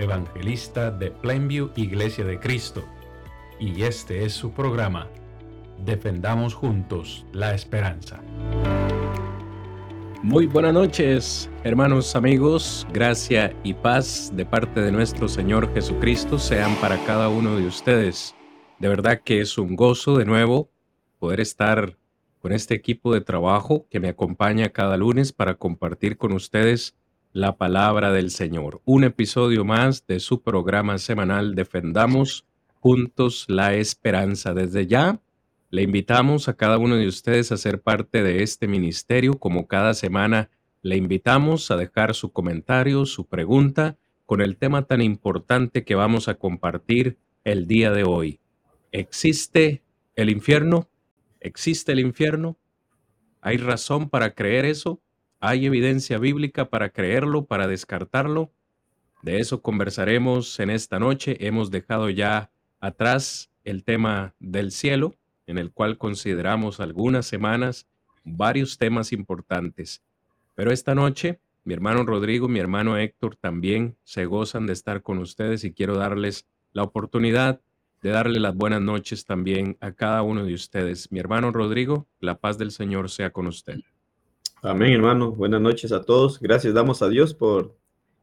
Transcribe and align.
evangelista 0.00 0.90
de 0.90 1.10
Plainview 1.10 1.70
Iglesia 1.76 2.24
de 2.24 2.40
Cristo, 2.40 2.82
y 3.58 3.82
este 3.82 4.24
es 4.24 4.32
su 4.32 4.52
programa, 4.52 5.08
Defendamos 5.84 6.54
Juntos 6.54 7.26
la 7.32 7.54
Esperanza. 7.54 8.20
Muy 10.22 10.46
buenas 10.46 10.74
noches, 10.74 11.50
hermanos, 11.64 12.14
amigos. 12.14 12.86
Gracia 12.92 13.54
y 13.62 13.74
paz 13.74 14.32
de 14.34 14.44
parte 14.44 14.80
de 14.80 14.92
nuestro 14.92 15.28
Señor 15.28 15.72
Jesucristo 15.72 16.38
sean 16.38 16.74
para 16.76 17.02
cada 17.04 17.28
uno 17.28 17.56
de 17.56 17.66
ustedes. 17.66 18.34
De 18.78 18.88
verdad 18.88 19.20
que 19.24 19.40
es 19.40 19.56
un 19.56 19.76
gozo 19.76 20.16
de 20.16 20.24
nuevo 20.24 20.70
poder 21.18 21.40
estar 21.40 21.96
con 22.40 22.52
este 22.52 22.74
equipo 22.74 23.12
de 23.12 23.20
trabajo 23.20 23.86
que 23.90 24.00
me 24.00 24.08
acompaña 24.08 24.70
cada 24.70 24.96
lunes 24.96 25.32
para 25.32 25.54
compartir 25.54 26.16
con 26.16 26.32
ustedes 26.32 26.94
la 27.32 27.56
palabra 27.56 28.12
del 28.12 28.30
Señor. 28.30 28.80
Un 28.84 29.04
episodio 29.04 29.64
más 29.64 30.06
de 30.06 30.18
su 30.18 30.42
programa 30.42 30.98
semanal 30.98 31.54
Defendamos 31.54 32.44
juntos 32.80 33.44
la 33.48 33.74
esperanza. 33.74 34.52
Desde 34.52 34.86
ya, 34.86 35.20
le 35.70 35.82
invitamos 35.82 36.48
a 36.48 36.54
cada 36.54 36.78
uno 36.78 36.96
de 36.96 37.06
ustedes 37.06 37.52
a 37.52 37.56
ser 37.56 37.80
parte 37.80 38.22
de 38.24 38.42
este 38.42 38.66
ministerio. 38.66 39.38
Como 39.38 39.68
cada 39.68 39.94
semana, 39.94 40.50
le 40.82 40.96
invitamos 40.96 41.70
a 41.70 41.76
dejar 41.76 42.14
su 42.14 42.32
comentario, 42.32 43.06
su 43.06 43.26
pregunta 43.26 43.96
con 44.26 44.40
el 44.40 44.56
tema 44.56 44.86
tan 44.86 45.00
importante 45.00 45.84
que 45.84 45.94
vamos 45.94 46.28
a 46.28 46.34
compartir 46.34 47.16
el 47.44 47.66
día 47.66 47.92
de 47.92 48.02
hoy. 48.04 48.40
¿Existe 48.90 49.82
el 50.16 50.30
infierno? 50.30 50.88
¿Existe 51.40 51.92
el 51.92 52.00
infierno? 52.00 52.56
¿Hay 53.40 53.56
razón 53.56 54.08
para 54.08 54.34
creer 54.34 54.64
eso? 54.64 55.00
¿Hay 55.42 55.64
evidencia 55.64 56.18
bíblica 56.18 56.66
para 56.66 56.90
creerlo, 56.90 57.46
para 57.46 57.66
descartarlo? 57.66 58.52
De 59.22 59.38
eso 59.38 59.62
conversaremos 59.62 60.60
en 60.60 60.68
esta 60.68 60.98
noche. 60.98 61.38
Hemos 61.46 61.70
dejado 61.70 62.10
ya 62.10 62.50
atrás 62.78 63.50
el 63.64 63.82
tema 63.82 64.34
del 64.38 64.70
cielo, 64.70 65.14
en 65.46 65.56
el 65.56 65.72
cual 65.72 65.96
consideramos 65.96 66.78
algunas 66.78 67.24
semanas 67.24 67.86
varios 68.22 68.76
temas 68.76 69.12
importantes. 69.12 70.02
Pero 70.54 70.72
esta 70.72 70.94
noche, 70.94 71.40
mi 71.64 71.72
hermano 71.72 72.04
Rodrigo, 72.04 72.46
mi 72.46 72.58
hermano 72.58 72.98
Héctor 72.98 73.36
también 73.36 73.96
se 74.04 74.26
gozan 74.26 74.66
de 74.66 74.74
estar 74.74 75.00
con 75.00 75.16
ustedes 75.16 75.64
y 75.64 75.72
quiero 75.72 75.96
darles 75.96 76.46
la 76.74 76.82
oportunidad 76.82 77.62
de 78.02 78.10
darle 78.10 78.40
las 78.40 78.54
buenas 78.54 78.82
noches 78.82 79.24
también 79.24 79.78
a 79.80 79.92
cada 79.92 80.20
uno 80.20 80.44
de 80.44 80.52
ustedes. 80.52 81.10
Mi 81.10 81.18
hermano 81.18 81.50
Rodrigo, 81.50 82.06
la 82.18 82.36
paz 82.36 82.58
del 82.58 82.72
Señor 82.72 83.08
sea 83.08 83.30
con 83.30 83.46
usted. 83.46 83.80
Amén, 84.62 84.92
hermano. 84.92 85.32
Buenas 85.32 85.62
noches 85.62 85.90
a 85.90 86.02
todos. 86.02 86.38
Gracias 86.38 86.74
damos 86.74 87.00
a 87.00 87.08
Dios 87.08 87.32
por 87.32 87.74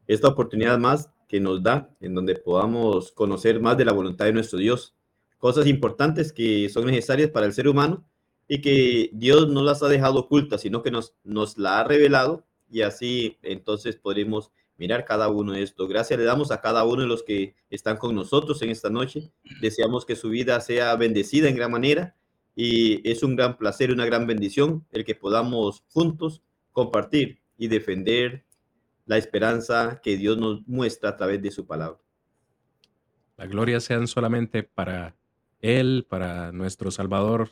esta 0.06 0.28
oportunidad 0.28 0.78
más 0.78 1.10
que 1.26 1.40
nos 1.40 1.64
da 1.64 1.90
en 2.00 2.14
donde 2.14 2.36
podamos 2.36 3.10
conocer 3.10 3.60
más 3.60 3.76
de 3.76 3.84
la 3.84 3.92
voluntad 3.92 4.26
de 4.26 4.32
nuestro 4.32 4.60
Dios. 4.60 4.94
Cosas 5.38 5.66
importantes 5.66 6.32
que 6.32 6.68
son 6.68 6.86
necesarias 6.86 7.30
para 7.30 7.44
el 7.44 7.52
ser 7.54 7.66
humano 7.66 8.04
y 8.46 8.60
que 8.60 9.10
Dios 9.14 9.48
no 9.48 9.64
las 9.64 9.82
ha 9.82 9.88
dejado 9.88 10.20
ocultas, 10.20 10.60
sino 10.60 10.80
que 10.80 10.92
nos, 10.92 11.12
nos 11.24 11.58
la 11.58 11.80
ha 11.80 11.84
revelado 11.84 12.46
y 12.70 12.82
así 12.82 13.36
entonces 13.42 13.96
podremos 13.96 14.52
mirar 14.76 15.04
cada 15.04 15.28
uno 15.30 15.54
de 15.54 15.64
esto. 15.64 15.88
Gracias 15.88 16.20
le 16.20 16.24
damos 16.24 16.52
a 16.52 16.60
cada 16.60 16.84
uno 16.84 17.02
de 17.02 17.08
los 17.08 17.24
que 17.24 17.56
están 17.68 17.96
con 17.96 18.14
nosotros 18.14 18.62
en 18.62 18.70
esta 18.70 18.90
noche. 18.90 19.32
Deseamos 19.60 20.06
que 20.06 20.14
su 20.14 20.28
vida 20.28 20.60
sea 20.60 20.94
bendecida 20.94 21.48
en 21.48 21.56
gran 21.56 21.72
manera 21.72 22.14
y 22.60 23.08
es 23.08 23.22
un 23.22 23.36
gran 23.36 23.56
placer, 23.56 23.92
una 23.92 24.04
gran 24.04 24.26
bendición 24.26 24.84
el 24.90 25.04
que 25.04 25.14
podamos 25.14 25.84
juntos 25.90 26.42
compartir 26.72 27.40
y 27.56 27.68
defender 27.68 28.44
la 29.06 29.16
esperanza 29.16 30.00
que 30.02 30.16
Dios 30.16 30.38
nos 30.38 30.66
muestra 30.66 31.10
a 31.10 31.16
través 31.16 31.40
de 31.40 31.52
su 31.52 31.68
palabra. 31.68 32.00
La 33.36 33.46
gloria 33.46 33.78
sean 33.78 34.08
solamente 34.08 34.64
para 34.64 35.14
Él, 35.60 36.04
para 36.08 36.50
nuestro 36.50 36.90
Salvador 36.90 37.50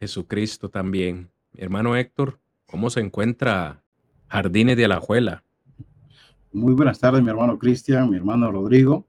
Jesucristo 0.00 0.70
también. 0.70 1.30
Mi 1.52 1.62
hermano 1.62 1.94
Héctor, 1.94 2.40
¿cómo 2.64 2.88
se 2.88 3.00
encuentra 3.00 3.84
Jardines 4.28 4.78
de 4.78 4.86
Alajuela? 4.86 5.44
Muy 6.50 6.72
buenas 6.72 6.98
tardes, 6.98 7.22
mi 7.22 7.28
hermano 7.28 7.58
Cristian, 7.58 8.08
mi 8.08 8.16
hermano 8.16 8.50
Rodrigo. 8.50 9.06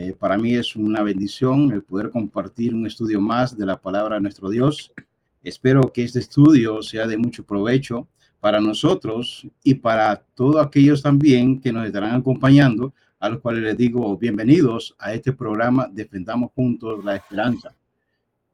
Eh, 0.00 0.14
para 0.16 0.38
mí 0.38 0.54
es 0.54 0.76
una 0.76 1.02
bendición 1.02 1.72
el 1.72 1.82
poder 1.82 2.10
compartir 2.10 2.72
un 2.72 2.86
estudio 2.86 3.20
más 3.20 3.58
de 3.58 3.66
la 3.66 3.80
palabra 3.80 4.14
de 4.14 4.20
nuestro 4.20 4.48
Dios. 4.48 4.92
Espero 5.42 5.92
que 5.92 6.04
este 6.04 6.20
estudio 6.20 6.82
sea 6.82 7.08
de 7.08 7.18
mucho 7.18 7.44
provecho 7.44 8.06
para 8.38 8.60
nosotros 8.60 9.44
y 9.64 9.74
para 9.74 10.22
todos 10.36 10.64
aquellos 10.64 11.02
también 11.02 11.60
que 11.60 11.72
nos 11.72 11.84
estarán 11.84 12.14
acompañando, 12.14 12.94
a 13.18 13.28
los 13.28 13.40
cuales 13.40 13.64
les 13.64 13.76
digo 13.76 14.16
bienvenidos 14.16 14.94
a 15.00 15.14
este 15.14 15.32
programa 15.32 15.90
Defendamos 15.92 16.52
Juntos 16.54 17.04
la 17.04 17.16
Esperanza. 17.16 17.74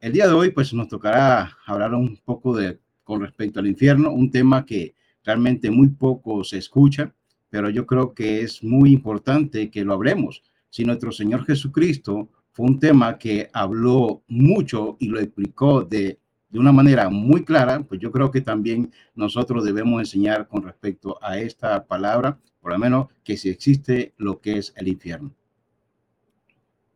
El 0.00 0.15
día 0.15 0.26
de 0.26 0.32
hoy 0.32 0.50
pues 0.50 0.72
nos 0.72 0.88
tocará 0.88 1.59
hablar 1.66 1.93
un 1.93 2.16
poco 2.25 2.56
de 2.56 2.78
con 3.03 3.21
respecto 3.21 3.61
al 3.61 3.66
infierno, 3.66 4.12
un 4.12 4.31
tema 4.31 4.65
que 4.65 4.94
realmente 5.22 5.71
muy 5.71 5.88
poco 5.88 6.43
se 6.43 6.56
escucha, 6.56 7.12
pero 7.50 7.69
yo 7.69 7.84
creo 7.84 8.15
que 8.15 8.41
es 8.41 8.65
muy 8.65 8.94
importante 8.94 9.71
que 9.71 9.84
lo 9.84 9.93
hablemos 9.93 10.43
si 10.75 10.85
nuestro 10.85 11.12
Señor 11.12 11.47
Jesucristo 11.47 12.29
fue 12.51 12.67
un 12.67 12.81
tema 12.81 13.17
que 13.17 13.49
habló 13.53 14.25
mucho 14.27 14.97
y 14.99 15.07
lo 15.07 15.21
explicó 15.21 15.85
de, 15.85 16.19
de 16.49 16.59
una 16.59 16.73
manera 16.73 17.09
muy 17.11 17.45
clara, 17.45 17.85
pues 17.85 18.01
yo 18.01 18.11
creo 18.11 18.33
que 18.33 18.41
también 18.41 18.93
nosotros 19.15 19.65
debemos 19.65 20.01
enseñar 20.01 20.49
con 20.49 20.65
respecto 20.65 21.17
a 21.23 21.39
esta 21.39 21.85
palabra, 21.87 22.41
por 22.61 22.73
lo 22.73 22.79
menos 22.81 23.07
que 23.23 23.37
si 23.37 23.51
existe 23.51 24.15
lo 24.17 24.41
que 24.41 24.59
es 24.59 24.73
el 24.75 24.89
infierno. 24.89 25.33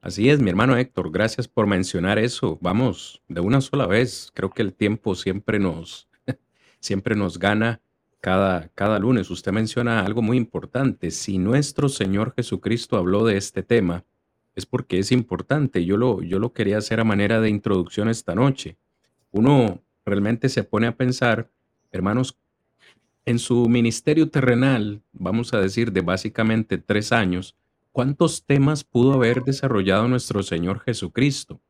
Así 0.00 0.28
es, 0.28 0.40
mi 0.40 0.50
hermano 0.50 0.76
Héctor, 0.76 1.12
gracias 1.12 1.46
por 1.46 1.68
mencionar 1.68 2.18
eso. 2.18 2.58
Vamos, 2.60 3.22
de 3.28 3.40
una 3.40 3.60
sola 3.60 3.86
vez, 3.86 4.32
creo 4.34 4.50
que 4.50 4.62
el 4.62 4.74
tiempo 4.74 5.14
siempre 5.14 5.60
nos, 5.60 6.08
siempre 6.80 7.14
nos 7.14 7.38
gana 7.38 7.80
cada, 8.20 8.68
cada 8.74 8.98
lunes. 8.98 9.30
Usted 9.30 9.52
menciona 9.52 10.04
algo 10.04 10.22
muy 10.22 10.36
importante. 10.36 11.10
Si 11.10 11.38
nuestro 11.38 11.88
Señor 11.88 12.34
Jesucristo 12.36 12.96
habló 12.96 13.24
de 13.24 13.36
este 13.36 13.62
tema, 13.62 14.04
es 14.54 14.66
porque 14.66 14.98
es 14.98 15.12
importante. 15.12 15.84
Yo 15.84 15.96
lo, 15.96 16.22
yo 16.22 16.38
lo 16.38 16.52
quería 16.52 16.78
hacer 16.78 17.00
a 17.00 17.04
manera 17.04 17.40
de 17.40 17.48
introducción 17.48 18.08
esta 18.08 18.34
noche. 18.34 18.76
Uno 19.30 19.82
realmente 20.04 20.48
se 20.48 20.64
pone 20.64 20.86
a 20.86 20.96
pensar, 20.96 21.50
hermanos, 21.92 22.36
en 23.24 23.38
su 23.38 23.68
ministerio 23.68 24.30
terrenal, 24.30 25.02
vamos 25.12 25.52
a 25.52 25.60
decir, 25.60 25.92
de 25.92 26.00
básicamente 26.00 26.78
tres 26.78 27.12
años, 27.12 27.54
¿cuántos 27.92 28.44
temas 28.44 28.84
pudo 28.84 29.12
haber 29.12 29.42
desarrollado 29.44 30.08
nuestro 30.08 30.42
Señor 30.42 30.80
Jesucristo? 30.80 31.60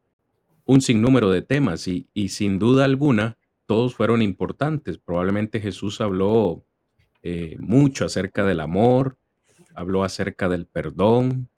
Un 0.65 0.81
sinnúmero 0.81 1.31
de 1.31 1.43
temas 1.43 1.89
y, 1.89 2.07
y 2.15 2.29
sin 2.29 2.59
duda 2.59 2.85
alguna, 2.85 3.37
todos 3.69 3.95
fueron 3.95 4.23
importantes. 4.23 4.97
Probablemente 4.97 5.61
Jesús 5.61 6.01
habló 6.01 6.65
eh, 7.23 7.55
mucho 7.61 8.07
acerca 8.07 8.47
del 8.47 8.61
amor, 8.61 9.19
habló 9.75 10.05
acerca 10.05 10.49
del 10.49 10.65
perdón, 10.65 11.51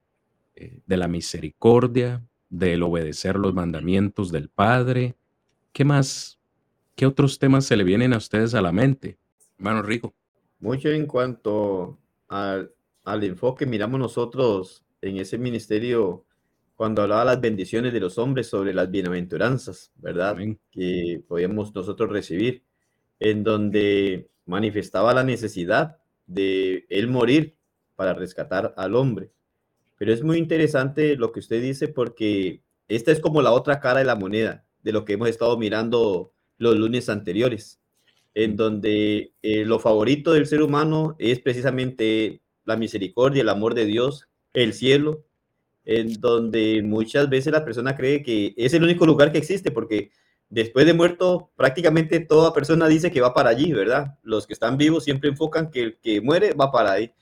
eh, 0.57 0.81
de 0.85 0.97
la 0.97 1.07
misericordia, 1.07 2.27
del 2.49 2.83
obedecer 2.83 3.37
los 3.37 3.55
mandamientos 3.55 4.33
del 4.33 4.49
Padre. 4.49 5.15
¿Qué 5.73 5.85
más? 5.85 6.41
¿Qué 6.97 7.07
otros 7.07 7.39
temas 7.39 7.65
se 7.65 7.77
le 7.77 7.85
vienen 7.85 8.13
a 8.13 8.17
ustedes 8.17 8.55
a 8.55 8.61
la 8.61 8.73
mente? 8.73 9.17
Hermano 9.57 9.83
Rico. 9.83 10.13
Mucho 10.59 10.89
en 10.89 11.07
cuanto 11.07 11.97
al, 12.27 12.75
al 13.05 13.23
enfoque 13.23 13.67
miramos 13.67 14.01
nosotros 14.01 14.85
en 15.01 15.19
ese 15.19 15.39
ministerio 15.39 16.25
cuando 16.81 17.03
hablaba 17.03 17.27
las 17.27 17.43
bendiciones 17.43 17.93
de 17.93 18.01
los 18.01 18.17
hombres 18.17 18.47
sobre 18.47 18.73
las 18.73 18.91
bienaventuranzas, 18.91 19.93
¿verdad? 19.97 20.35
Que 20.71 21.23
podíamos 21.29 21.75
nosotros 21.75 22.09
recibir, 22.09 22.65
en 23.19 23.45
donde 23.45 24.31
manifestaba 24.47 25.13
la 25.13 25.23
necesidad 25.23 25.99
de 26.27 26.87
él 26.89 27.07
morir 27.09 27.59
para 27.97 28.15
rescatar 28.15 28.73
al 28.79 28.95
hombre. 28.95 29.31
Pero 29.99 30.15
es 30.15 30.23
muy 30.23 30.39
interesante 30.39 31.17
lo 31.17 31.33
que 31.33 31.41
usted 31.41 31.61
dice 31.61 31.87
porque 31.87 32.63
esta 32.89 33.13
es 33.13 33.21
como 33.21 33.43
la 33.43 33.53
otra 33.53 33.79
cara 33.79 33.99
de 33.99 34.07
la 34.07 34.17
moneda 34.17 34.65
de 34.83 34.93
lo 34.93 35.05
que 35.05 35.13
hemos 35.13 35.29
estado 35.29 35.59
mirando 35.59 36.33
los 36.57 36.77
lunes 36.77 37.11
anteriores, 37.11 37.79
en 38.33 38.57
donde 38.57 39.35
eh, 39.43 39.67
lo 39.67 39.81
favorito 39.81 40.33
del 40.33 40.47
ser 40.47 40.63
humano 40.63 41.15
es 41.19 41.41
precisamente 41.41 42.41
la 42.65 42.79
misericordia, 42.79 43.43
el 43.43 43.51
amor 43.51 43.75
de 43.75 43.85
Dios, 43.85 44.31
el 44.55 44.73
cielo, 44.73 45.27
en 45.85 46.21
donde 46.21 46.83
muchas 46.83 47.29
veces 47.29 47.53
la 47.53 47.65
persona 47.65 47.97
cree 47.97 48.23
que 48.23 48.55
es 48.57 48.75
el 48.75 48.83
único 48.83 49.07
lugar 49.07 49.33
que 49.33 49.39
existe, 49.39 49.71
porque 49.71 50.11
después 50.49 50.85
de 50.87 50.95
muerto 50.95 51.51
prácticamente 51.57 52.21
toda 52.21 52.53
persona 52.53 52.89
dice 52.89 53.11
que 53.11 53.21
va 53.21 53.33
para 53.33 53.51
allí, 53.51 53.73
¿verdad? 53.73 54.19
Los 54.23 54.47
que 54.47 54.53
están 54.53 54.77
vivos 54.77 55.05
siempre 55.05 55.31
enfocan 55.31 55.71
que 55.71 55.83
el 55.83 55.99
que 55.99 56.21
muere 56.21 56.53
va 56.53 56.71
para 56.71 56.93
ahí, 56.93 57.13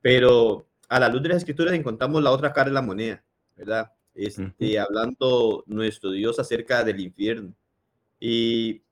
pero 0.00 0.66
a 0.88 1.00
la 1.00 1.08
luz 1.08 1.22
de 1.22 1.30
las 1.30 1.38
escrituras 1.38 1.74
encontramos 1.74 2.22
la 2.22 2.30
otra 2.30 2.52
cara 2.52 2.70
de 2.70 2.74
la 2.74 2.82
moneda, 2.82 3.24
¿verdad? 3.56 3.92
Este, 4.14 4.78
Hablando 4.78 5.62
nuestro 5.66 6.10
Dios 6.10 6.38
acerca 6.38 6.82
del 6.84 7.00
infierno. 7.00 7.52
Y, 8.18 8.82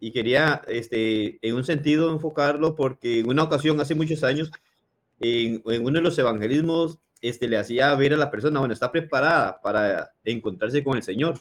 y 0.00 0.10
quería, 0.10 0.62
este, 0.66 1.38
en 1.46 1.54
un 1.54 1.64
sentido, 1.64 2.10
enfocarlo 2.10 2.74
porque 2.74 3.20
en 3.20 3.28
una 3.28 3.44
ocasión, 3.44 3.80
hace 3.80 3.94
muchos 3.94 4.24
años, 4.24 4.50
en, 5.20 5.62
en 5.66 5.84
uno 5.84 5.98
de 5.98 6.02
los 6.02 6.18
evangelismos, 6.18 6.98
este, 7.20 7.48
le 7.48 7.58
hacía 7.58 7.94
ver 7.94 8.14
a 8.14 8.16
la 8.16 8.30
persona, 8.30 8.60
bueno, 8.60 8.74
está 8.74 8.92
preparada 8.92 9.60
para 9.60 10.12
encontrarse 10.24 10.84
con 10.84 10.96
el 10.96 11.02
Señor. 11.02 11.38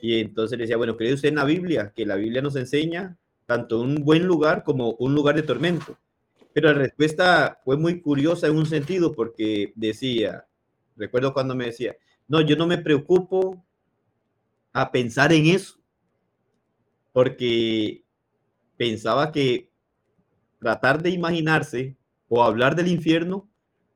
Y 0.00 0.20
entonces 0.20 0.58
le 0.58 0.64
decía, 0.64 0.76
bueno, 0.76 0.96
¿cree 0.96 1.12
usted 1.12 1.28
en 1.28 1.36
la 1.36 1.44
Biblia? 1.44 1.92
Que 1.94 2.06
la 2.06 2.16
Biblia 2.16 2.42
nos 2.42 2.56
enseña 2.56 3.18
tanto 3.46 3.80
un 3.80 3.96
buen 3.96 4.26
lugar 4.26 4.62
como 4.64 4.92
un 4.92 5.14
lugar 5.14 5.34
de 5.34 5.42
tormento. 5.42 5.98
Pero 6.52 6.72
la 6.72 6.78
respuesta 6.78 7.60
fue 7.64 7.76
muy 7.76 8.00
curiosa 8.00 8.46
en 8.46 8.56
un 8.56 8.66
sentido 8.66 9.12
porque 9.12 9.72
decía, 9.74 10.46
recuerdo 10.96 11.32
cuando 11.32 11.54
me 11.54 11.66
decía, 11.66 11.96
no, 12.28 12.40
yo 12.40 12.56
no 12.56 12.66
me 12.66 12.78
preocupo 12.78 13.64
a 14.72 14.92
pensar 14.92 15.32
en 15.32 15.46
eso, 15.46 15.80
porque 17.12 18.04
pensaba 18.76 19.32
que 19.32 19.70
tratar 20.60 21.02
de 21.02 21.10
imaginarse 21.10 21.96
o 22.28 22.44
hablar 22.44 22.76
del 22.76 22.88
infierno 22.88 23.49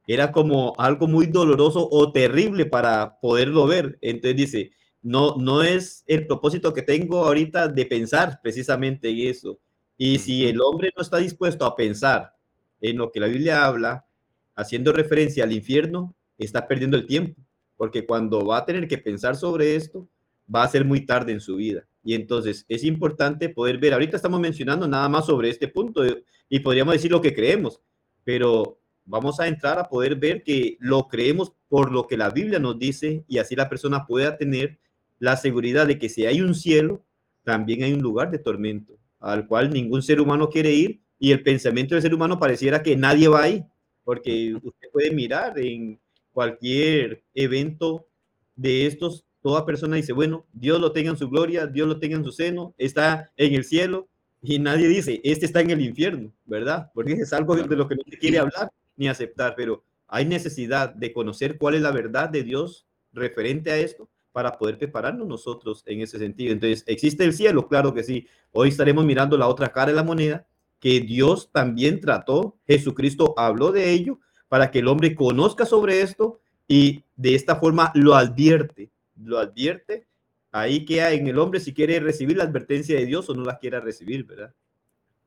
era 0.07 0.33
como 0.33 0.75
algo 0.79 1.07
muy 1.07 1.27
doloroso 1.27 1.89
o 1.91 2.13
terrible 2.13 2.67
para 2.67 3.19
poderlo 3.21 3.67
ver. 3.67 3.99
Entonces 4.01 4.37
dice, 4.37 4.71
no, 5.03 5.37
no 5.37 5.63
es 5.63 6.05
el 6.07 6.27
propósito 6.27 6.73
que 6.73 6.83
tengo 6.83 7.25
ahorita 7.25 7.69
de 7.69 7.87
pensar 7.87 8.41
precisamente 8.43 9.09
en 9.09 9.29
eso. 9.29 9.59
Y 9.97 10.19
si 10.19 10.47
el 10.47 10.61
hombre 10.61 10.91
no 10.97 11.03
está 11.03 11.19
dispuesto 11.19 11.65
a 11.65 11.77
pensar 11.77 12.35
en 12.81 12.99
lo 12.99 13.11
que 13.11 13.21
la 13.21 13.29
Biblia 13.29 13.65
habla, 13.65 14.07
haciendo 14.55 14.93
referencia 14.93 15.45
al 15.45 15.53
infierno, 15.53 16.15
está 16.39 16.67
perdiendo 16.67 16.97
el 16.97 17.07
tiempo, 17.07 17.41
porque 17.77 18.07
cuando 18.07 18.45
va 18.45 18.59
a 18.59 18.65
tener 18.65 18.89
que 18.89 18.99
pensar 18.99 19.37
sobre 19.37 19.77
esto, 19.77 20.09
va 20.53 20.65
a 20.65 20.69
ser 20.69 20.85
muy 20.85 21.07
tarde 21.07 21.33
en 21.33 21.41
su 21.41 21.57
vida. 21.57 21.87
Y 22.03 22.15
entonces 22.15 22.67
es 22.69 22.85
importante 22.85 23.49
poder 23.49 23.79
ver, 23.79 23.95
ahorita 23.95 24.17
estamos 24.17 24.41
mencionando 24.41 24.87
nada 24.87 25.09
más 25.09 25.27
sobre 25.27 25.49
este 25.49 25.69
punto 25.69 26.03
y 26.49 26.61
podríamos 26.61 26.93
decir 26.95 27.11
lo 27.11 27.23
que 27.23 27.35
creemos, 27.35 27.81
pero 28.25 28.79
vamos 29.05 29.41
a 29.41 29.47
entrar 29.47 29.79
a 29.79 29.89
poder 29.89 30.17
ver 30.17 30.43
que 30.43 30.77
lo 30.81 31.09
creemos 31.09 31.53
por 31.69 31.93
lo 31.93 32.07
que 32.07 32.17
la 32.17 32.31
Biblia 32.31 32.59
nos 32.59 32.79
dice 32.79 33.25
y 33.29 33.39
así 33.39 33.55
la 33.55 33.69
persona 33.69 34.07
pueda 34.07 34.37
tener 34.37 34.79
la 35.19 35.37
seguridad 35.37 35.87
de 35.87 35.99
que 35.99 36.09
si 36.09 36.27
hay 36.27 36.41
un 36.41 36.55
cielo, 36.55 37.05
también 37.43 37.83
hay 37.83 37.93
un 37.93 38.03
lugar 38.03 38.31
de 38.31 38.39
tormento 38.39 38.95
al 39.21 39.47
cual 39.47 39.71
ningún 39.71 40.03
ser 40.03 40.21
humano 40.21 40.51
quiere 40.51 40.73
ir 40.73 41.01
y 41.19 41.33
el 41.33 41.43
pensamiento 41.43 41.95
del 41.95 42.03
ser 42.03 42.15
humano 42.15 42.39
pareciera 42.39 42.83
que 42.83 42.95
nadie 42.95 43.29
va 43.29 43.45
ahí, 43.45 43.65
porque 44.05 44.55
usted 44.55 44.89
puede 44.93 45.11
mirar 45.13 45.59
en 45.59 45.99
cualquier 46.33 47.25
evento 47.35 48.07
de 48.55 48.87
estos, 48.87 49.25
toda 49.41 49.65
persona 49.65 49.97
dice, 49.97 50.13
bueno, 50.13 50.45
Dios 50.53 50.79
lo 50.81 50.93
tenga 50.93 51.11
en 51.11 51.17
su 51.17 51.31
gloria, 51.31 51.67
Dios 51.67 51.89
lo 51.89 51.99
tenga 51.99 52.17
en 52.17 52.25
su 52.25 52.33
seno, 52.33 52.75
está 52.77 53.33
en 53.37 53.55
el 53.55 53.65
cielo, 53.65 54.09
y 54.43 54.59
nadie 54.59 54.89
dice, 54.89 55.23
este 55.25 55.47
está 55.47 55.63
en 55.63 55.71
el 55.71 55.81
infierno, 55.81 56.31
¿verdad? 56.45 56.91
Porque 56.93 57.13
es 57.13 57.33
algo 57.33 57.57
de 57.57 57.77
lo 57.77 57.89
que 57.89 57.95
no 57.97 58.03
se 58.07 58.19
quiere 58.19 58.39
hablar 58.39 58.71
ni 58.97 59.09
aceptar, 59.09 59.55
pero 59.57 59.83
hay 60.07 60.25
necesidad 60.25 60.95
de 60.95 61.13
conocer 61.13 61.59
cuál 61.59 61.75
es 61.75 61.83
la 61.83 61.91
verdad 61.91 62.29
de 62.29 62.43
Dios 62.43 62.87
referente 63.13 63.71
a 63.71 63.79
esto 63.79 64.09
para 64.33 64.59
poder 64.59 64.79
prepararnos 64.79 65.27
nosotros 65.27 65.83
en 65.87 66.01
ese 66.01 66.19
sentido. 66.19 66.53
Entonces, 66.53 66.83
¿existe 66.87 67.25
el 67.25 67.33
cielo? 67.33 67.69
Claro 67.69 67.95
que 67.95 68.03
sí. 68.03 68.27
Hoy 68.53 68.69
estaremos 68.69 69.05
mirando 69.05 69.39
la 69.39 69.49
otra 69.49 69.71
cara 69.71 69.93
de 69.93 69.97
la 69.97 70.03
moneda, 70.03 70.47
que 70.81 71.01
Dios 71.01 71.51
también 71.53 72.01
trató, 72.01 72.57
Jesucristo 72.67 73.35
habló 73.37 73.73
de 73.73 73.93
ello, 73.93 74.19
para 74.49 74.71
que 74.71 74.81
el 74.81 74.89
hombre 74.89 75.15
conozca 75.15 75.65
sobre 75.65 76.03
esto 76.03 76.41
y 76.69 77.05
de 77.17 77.35
esta 77.35 77.57
forma 77.57 77.91
lo 77.95 78.15
advierte, 78.15 78.91
lo 79.17 79.39
advierte. 79.39 80.07
Ahí 80.53 80.85
queda 80.85 81.13
en 81.13 81.27
el 81.27 81.39
hombre 81.39 81.61
si 81.61 81.73
quiere 81.73 81.99
recibir 82.01 82.37
la 82.37 82.45
advertencia 82.45 82.97
de 82.99 83.07
Dios 83.07 83.29
o 83.29 83.35
no 83.35 83.45
la 83.45 83.59
quiera 83.59 83.81
recibir, 83.81 84.25
¿verdad? 84.25 84.55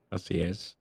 Así 0.10 0.42
es. 0.42 0.78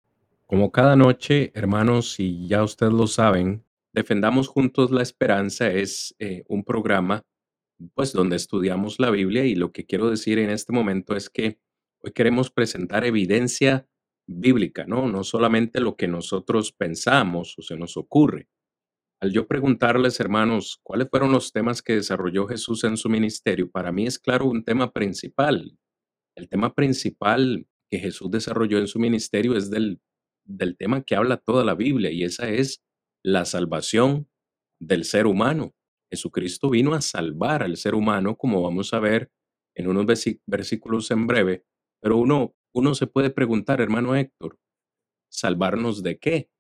Como 0.47 0.71
cada 0.73 0.97
noche, 0.97 1.51
hermanos, 1.55 2.21
y 2.21 2.47
ya 2.49 2.63
ustedes 2.63 2.93
lo 2.93 3.07
saben, 3.07 3.67
Defendamos 3.97 4.49
Juntos 4.49 4.91
la 4.91 5.01
Esperanza 5.01 5.73
es 5.73 6.15
eh, 6.19 6.45
un 6.49 6.65
programa 6.65 7.25
pues 7.95 8.13
donde 8.13 8.37
estudiamos 8.37 9.01
la 9.01 9.09
Biblia 9.09 9.47
y 9.47 9.55
lo 9.55 9.73
que 9.73 9.87
quiero 9.87 10.11
decir 10.11 10.39
en 10.39 10.51
este 10.51 10.75
momento 10.75 11.17
es 11.17 11.31
que 11.31 11.59
hoy 12.03 12.13
queremos 12.13 12.51
presentar 12.51 13.07
evidencia 13.07 13.89
bíblica, 14.27 14.85
¿no? 14.85 15.09
No 15.09 15.25
solamente 15.25 15.81
lo 15.81 15.97
que 15.97 16.09
nosotros 16.09 16.73
pensamos 16.73 17.59
o 17.59 17.63
se 17.63 17.79
nos 17.79 17.97
ocurre. 17.97 18.49
Al 19.19 19.33
yo 19.33 19.47
preguntarles, 19.47 20.21
hermanos, 20.21 20.79
cuáles 20.83 21.09
fueron 21.09 21.33
los 21.33 21.53
temas 21.53 21.81
que 21.81 21.95
desarrolló 21.95 22.47
Jesús 22.47 22.85
en 22.85 22.99
su 22.99 23.09
ministerio, 23.09 23.71
para 23.71 23.93
mí 23.93 24.07
es 24.07 24.19
claro 24.19 24.45
un 24.45 24.63
tema 24.63 24.93
principal. 24.93 25.79
El 26.35 26.51
tema 26.51 26.75
principal 26.75 27.67
que 27.91 27.99
Jesús 27.99 28.31
desarrolló 28.31 28.77
en 28.77 28.89
su 28.89 28.99
ministerio 28.99 29.57
es 29.57 29.71
del 29.71 30.03
del 30.47 30.77
tema 30.77 31.03
que 31.03 31.17
habla 31.17 31.37
toda 31.37 31.65
la 31.65 31.75
Biblia 31.75 32.11
y 32.11 32.25
esa 32.25 32.49
es 32.49 32.83
la 33.25 33.45
salvación 33.45 34.29
del 34.81 35.05
ser 35.05 35.27
humano. 35.27 35.75
Jesucristo 36.11 36.71
vino 36.71 36.95
a 36.95 37.01
salvar 37.01 37.63
al 37.63 37.77
ser 37.77 37.95
humano, 37.95 38.37
como 38.37 38.63
vamos 38.63 38.95
a 38.95 39.01
ver 39.01 39.31
en 39.75 39.89
unos 39.89 40.07
versículos 40.47 41.11
en 41.11 41.27
breve, 41.27 41.65
pero 42.01 42.17
uno, 42.17 42.55
uno 42.75 42.95
se 42.95 43.07
puede 43.07 43.31
preguntar, 43.31 43.81
hermano 43.81 44.15
Héctor, 44.15 44.59
¿salvarnos 45.31 46.03
de 46.03 46.19
qué? 46.19 46.51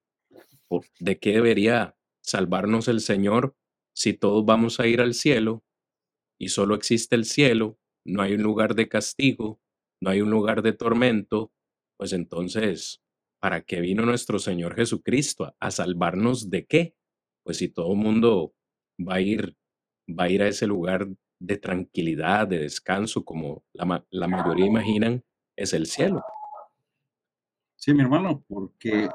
¿De 0.98 1.18
qué 1.18 1.32
debería 1.32 1.96
salvarnos 2.22 2.88
el 2.88 3.00
Señor 3.00 3.54
si 3.94 4.12
todos 4.12 4.44
vamos 4.44 4.80
a 4.80 4.86
ir 4.86 5.00
al 5.00 5.14
cielo 5.14 5.64
y 6.38 6.48
solo 6.48 6.74
existe 6.74 7.14
el 7.14 7.24
cielo, 7.24 7.78
no 8.04 8.22
hay 8.22 8.34
un 8.34 8.42
lugar 8.42 8.74
de 8.74 8.88
castigo, 8.88 9.60
no 10.02 10.10
hay 10.10 10.20
un 10.20 10.30
lugar 10.30 10.62
de 10.62 10.72
tormento? 10.72 11.52
Pues 11.96 12.12
entonces, 12.12 13.00
¿para 13.46 13.60
qué 13.60 13.80
vino 13.80 14.04
nuestro 14.04 14.40
Señor 14.40 14.74
Jesucristo? 14.74 15.54
¿A 15.60 15.70
salvarnos 15.70 16.50
de 16.50 16.66
qué? 16.66 16.96
Pues 17.44 17.58
si 17.58 17.68
todo 17.68 17.92
el 17.92 17.98
mundo 17.98 18.56
va 18.98 19.14
a 19.14 19.20
ir, 19.20 19.56
va 20.08 20.24
a 20.24 20.28
ir 20.28 20.42
a 20.42 20.48
ese 20.48 20.66
lugar 20.66 21.06
de 21.38 21.56
tranquilidad, 21.56 22.48
de 22.48 22.58
descanso, 22.58 23.24
como 23.24 23.62
la, 23.72 24.26
mayoría 24.26 24.66
imaginan, 24.66 25.22
es 25.54 25.74
el 25.74 25.86
cielo. 25.86 26.24
Sí, 27.76 27.94
mi 27.94 28.02
hermano, 28.02 28.44
porque 28.48 29.08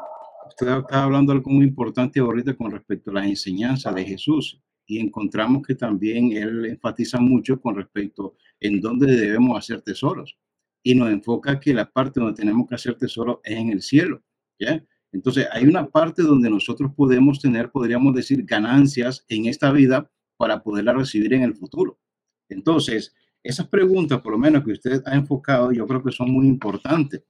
usted 0.48 0.78
está 0.78 1.04
hablando 1.04 1.34
algo 1.34 1.52
muy 1.52 1.66
importante 1.66 2.22
ahorita 2.22 2.56
con 2.56 2.72
respecto 2.72 3.12
a 3.12 3.16
la 3.16 3.28
enseñanza 3.28 3.92
de 3.92 4.06
Jesús 4.06 4.62
y 4.86 5.00
encontramos 5.00 5.68
que 5.68 5.76
también 5.76 6.32
él 6.32 6.68
enfatiza 6.68 7.20
mucho 7.20 7.60
con 7.60 7.76
respecto 7.76 8.38
en 8.62 8.80
dónde 8.80 9.14
debemos 9.14 9.58
hacer 9.58 9.82
tesoros 9.82 10.38
y 10.84 10.96
nos 10.96 11.10
enfoca 11.10 11.60
que 11.60 11.74
la 11.74 11.90
parte 11.90 12.20
donde 12.20 12.36
tenemos 12.36 12.68
que 12.68 12.76
hacer 12.76 12.96
tesoro 12.96 13.42
es 13.44 13.58
en 13.58 13.70
el 13.70 13.82
cielo, 13.82 14.24
¿ya? 14.60 14.84
Entonces, 15.12 15.48
hay 15.52 15.66
una 15.66 15.90
parte 15.90 16.24
donde 16.24 16.50
nosotros 16.50 16.92
podemos 16.96 17.40
tener, 17.40 17.70
podríamos 17.70 18.16
decir, 18.16 18.44
ganancias 18.46 19.26
en 19.28 19.46
esta 19.46 19.72
vida 19.72 20.10
para 20.38 20.64
poderla 20.64 20.94
recibir 20.94 21.34
en 21.34 21.44
el 21.44 21.54
futuro. 21.54 22.00
Entonces, 22.48 23.14
esas 23.44 23.68
preguntas, 23.68 24.22
por 24.22 24.34
lo 24.34 24.38
menos 24.38 24.64
que 24.64 24.72
usted 24.72 25.02
ha 25.06 25.16
enfocado, 25.16 25.72
yo 25.72 25.86
creo 25.86 26.04
que 26.04 26.12
son 26.12 26.32
muy 26.32 26.48
importantes. 26.48 27.24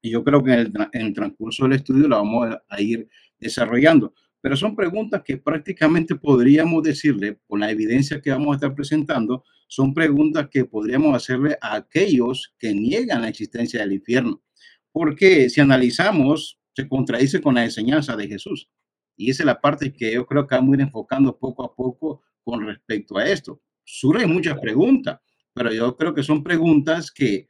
Y 0.00 0.10
yo 0.10 0.22
creo 0.22 0.44
que 0.44 0.52
en 0.52 0.72
el, 0.92 1.12
transcurso 1.12 1.64
del 1.64 1.72
estudio 1.72 2.06
la 2.06 2.18
vamos 2.18 2.56
a 2.68 2.80
ir 2.80 3.08
desarrollando. 3.38 4.14
Pero 4.40 4.56
son 4.56 4.76
preguntas 4.76 5.22
que 5.24 5.38
prácticamente 5.38 6.14
podríamos 6.14 6.84
decirle, 6.84 7.40
con 7.48 7.60
la 7.60 7.70
evidencia 7.70 8.20
que 8.20 8.30
vamos 8.30 8.52
a 8.52 8.54
estar 8.54 8.74
presentando, 8.74 9.44
son 9.68 9.94
preguntas 9.94 10.48
que 10.50 10.64
podríamos 10.64 11.14
hacerle 11.14 11.56
a 11.60 11.76
aquellos 11.76 12.54
que 12.58 12.74
niegan 12.74 13.22
la 13.22 13.28
existencia 13.28 13.80
del 13.80 13.92
infierno. 13.92 14.42
Porque 14.90 15.48
si 15.50 15.60
analizamos, 15.60 16.58
se 16.74 16.88
contradice 16.88 17.40
con 17.40 17.54
la 17.54 17.64
enseñanza 17.64 18.16
de 18.16 18.28
Jesús. 18.28 18.70
Y 19.16 19.30
esa 19.30 19.42
es 19.42 19.46
la 19.46 19.60
parte 19.60 19.92
que 19.92 20.12
yo 20.12 20.26
creo 20.26 20.46
que 20.46 20.54
vamos 20.54 20.72
a 20.72 20.76
ir 20.76 20.80
enfocando 20.80 21.38
poco 21.38 21.64
a 21.64 21.74
poco 21.74 22.22
con 22.42 22.66
respecto 22.66 23.18
a 23.18 23.28
esto. 23.28 23.60
Surgen 23.84 24.32
muchas 24.32 24.58
preguntas, 24.58 25.20
pero 25.52 25.72
yo 25.72 25.96
creo 25.96 26.14
que 26.14 26.22
son 26.22 26.42
preguntas 26.42 27.10
que 27.10 27.48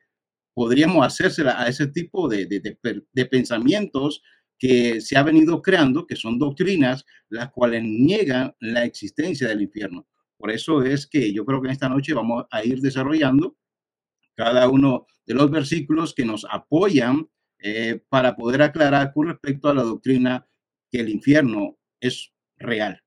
podríamos 0.55 1.07
hacérselas 1.07 1.55
a 1.57 1.69
ese 1.69 1.87
tipo 1.87 2.29
de, 2.29 2.47
de, 2.47 2.79
de 3.13 3.27
pensamientos 3.27 4.23
que 4.59 5.01
se 5.01 5.17
ha 5.17 5.23
venido 5.23 5.63
creando, 5.63 6.05
que 6.05 6.17
son 6.17 6.39
doctrinas 6.39 7.05
las 7.29 7.51
cuales 7.53 7.85
niegan 7.85 8.57
la 8.59 8.85
existencia 8.85 9.47
del 9.47 9.63
infierno. 9.63 10.09
Por 10.39 10.51
eso 10.51 10.83
es 10.83 11.07
que 11.07 11.33
yo 11.33 11.45
creo 11.45 11.61
que 11.61 11.71
esta 11.71 11.89
noche 11.89 12.15
vamos 12.15 12.47
a 12.51 12.65
ir 12.65 12.81
desarrollando 12.81 13.57
cada 14.37 14.69
uno 14.69 15.07
de 15.27 15.35
los 15.35 15.51
versículos 15.51 16.15
que 16.15 16.25
nos 16.25 16.47
apoyan 16.49 17.29
eh, 17.59 18.01
para 18.09 18.37
poder 18.37 18.63
aclarar 18.63 19.13
con 19.13 19.27
respecto 19.27 19.69
a 19.69 19.75
la 19.75 19.83
doctrina 19.83 20.49
que 20.91 21.01
el 21.01 21.09
infierno 21.09 21.77
es 22.01 22.33
real. 22.57 23.03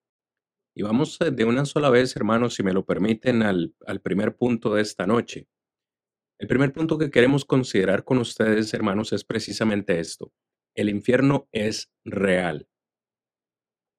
Y 0.75 0.83
vamos 0.83 1.17
eh, 1.21 1.31
de 1.31 1.45
una 1.45 1.65
sola 1.65 1.89
vez, 1.89 2.15
hermanos, 2.15 2.55
si 2.55 2.63
me 2.63 2.73
lo 2.73 2.85
permiten, 2.85 3.43
al 3.43 4.01
primer 4.03 4.35
punto 4.35 4.73
de 4.73 4.81
esta 4.81 5.07
noche. 5.07 5.47
El 6.37 6.47
primer 6.47 6.73
punto 6.73 6.97
que 6.97 7.11
queremos 7.11 7.45
considerar 7.45 8.03
con 8.03 8.17
ustedes, 8.17 8.73
hermanos, 8.73 9.13
es 9.13 9.23
precisamente 9.23 9.99
esto. 9.99 10.33
El 10.75 10.89
infierno 10.89 11.47
es 11.51 11.91
real. 12.03 12.67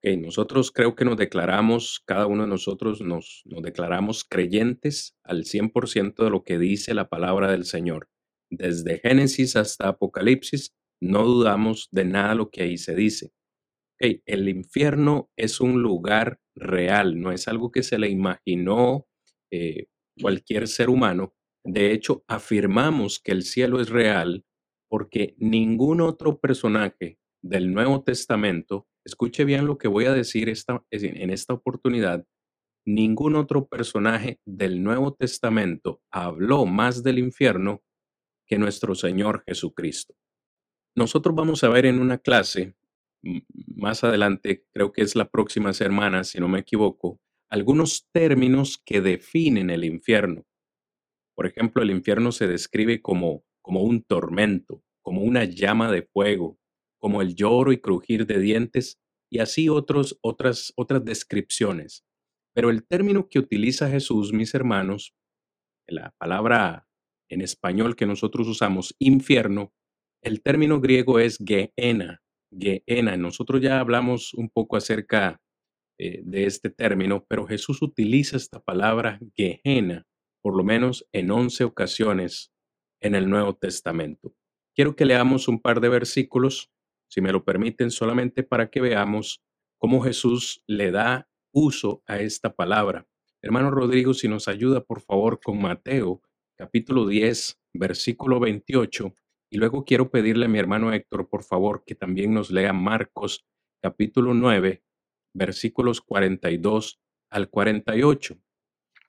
Okay, 0.04 0.16
nosotros 0.16 0.72
creo 0.72 0.96
que 0.96 1.04
nos 1.04 1.16
declaramos, 1.16 2.02
cada 2.04 2.26
uno 2.26 2.42
de 2.42 2.48
nosotros 2.48 3.00
nos, 3.00 3.42
nos 3.44 3.62
declaramos 3.62 4.24
creyentes 4.24 5.16
al 5.22 5.44
100% 5.44 6.24
de 6.24 6.30
lo 6.30 6.42
que 6.42 6.58
dice 6.58 6.92
la 6.92 7.08
palabra 7.08 7.52
del 7.52 7.64
Señor. 7.64 8.08
Desde 8.50 8.98
Génesis 8.98 9.54
hasta 9.54 9.86
Apocalipsis, 9.86 10.74
no 11.00 11.24
dudamos 11.24 11.88
de 11.92 12.04
nada 12.04 12.34
lo 12.34 12.50
que 12.50 12.64
ahí 12.64 12.78
se 12.78 12.96
dice. 12.96 13.30
Okay, 13.94 14.22
el 14.26 14.48
infierno 14.48 15.30
es 15.36 15.60
un 15.60 15.82
lugar 15.82 16.40
real, 16.56 17.20
no 17.20 17.30
es 17.30 17.46
algo 17.46 17.70
que 17.70 17.84
se 17.84 17.96
le 17.96 18.08
imaginó 18.08 19.06
eh, 19.52 19.86
cualquier 20.20 20.66
ser 20.66 20.90
humano. 20.90 21.32
De 21.64 21.92
hecho, 21.92 22.24
afirmamos 22.26 23.20
que 23.20 23.30
el 23.30 23.44
cielo 23.44 23.80
es 23.80 23.88
real 23.88 24.44
porque 24.88 25.36
ningún 25.38 26.00
otro 26.00 26.40
personaje 26.40 27.20
del 27.42 27.72
Nuevo 27.72 28.02
Testamento, 28.02 28.86
escuche 29.04 29.44
bien 29.44 29.66
lo 29.66 29.78
que 29.78 29.88
voy 29.88 30.06
a 30.06 30.12
decir 30.12 30.48
esta, 30.48 30.84
en 30.90 31.30
esta 31.30 31.54
oportunidad, 31.54 32.24
ningún 32.86 33.36
otro 33.36 33.66
personaje 33.66 34.40
del 34.44 34.82
Nuevo 34.82 35.14
Testamento 35.14 36.00
habló 36.10 36.66
más 36.66 37.02
del 37.02 37.18
infierno 37.18 37.82
que 38.46 38.58
nuestro 38.58 38.94
Señor 38.94 39.42
Jesucristo. 39.46 40.14
Nosotros 40.96 41.34
vamos 41.34 41.64
a 41.64 41.68
ver 41.68 41.86
en 41.86 42.00
una 42.00 42.18
clase 42.18 42.74
más 43.76 44.02
adelante, 44.04 44.64
creo 44.72 44.92
que 44.92 45.02
es 45.02 45.14
la 45.14 45.28
próxima 45.28 45.72
semana, 45.72 46.24
si 46.24 46.40
no 46.40 46.48
me 46.48 46.60
equivoco, 46.60 47.20
algunos 47.48 48.08
términos 48.12 48.82
que 48.84 49.00
definen 49.00 49.70
el 49.70 49.84
infierno. 49.84 50.44
Por 51.34 51.46
ejemplo, 51.46 51.82
el 51.82 51.90
infierno 51.90 52.32
se 52.32 52.46
describe 52.46 53.00
como, 53.00 53.44
como 53.62 53.82
un 53.82 54.02
tormento, 54.02 54.82
como 55.02 55.22
una 55.22 55.44
llama 55.44 55.90
de 55.90 56.02
fuego, 56.02 56.58
como 57.02 57.20
el 57.20 57.34
lloro 57.34 57.72
y 57.72 57.80
crujir 57.80 58.26
de 58.26 58.38
dientes 58.38 59.00
y 59.30 59.40
así 59.40 59.68
otros, 59.68 60.18
otras, 60.22 60.72
otras 60.76 61.04
descripciones. 61.04 62.04
Pero 62.54 62.70
el 62.70 62.86
término 62.86 63.28
que 63.28 63.38
utiliza 63.38 63.90
Jesús, 63.90 64.32
mis 64.32 64.54
hermanos, 64.54 65.14
la 65.88 66.14
palabra 66.18 66.86
en 67.28 67.40
español 67.40 67.96
que 67.96 68.06
nosotros 68.06 68.46
usamos, 68.46 68.94
infierno, 68.98 69.72
el 70.22 70.42
término 70.42 70.80
griego 70.80 71.18
es 71.18 71.38
geena, 71.44 72.22
Gehenna. 72.56 73.16
Nosotros 73.16 73.60
ya 73.60 73.80
hablamos 73.80 74.34
un 74.34 74.50
poco 74.50 74.76
acerca 74.76 75.40
eh, 75.98 76.20
de 76.24 76.46
este 76.46 76.70
término, 76.70 77.24
pero 77.26 77.46
Jesús 77.46 77.82
utiliza 77.82 78.36
esta 78.36 78.60
palabra 78.60 79.18
Gehenna 79.34 80.06
por 80.42 80.56
lo 80.56 80.64
menos 80.64 81.08
en 81.12 81.30
11 81.30 81.64
ocasiones 81.64 82.52
en 83.00 83.14
el 83.14 83.30
Nuevo 83.30 83.54
Testamento. 83.54 84.34
Quiero 84.74 84.96
que 84.96 85.04
leamos 85.04 85.48
un 85.48 85.60
par 85.60 85.80
de 85.80 85.88
versículos, 85.88 86.70
si 87.12 87.20
me 87.20 87.30
lo 87.30 87.44
permiten, 87.44 87.90
solamente 87.90 88.42
para 88.42 88.70
que 88.70 88.80
veamos 88.80 89.42
cómo 89.76 90.00
Jesús 90.00 90.62
le 90.66 90.90
da 90.90 91.28
uso 91.52 92.02
a 92.06 92.18
esta 92.20 92.54
palabra. 92.54 93.06
Hermano 93.42 93.70
Rodrigo, 93.70 94.14
si 94.14 94.28
nos 94.28 94.48
ayuda, 94.48 94.82
por 94.82 95.02
favor, 95.02 95.38
con 95.38 95.60
Mateo, 95.60 96.22
capítulo 96.56 97.06
10, 97.06 97.60
versículo 97.74 98.40
28 98.40 99.14
y 99.50 99.58
luego 99.58 99.84
quiero 99.84 100.10
pedirle 100.10 100.46
a 100.46 100.48
mi 100.48 100.58
hermano 100.58 100.90
Héctor, 100.94 101.28
por 101.28 101.44
favor, 101.44 101.84
que 101.84 101.94
también 101.94 102.32
nos 102.32 102.50
lea 102.50 102.72
Marcos 102.72 103.44
capítulo 103.82 104.32
9, 104.32 104.82
versículos 105.34 106.00
42 106.00 106.98
al 107.28 107.50
48, 107.50 108.38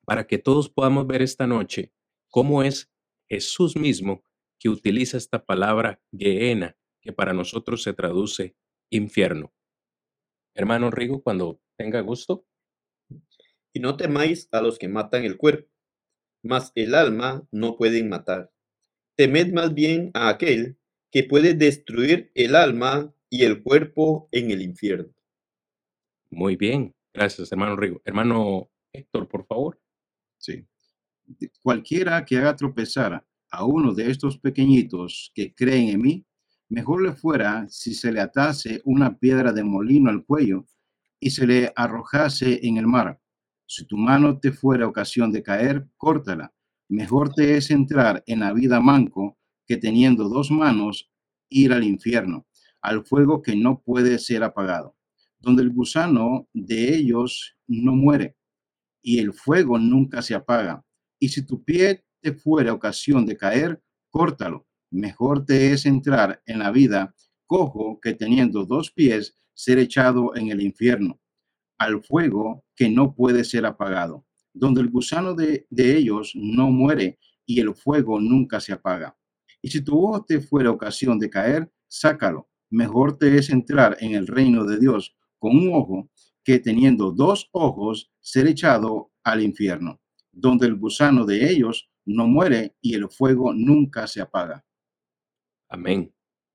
para 0.03 0.27
que 0.27 0.39
todos 0.39 0.69
podamos 0.69 1.07
ver 1.07 1.21
esta 1.21 1.47
noche 1.47 1.93
cómo 2.29 2.63
es 2.63 2.91
Jesús 3.29 3.77
mismo 3.77 4.25
que 4.59 4.67
utiliza 4.67 5.15
esta 5.15 5.45
palabra 5.45 6.01
Gehenna, 6.11 6.75
que 7.03 7.13
para 7.13 7.33
nosotros 7.33 7.83
se 7.83 7.93
traduce 7.93 8.55
infierno. 8.89 9.53
Hermano 10.55 10.91
Rigo, 10.91 11.21
cuando 11.21 11.61
tenga 11.77 12.01
gusto. 12.01 12.45
Y 13.73 13.79
no 13.79 13.97
temáis 13.97 14.47
a 14.51 14.61
los 14.61 14.77
que 14.77 14.87
matan 14.87 15.23
el 15.23 15.37
cuerpo, 15.37 15.69
mas 16.43 16.71
el 16.75 16.93
alma 16.95 17.47
no 17.51 17.75
pueden 17.75 18.07
matar 18.07 18.53
temed 19.15 19.53
más 19.53 19.73
bien 19.73 20.11
a 20.13 20.29
aquel 20.29 20.77
que 21.11 21.23
puede 21.23 21.53
destruir 21.53 22.31
el 22.33 22.55
alma 22.55 23.13
y 23.29 23.43
el 23.43 23.61
cuerpo 23.61 24.27
en 24.31 24.51
el 24.51 24.61
infierno. 24.61 25.13
Muy 26.29 26.55
bien, 26.55 26.95
gracias, 27.13 27.51
hermano 27.51 27.75
Rigo. 27.75 28.01
Hermano 28.05 28.71
Héctor, 28.91 29.27
por 29.27 29.45
favor. 29.45 29.79
Sí. 30.37 30.65
Cualquiera 31.61 32.25
que 32.25 32.37
haga 32.37 32.55
tropezar 32.55 33.25
a 33.51 33.65
uno 33.65 33.93
de 33.93 34.09
estos 34.09 34.37
pequeñitos 34.39 35.31
que 35.35 35.53
creen 35.53 35.89
en 35.89 36.01
mí, 36.01 36.25
mejor 36.69 37.01
le 37.01 37.13
fuera 37.13 37.67
si 37.69 37.93
se 37.93 38.11
le 38.11 38.19
atase 38.21 38.81
una 38.85 39.17
piedra 39.17 39.51
de 39.51 39.63
molino 39.63 40.09
al 40.09 40.25
cuello 40.25 40.65
y 41.19 41.29
se 41.29 41.47
le 41.47 41.71
arrojase 41.75 42.59
en 42.67 42.77
el 42.77 42.87
mar. 42.87 43.19
Si 43.65 43.85
tu 43.85 43.97
mano 43.97 44.39
te 44.39 44.51
fuera 44.51 44.87
ocasión 44.87 45.31
de 45.31 45.41
caer, 45.41 45.87
córtala 45.97 46.53
Mejor 46.89 47.33
te 47.33 47.57
es 47.57 47.71
entrar 47.71 48.23
en 48.27 48.41
la 48.41 48.53
vida 48.53 48.79
manco 48.79 49.39
que 49.65 49.77
teniendo 49.77 50.29
dos 50.29 50.51
manos 50.51 51.09
ir 51.49 51.73
al 51.73 51.83
infierno, 51.83 52.45
al 52.81 53.05
fuego 53.05 53.41
que 53.41 53.55
no 53.55 53.81
puede 53.81 54.19
ser 54.19 54.43
apagado, 54.43 54.95
donde 55.39 55.63
el 55.63 55.71
gusano 55.71 56.47
de 56.53 56.93
ellos 56.93 57.55
no 57.67 57.95
muere 57.95 58.35
y 59.01 59.17
el 59.17 59.33
fuego 59.33 59.79
nunca 59.79 60.21
se 60.21 60.35
apaga. 60.35 60.83
Y 61.19 61.29
si 61.29 61.45
tu 61.45 61.63
pie 61.63 62.05
te 62.21 62.33
fuera 62.33 62.73
ocasión 62.73 63.25
de 63.25 63.37
caer, 63.37 63.81
córtalo. 64.11 64.67
Mejor 64.93 65.45
te 65.45 65.73
es 65.73 65.85
entrar 65.85 66.41
en 66.45 66.59
la 66.59 66.71
vida 66.71 67.13
cojo 67.45 67.99
que 68.01 68.13
teniendo 68.13 68.65
dos 68.65 68.91
pies 68.91 69.37
ser 69.53 69.77
echado 69.77 70.35
en 70.35 70.47
el 70.49 70.61
infierno, 70.61 71.19
al 71.77 72.01
fuego 72.03 72.63
que 72.75 72.89
no 72.89 73.13
puede 73.13 73.43
ser 73.43 73.65
apagado 73.65 74.25
donde 74.53 74.81
el 74.81 74.89
gusano 74.89 75.33
de, 75.33 75.65
ellos 75.75 76.33
no 76.35 76.69
muere 76.69 77.19
y 77.45 77.59
el 77.59 77.73
fuego 77.75 78.19
nunca 78.19 78.59
se 78.59 78.73
apaga. 78.73 79.17
Y 79.61 79.69
si 79.69 79.81
tu 79.81 79.97
ojo 79.97 80.23
te 80.23 80.39
fuera 80.39 80.71
ocasión 80.71 81.19
de 81.19 81.29
caer, 81.29 81.71
sácalo. 81.87 82.49
Mejor 82.69 83.17
te 83.17 83.37
es 83.37 83.49
entrar 83.49 83.97
en 83.99 84.13
el 84.13 84.27
reino 84.27 84.65
de 84.65 84.79
Dios 84.79 85.15
con 85.39 85.55
un 85.55 85.73
ojo 85.73 86.09
que 86.43 86.59
teniendo 86.59 87.11
dos 87.11 87.49
ojos 87.51 88.11
ser 88.19 88.47
echado 88.47 89.11
al 89.23 89.41
infierno, 89.41 90.01
donde 90.31 90.67
el 90.67 90.75
gusano 90.75 91.25
de 91.25 91.49
ellos 91.49 91.89
no 92.05 92.27
muere 92.27 92.75
y 92.81 92.95
el 92.95 93.09
fuego 93.09 93.53
nunca 93.53 94.07
se 94.07 94.21
apaga. 94.21 94.65
Amén. 95.73 96.13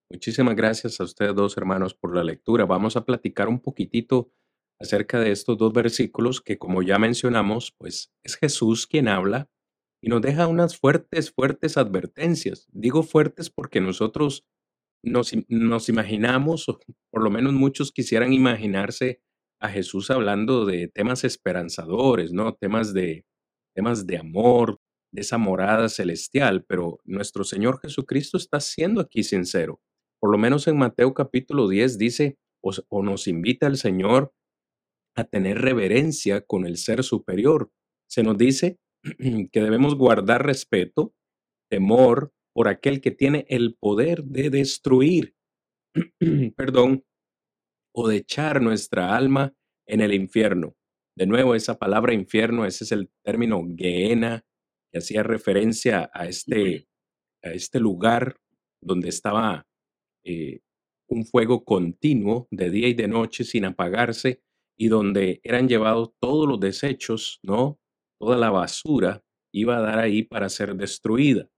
Muchísimas 0.08 0.54
gracias 0.54 1.00
a 1.00 1.04
ustedes 1.04 1.34
dos 1.34 1.56
hermanos 1.56 1.92
por 1.92 2.14
la 2.14 2.22
lectura. 2.22 2.66
Vamos 2.66 2.96
a 2.96 3.04
platicar 3.04 3.48
un 3.48 3.60
poquitito 3.60 4.30
acerca 4.80 5.18
de 5.18 5.32
estos 5.32 5.58
dos 5.58 5.72
versículos 5.72 6.40
que, 6.40 6.56
como 6.56 6.82
ya 6.82 7.00
mencionamos, 7.00 7.75
pues 7.76 8.12
es 8.22 8.37
Jesús 8.37 8.87
quien 8.87 9.08
habla 9.08 9.50
y 10.00 10.08
nos 10.08 10.22
deja 10.22 10.46
unas 10.46 10.78
fuertes, 10.78 11.32
fuertes 11.32 11.76
advertencias. 11.76 12.68
Digo 12.70 13.02
fuertes 13.02 13.50
porque 13.50 13.80
nosotros 13.80 14.46
nos, 15.02 15.32
nos 15.48 15.88
imaginamos, 15.88 16.68
o 16.68 16.78
por 17.10 17.25
lo 17.25 17.30
menos 17.30 17.52
muchos 17.54 17.90
quisieran 17.90 18.32
imaginarse 18.32 19.20
a 19.60 19.68
Jesús 19.68 20.12
hablando 20.12 20.64
de 20.64 20.87
temas 20.87 21.25
esperanzadores, 21.25 22.32
¿no? 22.32 22.54
Temas 22.54 22.94
de, 22.94 23.26
temas 23.75 24.06
de 24.06 24.18
amor, 24.18 24.78
de 25.12 25.22
esa 25.22 25.38
morada 25.38 25.88
celestial, 25.88 26.64
pero 26.64 27.00
nuestro 27.04 27.44
Señor 27.44 27.80
Jesucristo 27.80 28.36
está 28.36 28.60
siendo 28.60 29.00
aquí 29.00 29.22
sincero. 29.22 29.80
Por 30.20 30.30
lo 30.30 30.38
menos 30.38 30.66
en 30.66 30.76
Mateo 30.76 31.14
capítulo 31.14 31.68
10 31.68 31.98
dice, 31.98 32.38
o 32.60 33.02
nos 33.02 33.28
invita 33.28 33.66
el 33.66 33.76
Señor 33.76 34.32
a 35.14 35.24
tener 35.24 35.60
reverencia 35.60 36.42
con 36.42 36.66
el 36.66 36.76
ser 36.76 37.02
superior. 37.02 37.70
Se 38.08 38.22
nos 38.22 38.38
dice 38.38 38.78
que 39.52 39.60
debemos 39.60 39.96
guardar 39.96 40.44
respeto, 40.44 41.14
temor 41.70 42.32
por 42.54 42.68
aquel 42.68 43.00
que 43.00 43.10
tiene 43.10 43.46
el 43.48 43.76
poder 43.78 44.24
de 44.24 44.50
destruir, 44.50 45.34
perdón, 46.56 47.04
o 47.94 48.08
de 48.08 48.16
echar 48.16 48.62
nuestra 48.62 49.16
alma 49.16 49.54
en 49.86 50.00
el 50.00 50.14
infierno. 50.14 50.76
De 51.16 51.26
nuevo, 51.26 51.54
esa 51.54 51.78
palabra 51.78 52.14
infierno, 52.14 52.64
ese 52.64 52.84
es 52.84 52.92
el 52.92 53.10
término 53.24 53.60
Gehenna, 53.76 54.44
que 54.90 54.99
hacía 54.99 55.23
referencia 55.23 56.11
a 56.12 56.26
este, 56.26 56.88
a 57.42 57.50
este 57.50 57.80
lugar 57.80 58.40
donde 58.83 59.09
estaba 59.09 59.66
eh, 60.25 60.61
un 61.09 61.25
fuego 61.25 61.64
continuo 61.64 62.49
de 62.50 62.71
día 62.71 62.88
y 62.88 62.95
de 62.95 63.09
noche 63.09 63.45
sin 63.45 63.64
apagarse 63.64 64.42
y 64.78 64.88
donde 64.88 65.40
eran 65.42 65.68
llevados 65.68 66.12
todos 66.21 66.49
los 66.49 66.61
desechos, 66.61 67.40
¿no? 67.42 67.80
Toda 68.21 68.37
la 68.37 68.50
basura 68.50 69.25
iba 69.52 69.76
a 69.76 69.80
dar 69.80 69.99
ahí 69.99 70.23
para 70.23 70.49
ser 70.49 70.76
destruida. 70.76 71.49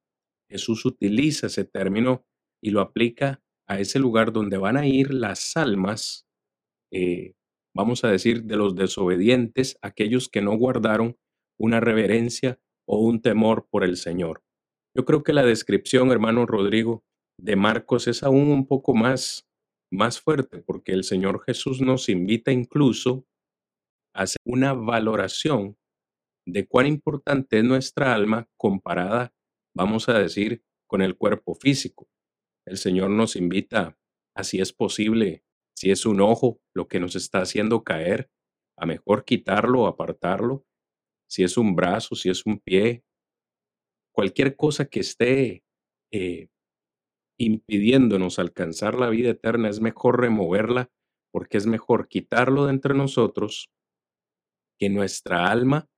Jesús 0.49 0.85
utiliza 0.85 1.49
ese 1.49 1.65
término 1.65 2.25
y 2.63 2.71
lo 2.71 2.81
aplica 2.81 3.43
a 3.69 3.81
ese 3.81 3.99
lugar 3.99 4.33
donde 4.33 4.57
van 4.57 4.77
a 4.77 4.87
ir 4.87 5.13
las 5.13 5.57
almas 5.57 6.27
eh, 6.93 7.35
vamos 7.75 8.05
a 8.05 8.11
decir, 8.11 8.45
de 8.45 8.57
los 8.57 8.75
desobedientes, 8.75 9.79
aquellos 9.83 10.29
que 10.29 10.43
no 10.43 10.57
guardaron 10.57 11.17
una 11.59 11.81
reverencia 11.81 12.59
o 12.93 12.99
un 12.99 13.23
temor 13.23 13.69
por 13.71 13.85
el 13.85 13.97
Señor. 13.97 14.43
Yo 14.97 15.05
creo 15.05 15.23
que 15.23 15.33
la 15.33 15.45
descripción, 15.45 16.11
hermano 16.11 16.45
Rodrigo, 16.45 17.05
de 17.39 17.55
Marcos 17.55 18.09
es 18.09 18.25
aún 18.25 18.49
un 18.49 18.67
poco 18.67 18.95
más, 18.95 19.49
más 19.93 20.21
fuerte, 20.21 20.59
porque 20.59 20.93
el 20.93 21.05
Señor 21.05 21.45
Jesús 21.47 21.81
nos 21.81 22.09
invita 22.09 22.51
incluso 22.51 23.25
a 24.13 24.23
hacer 24.23 24.41
una 24.45 24.73
valoración 24.73 25.79
de 26.45 26.67
cuán 26.67 26.89
importante 26.89 27.59
es 27.59 27.65
nuestra 27.65 28.13
alma 28.13 28.49
comparada, 28.57 29.33
vamos 29.73 30.09
a 30.09 30.19
decir, 30.19 30.65
con 30.89 31.01
el 31.01 31.17
cuerpo 31.17 31.55
físico. 31.55 32.09
El 32.67 32.77
Señor 32.77 33.11
nos 33.11 33.37
invita, 33.37 33.97
así 34.35 34.61
es 34.61 34.73
posible, 34.73 35.45
si 35.77 35.93
es 35.93 36.07
un 36.07 36.21
ojo 36.21 36.61
lo 36.75 36.89
que 36.89 36.99
nos 36.99 37.15
está 37.15 37.39
haciendo 37.39 37.85
caer, 37.85 38.33
a 38.77 38.85
mejor 38.85 39.25
quitarlo 39.25 39.87
apartarlo. 39.87 40.67
Si 41.31 41.45
es 41.45 41.57
un 41.57 41.77
brazo, 41.77 42.15
si 42.15 42.29
es 42.29 42.45
un 42.45 42.59
pie, 42.59 43.05
cualquier 44.13 44.57
cosa 44.57 44.87
que 44.87 45.01
esté 45.01 45.63
eh, 46.13 46.49
impidiéndonos 47.39 48.39
alcanzar 48.39 48.99
la 48.99 49.09
vida 49.09 49.31
eterna, 49.31 49.69
es 49.69 49.81
mejor 49.81 50.21
removerla 50.21 50.91
porque 51.33 51.57
es 51.59 51.67
mejor 51.67 52.09
quitarlo 52.09 52.67
de 52.67 52.73
entre 52.73 52.95
nosotros 52.95 53.71
que 54.79 54.89
nuestra 54.89 55.51
alma 55.51 55.89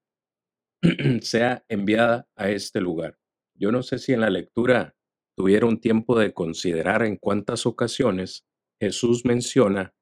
sea 1.22 1.64
enviada 1.68 2.28
a 2.36 2.50
este 2.50 2.80
lugar. 2.80 3.16
Yo 3.54 3.72
no 3.72 3.82
sé 3.82 3.98
si 3.98 4.12
en 4.12 4.20
la 4.20 4.30
lectura 4.30 4.94
tuvieron 5.36 5.80
tiempo 5.80 6.18
de 6.18 6.34
considerar 6.34 7.04
en 7.04 7.16
cuántas 7.16 7.64
ocasiones 7.64 8.44
Jesús 8.80 9.24
menciona 9.24 9.94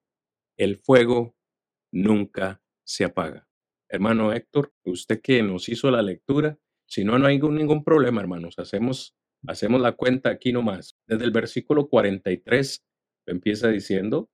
el 0.59 0.77
fuego 0.77 1.37
nunca 1.93 2.61
se 2.85 3.05
apaga. 3.05 3.50
Hermano 3.93 4.33
Héctor, 4.33 4.73
usted 4.85 5.21
que 5.21 5.43
nos 5.43 5.69
hizo 5.69 5.91
la 5.91 6.01
lectura, 6.01 6.57
si 6.87 7.05
no, 7.05 7.19
no 7.19 7.27
hay 7.27 7.41
ningún 7.41 7.83
problema, 7.83 8.21
hermanos. 8.21 8.57
Hacemos, 8.59 9.17
hacemos 9.49 9.81
la 9.81 9.93
cuenta 9.93 10.31
aquí 10.31 10.53
nomás. 10.53 10.97
Desde 11.07 11.25
el 11.25 11.33
versículo 11.33 11.89
43 11.89 12.85
empieza 13.27 13.69
diciendo, 13.69 14.31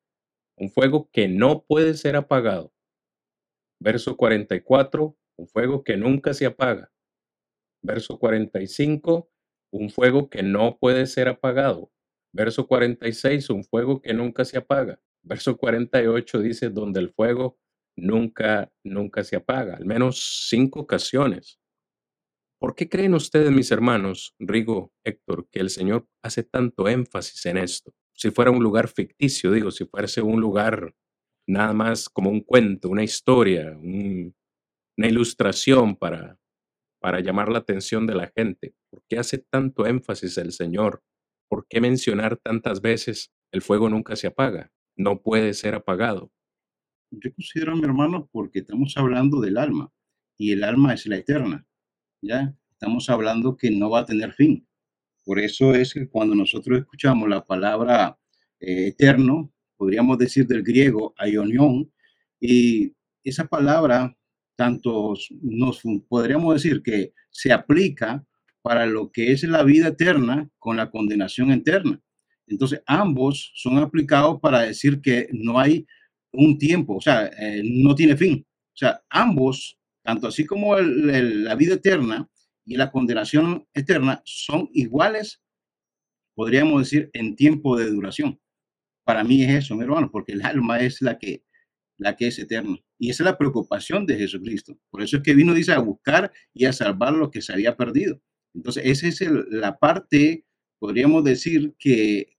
un 0.58 0.70
fuego 0.70 1.08
que 1.10 1.28
no 1.28 1.64
puede 1.66 1.94
ser 1.94 2.16
apagado. 2.16 2.72
Verso 3.80 4.16
44, 4.16 5.16
un 5.38 5.48
fuego 5.48 5.84
que 5.84 5.96
nunca 5.96 6.34
se 6.34 6.44
apaga. 6.46 6.90
Verso 7.82 8.18
45, 8.18 9.30
un 9.72 9.90
fuego 9.90 10.28
que 10.28 10.42
no 10.42 10.78
puede 10.78 11.06
ser 11.06 11.28
apagado. 11.28 11.90
Verso 12.32 12.66
46, 12.66 13.48
un 13.50 13.64
fuego 13.64 14.02
que 14.02 14.12
nunca 14.12 14.44
se 14.44 14.58
apaga. 14.58 15.00
Verso 15.22 15.56
48 15.56 16.40
dice, 16.40 16.68
donde 16.68 17.00
el 17.00 17.10
fuego 17.10 17.58
nunca, 17.96 18.70
nunca 18.84 19.24
se 19.24 19.36
apaga, 19.36 19.76
al 19.76 19.86
menos 19.86 20.46
cinco 20.48 20.80
ocasiones. 20.80 21.58
¿Por 22.58 22.74
qué 22.74 22.88
creen 22.88 23.14
ustedes, 23.14 23.50
mis 23.50 23.70
hermanos, 23.70 24.34
Rigo, 24.38 24.92
Héctor, 25.04 25.48
que 25.50 25.60
el 25.60 25.70
Señor 25.70 26.08
hace 26.22 26.42
tanto 26.42 26.88
énfasis 26.88 27.44
en 27.46 27.58
esto? 27.58 27.92
Si 28.14 28.30
fuera 28.30 28.50
un 28.50 28.62
lugar 28.62 28.88
ficticio, 28.88 29.52
digo, 29.52 29.70
si 29.70 29.84
fuese 29.84 30.22
un 30.22 30.40
lugar 30.40 30.94
nada 31.46 31.72
más 31.74 32.08
como 32.08 32.30
un 32.30 32.40
cuento, 32.40 32.88
una 32.88 33.04
historia, 33.04 33.76
una 33.76 35.06
ilustración 35.06 35.96
para, 35.96 36.38
para 36.98 37.20
llamar 37.20 37.50
la 37.50 37.58
atención 37.58 38.06
de 38.06 38.14
la 38.14 38.32
gente. 38.34 38.74
¿Por 38.90 39.02
qué 39.08 39.18
hace 39.18 39.38
tanto 39.38 39.86
énfasis 39.86 40.38
el 40.38 40.52
Señor? 40.52 41.02
¿Por 41.48 41.66
qué 41.68 41.80
mencionar 41.80 42.36
tantas 42.36 42.80
veces 42.80 43.32
el 43.52 43.62
fuego 43.62 43.88
nunca 43.88 44.16
se 44.16 44.26
apaga? 44.26 44.72
No 44.96 45.20
puede 45.20 45.54
ser 45.54 45.74
apagado. 45.74 46.32
Yo 47.18 47.32
considero, 47.32 47.74
mi 47.74 47.84
hermano, 47.84 48.28
porque 48.30 48.58
estamos 48.58 48.94
hablando 48.96 49.40
del 49.40 49.56
alma 49.56 49.90
y 50.36 50.52
el 50.52 50.62
alma 50.64 50.92
es 50.92 51.06
la 51.06 51.16
eterna. 51.16 51.66
¿ya? 52.20 52.54
Estamos 52.70 53.08
hablando 53.08 53.56
que 53.56 53.70
no 53.70 53.88
va 53.88 54.00
a 54.00 54.04
tener 54.04 54.32
fin. 54.32 54.66
Por 55.24 55.38
eso 55.38 55.74
es 55.74 55.94
que 55.94 56.08
cuando 56.08 56.34
nosotros 56.34 56.78
escuchamos 56.78 57.28
la 57.28 57.42
palabra 57.42 58.18
eh, 58.60 58.88
eterno, 58.88 59.50
podríamos 59.78 60.18
decir 60.18 60.46
del 60.46 60.62
griego 60.62 61.14
aionión, 61.16 61.90
y 62.38 62.92
esa 63.24 63.46
palabra 63.46 64.14
tanto 64.54 65.14
nos 65.40 65.82
podríamos 66.08 66.54
decir 66.54 66.82
que 66.82 67.12
se 67.30 67.50
aplica 67.50 68.24
para 68.60 68.84
lo 68.84 69.10
que 69.10 69.32
es 69.32 69.42
la 69.44 69.62
vida 69.62 69.88
eterna 69.88 70.50
con 70.58 70.76
la 70.76 70.90
condenación 70.90 71.50
eterna. 71.50 72.00
Entonces, 72.46 72.82
ambos 72.86 73.52
son 73.54 73.78
aplicados 73.78 74.38
para 74.40 74.60
decir 74.60 75.00
que 75.00 75.28
no 75.32 75.58
hay 75.58 75.86
un 76.36 76.58
tiempo, 76.58 76.96
o 76.96 77.00
sea, 77.00 77.26
eh, 77.38 77.62
no 77.64 77.94
tiene 77.94 78.16
fin. 78.16 78.44
O 78.46 78.76
sea, 78.76 79.02
ambos 79.10 79.78
tanto 80.06 80.28
así 80.28 80.46
como 80.46 80.76
la 80.78 81.56
vida 81.56 81.74
eterna 81.74 82.30
y 82.64 82.76
la 82.76 82.92
condenación 82.92 83.66
eterna 83.74 84.22
son 84.24 84.68
iguales, 84.72 85.42
podríamos 86.36 86.82
decir, 86.82 87.10
en 87.12 87.34
tiempo 87.34 87.76
de 87.76 87.90
duración. 87.90 88.40
Para 89.04 89.24
mí 89.24 89.42
es 89.42 89.64
eso, 89.64 89.74
mi 89.74 89.82
hermano, 89.82 90.08
porque 90.12 90.34
el 90.34 90.42
alma 90.42 90.78
es 90.78 91.02
la 91.02 91.18
que, 91.18 91.42
la 91.98 92.14
que 92.14 92.28
es 92.28 92.38
eterna. 92.38 92.78
Y 93.00 93.10
esa 93.10 93.24
es 93.24 93.30
la 93.32 93.36
preocupación 93.36 94.06
de 94.06 94.16
Jesucristo. 94.16 94.78
Por 94.90 95.02
eso 95.02 95.16
es 95.16 95.24
que 95.24 95.34
vino, 95.34 95.52
dice, 95.52 95.72
a 95.72 95.80
buscar 95.80 96.32
y 96.54 96.66
a 96.66 96.72
salvar 96.72 97.12
lo 97.12 97.32
que 97.32 97.42
se 97.42 97.52
había 97.52 97.76
perdido. 97.76 98.22
Entonces, 98.54 98.84
esa 98.86 99.08
es 99.08 99.20
la 99.50 99.76
parte, 99.76 100.44
podríamos 100.78 101.24
decir, 101.24 101.74
que 101.80 102.36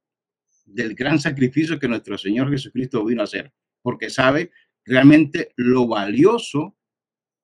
del 0.64 0.96
gran 0.96 1.20
sacrificio 1.20 1.80
que 1.80 1.90
nuestro 1.90 2.18
Señor 2.18 2.50
Jesucristo 2.50 3.04
vino 3.04 3.22
a 3.22 3.26
hacer, 3.26 3.52
porque 3.88 4.10
sabe 4.10 4.52
realmente 4.84 5.54
lo 5.56 5.88
valioso 5.88 6.76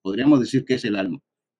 podríamos 0.02 0.42
decir 0.42 0.66
que 0.66 0.74
es 0.74 0.84
el 0.84 0.98
alma. 0.98 1.20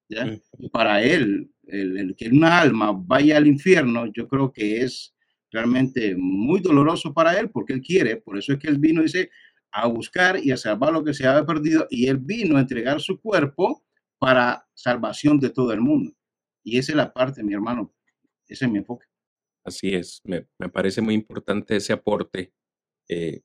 ¿ya? 0.10 0.38
Para 0.74 1.02
él, 1.02 1.50
el, 1.64 2.14
que 2.18 2.28
una 2.28 2.60
alma 2.60 2.92
vaya 2.94 3.38
al 3.38 3.48
infierno, 3.48 4.12
yo 4.14 4.28
creo 4.28 4.52
que 4.52 4.82
es 4.82 5.16
realmente 5.50 6.16
muy 6.18 6.60
doloroso 6.60 7.14
para 7.14 7.40
él 7.40 7.50
porque 7.50 7.72
él 7.72 7.82
quiere, 7.82 8.18
por 8.18 8.38
eso 8.38 8.52
es 8.52 8.60
que 8.60 8.68
él 8.68 8.78
vino, 8.78 9.02
dice, 9.02 9.30
a 9.72 9.88
buscar 9.88 10.38
y 10.44 10.52
a 10.52 10.58
salvar 10.58 10.92
lo 10.92 11.02
que 11.02 11.14
se 11.14 11.26
había 11.26 11.46
perdido 11.46 11.88
y 11.90 12.08
él 12.08 12.18
vino 12.18 12.58
a 12.58 12.60
entregar 12.60 13.00
su 13.00 13.22
cuerpo 13.22 13.86
para 14.20 14.68
salvación 14.74 15.40
de 15.40 15.50
todo 15.50 15.72
el 15.72 15.80
mundo. 15.80 16.12
Y 16.62 16.78
esa 16.78 16.92
es 16.92 16.98
la 16.98 17.14
parte, 17.14 17.42
mi 17.42 17.54
hermano, 17.54 17.96
ese 18.50 18.66
es 18.66 18.72
mi 18.72 18.80
enfoque. 18.80 19.06
Así 19.64 19.94
es, 19.94 20.20
me, 20.26 20.46
me 20.60 20.68
parece 20.68 21.02
muy 21.02 21.14
importante 21.14 21.78
ese 21.78 21.94
aporte. 21.94 22.52
Eh, 23.08 23.44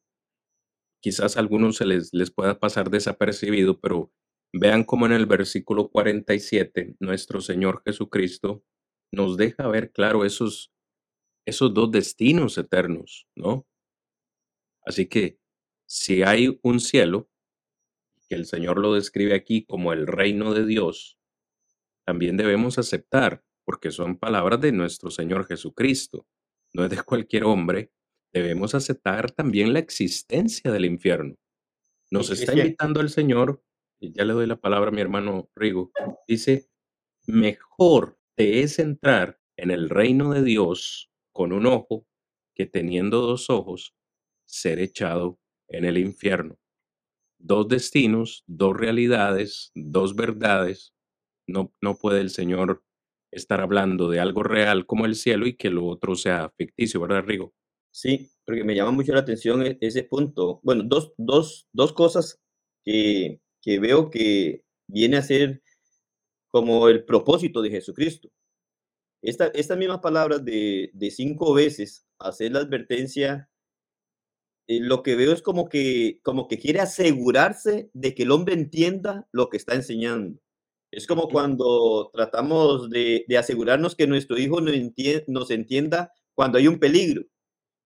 quizás 1.01 1.37
a 1.37 1.41
algunos 1.41 1.77
se 1.77 1.87
les, 1.87 2.13
les 2.13 2.31
pueda 2.31 2.59
pasar 2.59 2.91
desapercibido, 2.91 3.81
pero 3.81 4.13
Vean 4.53 4.85
cómo 4.85 5.05
en 5.05 5.13
el 5.13 5.27
versículo 5.27 5.91
47 5.91 6.97
nuestro 7.01 7.41
Señor 7.43 7.83
Jesucristo 7.85 8.65
nos 9.13 9.37
deja 9.37 9.69
ver 9.69 9.93
claro 9.93 10.25
esos, 10.25 10.73
esos 11.47 11.75
dos 11.75 11.91
destinos 11.91 12.57
eternos, 12.57 13.27
¿no? 13.37 13.67
Así 14.85 15.07
que 15.07 15.39
si 15.87 16.23
hay 16.23 16.59
un 16.63 16.81
cielo, 16.81 17.29
que 18.29 18.37
el 18.37 18.47
Señor 18.47 18.79
lo 18.79 18.95
describe 18.95 19.35
aquí 19.35 19.65
como 19.67 19.93
el 19.93 20.07
reino 20.07 20.55
de 20.55 20.65
Dios, 20.65 21.19
también 22.07 22.39
debemos 22.39 22.79
aceptar, 22.79 23.45
porque 23.65 23.91
son 23.91 24.19
palabras 24.19 24.61
de 24.63 24.73
nuestro 24.73 25.11
Señor 25.11 25.47
Jesucristo, 25.47 26.27
no 26.73 26.85
es 26.85 26.91
de 26.91 27.03
cualquier 27.03 27.45
hombre, 27.45 27.93
debemos 28.41 28.75
aceptar 28.75 29.31
también 29.31 29.73
la 29.73 29.79
existencia 29.79 30.71
del 30.71 30.85
infierno. 30.85 31.35
Nos 32.11 32.31
está 32.31 32.55
invitando 32.55 33.01
el 33.01 33.11
Señor 33.11 33.63
y 34.01 34.13
ya 34.13 34.25
le 34.25 34.33
doy 34.33 34.47
la 34.47 34.61
palabra 34.61 34.89
a 34.89 34.93
mi 34.93 35.01
hermano 35.01 35.51
Rigo, 35.55 35.91
dice, 36.27 36.69
mejor 37.27 38.19
te 38.37 38.61
es 38.61 38.79
entrar 38.79 39.41
en 39.57 39.71
el 39.71 39.91
reino 39.91 40.33
de 40.33 40.43
Dios 40.43 41.11
con 41.33 41.53
un 41.53 41.67
ojo 41.67 42.07
que 42.55 42.67
teniendo 42.67 43.21
dos 43.21 43.51
ojos 43.51 43.95
ser 44.47 44.79
echado 44.79 45.39
en 45.69 45.85
el 45.85 45.99
infierno. 45.99 46.57
Dos 47.39 47.69
destinos, 47.69 48.45
dos 48.47 48.77
realidades, 48.77 49.71
dos 49.75 50.17
verdades. 50.17 50.95
No, 51.47 51.73
no 51.81 51.97
puede 51.97 52.21
el 52.21 52.31
Señor 52.31 52.85
estar 53.31 53.61
hablando 53.61 54.09
de 54.09 54.21
algo 54.21 54.43
real 54.43 54.87
como 54.87 55.07
el 55.07 55.15
cielo 55.15 55.47
y 55.47 55.57
que 55.57 55.71
lo 55.71 55.87
otro 55.87 56.15
sea 56.15 56.51
ficticio, 56.57 57.01
¿verdad, 57.01 57.25
Rigo? 57.25 57.53
Sí, 57.99 58.31
porque 58.45 58.63
me 58.63 58.77
llama 58.77 58.93
mucho 58.93 59.13
la 59.13 59.21
atención 59.21 59.67
e-, 59.67 59.77
ese 59.81 60.05
punto. 60.05 60.61
Bueno, 60.63 60.85
dos, 60.85 61.13
dos, 61.17 61.67
dos 61.73 61.93
cosas 61.93 62.39
que, 62.85 63.41
que 63.61 63.81
veo 63.81 64.09
que 64.11 64.63
viene 64.87 65.17
a 65.17 65.23
ser 65.23 65.63
como 66.51 66.89
el 66.89 67.05
propósito 67.05 67.61
de 67.61 67.71
Jesucristo. 67.71 68.31
Esta, 69.21 69.49
estas 69.49 69.77
mismas 69.79 69.99
palabras 69.99 70.45
de, 70.45 70.93
cinco 71.11 71.53
veces 71.55 72.07
hacer 72.21 72.53
la 72.53 72.61
advertencia, 72.61 73.51
eh, 74.69 74.79
lo 74.81 75.03
que 75.03 75.17
veo 75.17 75.33
es 75.33 75.43
como 75.43 75.69
que, 75.69 76.21
como 76.23 76.47
que 76.47 76.59
quiere 76.61 76.79
asegurarse 76.81 77.91
de 77.95 78.15
que 78.15 78.23
el 78.23 78.31
hombre 78.31 78.55
entienda 78.55 79.27
lo 79.33 79.49
que 79.49 79.57
está 79.57 79.75
enseñando. 79.75 80.39
Es 80.93 81.09
como 81.09 81.29
cuando 81.29 82.11
tratamos 82.15 82.91
de, 82.91 83.27
asegurarnos 83.37 83.97
que 83.97 84.07
nuestro 84.07 84.39
hijo 84.39 84.61
nos, 84.61 84.75
nos 85.27 85.51
entienda 85.51 86.13
cuando 86.35 86.59
hay 86.59 86.69
un 86.69 86.79
peligro. 86.79 87.25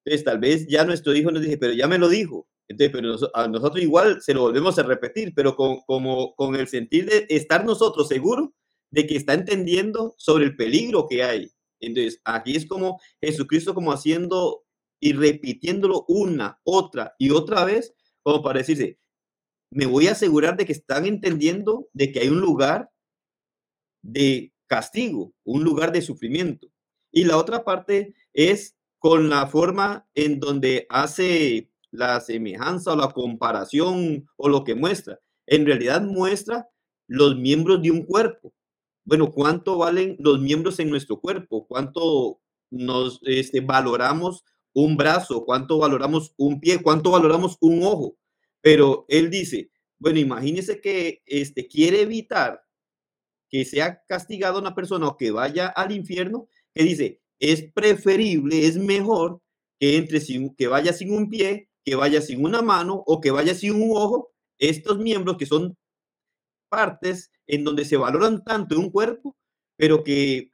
Entonces, 0.04 0.24
tal 0.24 0.38
vez 0.38 0.66
ya 0.68 0.84
nuestro 0.84 1.14
hijo 1.14 1.30
nos 1.30 1.42
dice, 1.42 1.58
pero 1.58 1.72
ya 1.72 1.86
me 1.88 1.98
lo 1.98 2.08
dijo. 2.08 2.48
Entonces, 2.68 2.92
pero 2.92 3.30
a 3.34 3.48
nosotros 3.48 3.82
igual 3.82 4.20
se 4.22 4.34
lo 4.34 4.42
volvemos 4.42 4.78
a 4.78 4.82
repetir, 4.82 5.32
pero 5.34 5.54
con, 5.56 5.80
como, 5.86 6.34
con 6.34 6.56
el 6.56 6.68
sentir 6.68 7.06
de 7.06 7.26
estar 7.28 7.64
nosotros 7.64 8.08
seguros 8.08 8.50
de 8.90 9.06
que 9.06 9.16
está 9.16 9.34
entendiendo 9.34 10.14
sobre 10.16 10.44
el 10.44 10.56
peligro 10.56 11.06
que 11.08 11.22
hay. 11.22 11.50
Entonces, 11.80 12.20
aquí 12.24 12.56
es 12.56 12.66
como 12.66 13.00
Jesucristo 13.20 13.74
como 13.74 13.92
haciendo 13.92 14.64
y 15.00 15.12
repitiéndolo 15.12 16.04
una, 16.08 16.60
otra 16.64 17.14
y 17.18 17.30
otra 17.30 17.64
vez, 17.64 17.94
como 18.22 18.42
para 18.42 18.60
decirse, 18.60 18.98
me 19.70 19.86
voy 19.86 20.06
a 20.06 20.12
asegurar 20.12 20.56
de 20.56 20.64
que 20.66 20.72
están 20.72 21.06
entendiendo 21.06 21.88
de 21.92 22.12
que 22.12 22.20
hay 22.20 22.28
un 22.28 22.40
lugar 22.40 22.90
de 24.02 24.52
castigo, 24.66 25.34
un 25.44 25.64
lugar 25.64 25.92
de 25.92 26.02
sufrimiento. 26.02 26.68
Y 27.10 27.24
la 27.24 27.36
otra 27.36 27.64
parte 27.64 28.14
es 28.32 28.76
con 29.02 29.28
la 29.28 29.48
forma 29.48 30.06
en 30.14 30.38
donde 30.38 30.86
hace 30.88 31.68
la 31.90 32.20
semejanza 32.20 32.92
o 32.92 32.96
la 32.96 33.10
comparación 33.10 34.28
o 34.36 34.48
lo 34.48 34.62
que 34.62 34.76
muestra. 34.76 35.18
En 35.44 35.66
realidad 35.66 36.02
muestra 36.02 36.68
los 37.08 37.36
miembros 37.36 37.82
de 37.82 37.90
un 37.90 38.04
cuerpo. 38.04 38.54
Bueno, 39.04 39.32
¿cuánto 39.32 39.76
valen 39.76 40.16
los 40.20 40.40
miembros 40.40 40.78
en 40.78 40.88
nuestro 40.88 41.20
cuerpo? 41.20 41.66
¿Cuánto 41.66 42.40
nos 42.70 43.18
este, 43.24 43.60
valoramos 43.60 44.44
un 44.72 44.96
brazo? 44.96 45.44
¿Cuánto 45.44 45.78
valoramos 45.78 46.32
un 46.36 46.60
pie? 46.60 46.80
¿Cuánto 46.80 47.10
valoramos 47.10 47.56
un 47.60 47.82
ojo? 47.82 48.16
Pero 48.60 49.04
él 49.08 49.30
dice, 49.30 49.72
bueno, 49.98 50.20
imagínese 50.20 50.80
que 50.80 51.24
este, 51.26 51.66
quiere 51.66 52.02
evitar 52.02 52.62
que 53.50 53.64
sea 53.64 54.04
castigado 54.06 54.60
una 54.60 54.76
persona 54.76 55.08
o 55.08 55.16
que 55.16 55.32
vaya 55.32 55.66
al 55.66 55.90
infierno, 55.90 56.46
que 56.72 56.84
dice, 56.84 57.21
es 57.40 57.70
preferible, 57.72 58.66
es 58.66 58.76
mejor 58.76 59.40
que 59.80 59.96
entre 59.96 60.20
sin, 60.20 60.54
que 60.54 60.68
vaya 60.68 60.92
sin 60.92 61.12
un 61.12 61.28
pie, 61.28 61.68
que 61.84 61.94
vaya 61.94 62.20
sin 62.20 62.44
una 62.44 62.62
mano 62.62 63.02
o 63.06 63.20
que 63.20 63.30
vaya 63.30 63.54
sin 63.54 63.74
un 63.74 63.96
ojo. 63.96 64.30
Estos 64.58 64.98
miembros 64.98 65.36
que 65.36 65.46
son 65.46 65.76
partes 66.68 67.30
en 67.46 67.64
donde 67.64 67.84
se 67.84 67.96
valoran 67.96 68.44
tanto 68.44 68.74
en 68.74 68.82
un 68.82 68.90
cuerpo, 68.90 69.36
pero 69.76 70.04
que 70.04 70.50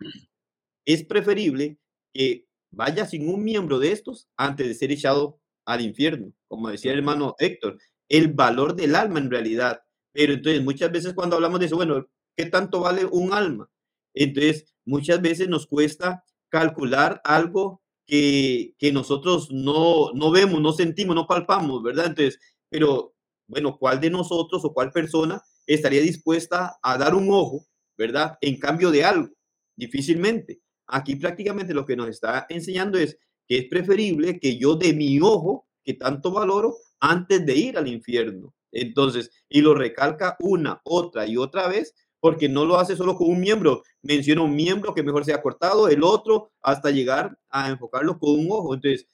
es 0.86 1.04
preferible 1.04 1.78
que 2.12 2.46
vaya 2.70 3.06
sin 3.06 3.28
un 3.28 3.44
miembro 3.44 3.78
de 3.78 3.92
estos 3.92 4.28
antes 4.36 4.66
de 4.66 4.74
ser 4.74 4.90
echado 4.90 5.40
al 5.66 5.82
infierno, 5.82 6.32
como 6.48 6.70
decía 6.70 6.92
el 6.92 6.98
hermano 6.98 7.34
Héctor, 7.38 7.78
el 8.08 8.32
valor 8.32 8.74
del 8.74 8.94
alma 8.94 9.18
en 9.18 9.30
realidad. 9.30 9.82
Pero 10.12 10.32
entonces 10.32 10.64
muchas 10.64 10.90
veces 10.90 11.14
cuando 11.14 11.36
hablamos 11.36 11.60
de 11.60 11.66
eso, 11.66 11.76
bueno, 11.76 12.08
¿qué 12.36 12.46
tanto 12.46 12.80
vale 12.80 13.04
un 13.04 13.32
alma? 13.32 13.70
Entonces 14.14 14.74
muchas 14.86 15.20
veces 15.20 15.48
nos 15.48 15.66
cuesta 15.66 16.24
calcular 16.48 17.20
algo 17.24 17.82
que, 18.06 18.74
que 18.78 18.92
nosotros 18.92 19.50
no, 19.50 20.12
no 20.14 20.30
vemos, 20.30 20.60
no 20.60 20.72
sentimos, 20.72 21.14
no 21.14 21.26
palpamos, 21.26 21.82
¿verdad? 21.82 22.06
Entonces, 22.06 22.38
pero 22.68 23.14
bueno, 23.46 23.76
¿cuál 23.78 24.00
de 24.00 24.10
nosotros 24.10 24.64
o 24.64 24.72
cuál 24.72 24.90
persona 24.90 25.42
estaría 25.66 26.00
dispuesta 26.00 26.78
a 26.82 26.98
dar 26.98 27.14
un 27.14 27.28
ojo, 27.30 27.66
¿verdad? 27.96 28.36
En 28.40 28.58
cambio 28.58 28.90
de 28.90 29.04
algo. 29.04 29.28
Difícilmente. 29.76 30.60
Aquí 30.86 31.16
prácticamente 31.16 31.74
lo 31.74 31.84
que 31.84 31.96
nos 31.96 32.08
está 32.08 32.46
enseñando 32.48 32.98
es 32.98 33.18
que 33.46 33.58
es 33.58 33.68
preferible 33.68 34.40
que 34.40 34.58
yo 34.58 34.74
de 34.74 34.92
mi 34.92 35.20
ojo, 35.20 35.68
que 35.84 35.94
tanto 35.94 36.30
valoro, 36.30 36.76
antes 37.00 37.44
de 37.44 37.54
ir 37.54 37.78
al 37.78 37.88
infierno. 37.88 38.54
Entonces, 38.72 39.30
y 39.48 39.60
lo 39.60 39.74
recalca 39.74 40.36
una, 40.40 40.80
otra 40.84 41.26
y 41.26 41.36
otra 41.36 41.68
vez, 41.68 41.94
porque 42.20 42.48
no 42.48 42.64
lo 42.64 42.76
hace 42.78 42.96
solo 42.96 43.16
con 43.16 43.30
un 43.30 43.40
miembro. 43.40 43.82
Menciona 44.02 44.42
un 44.42 44.54
miembro 44.54 44.94
que 44.94 45.02
mejor 45.02 45.24
sea 45.24 45.42
cortado, 45.42 45.88
el 45.88 46.02
otro, 46.02 46.50
hasta 46.62 46.90
llegar 46.90 47.38
a 47.48 47.68
enfocarlo 47.68 48.18
con 48.18 48.30
un 48.30 48.48
ojo. 48.50 48.74
Entonces, 48.74 49.06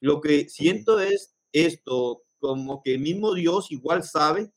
lo 0.00 0.20
que 0.20 0.48
siento 0.48 1.00
es 1.00 1.34
esto, 1.52 2.22
como 2.38 2.82
que 2.82 2.94
el 2.94 3.00
mismo 3.00 3.34
Dios 3.34 3.70
igual 3.70 4.04
sabe 4.04 4.50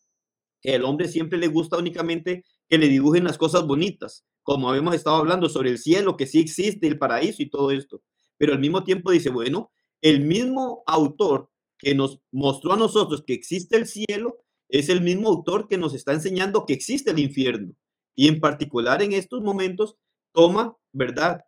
que 0.61 0.75
al 0.75 0.85
hombre 0.85 1.07
siempre 1.07 1.39
le 1.39 1.47
gusta 1.47 1.77
únicamente 1.77 2.45
que 2.69 2.77
le 2.77 2.87
dibujen 2.87 3.23
las 3.23 3.37
cosas 3.37 3.65
bonitas, 3.65 4.25
como 4.43 4.69
habíamos 4.69 4.95
estado 4.95 5.17
hablando 5.17 5.49
sobre 5.49 5.71
el 5.71 5.77
cielo, 5.77 6.15
que 6.15 6.27
sí 6.27 6.39
existe, 6.39 6.87
el 6.87 6.97
paraíso 6.97 7.41
y 7.41 7.49
todo 7.49 7.71
esto. 7.71 8.01
Pero 8.37 8.53
al 8.53 8.59
mismo 8.59 8.83
tiempo 8.83 9.11
dice, 9.11 9.29
bueno, 9.29 9.71
el 10.01 10.21
mismo 10.21 10.83
autor 10.85 11.49
que 11.77 11.95
nos 11.95 12.19
mostró 12.31 12.73
a 12.73 12.77
nosotros 12.77 13.23
que 13.25 13.33
existe 13.33 13.75
el 13.75 13.87
cielo 13.87 14.37
es 14.69 14.89
el 14.89 15.01
mismo 15.01 15.29
autor 15.29 15.67
que 15.67 15.77
nos 15.77 15.93
está 15.93 16.13
enseñando 16.13 16.65
que 16.65 16.73
existe 16.73 17.11
el 17.11 17.19
infierno. 17.19 17.73
Y 18.21 18.27
en 18.27 18.39
particular 18.39 19.01
en 19.01 19.13
estos 19.13 19.41
momentos 19.41 19.95
toma, 20.31 20.77
¿verdad? 20.91 21.41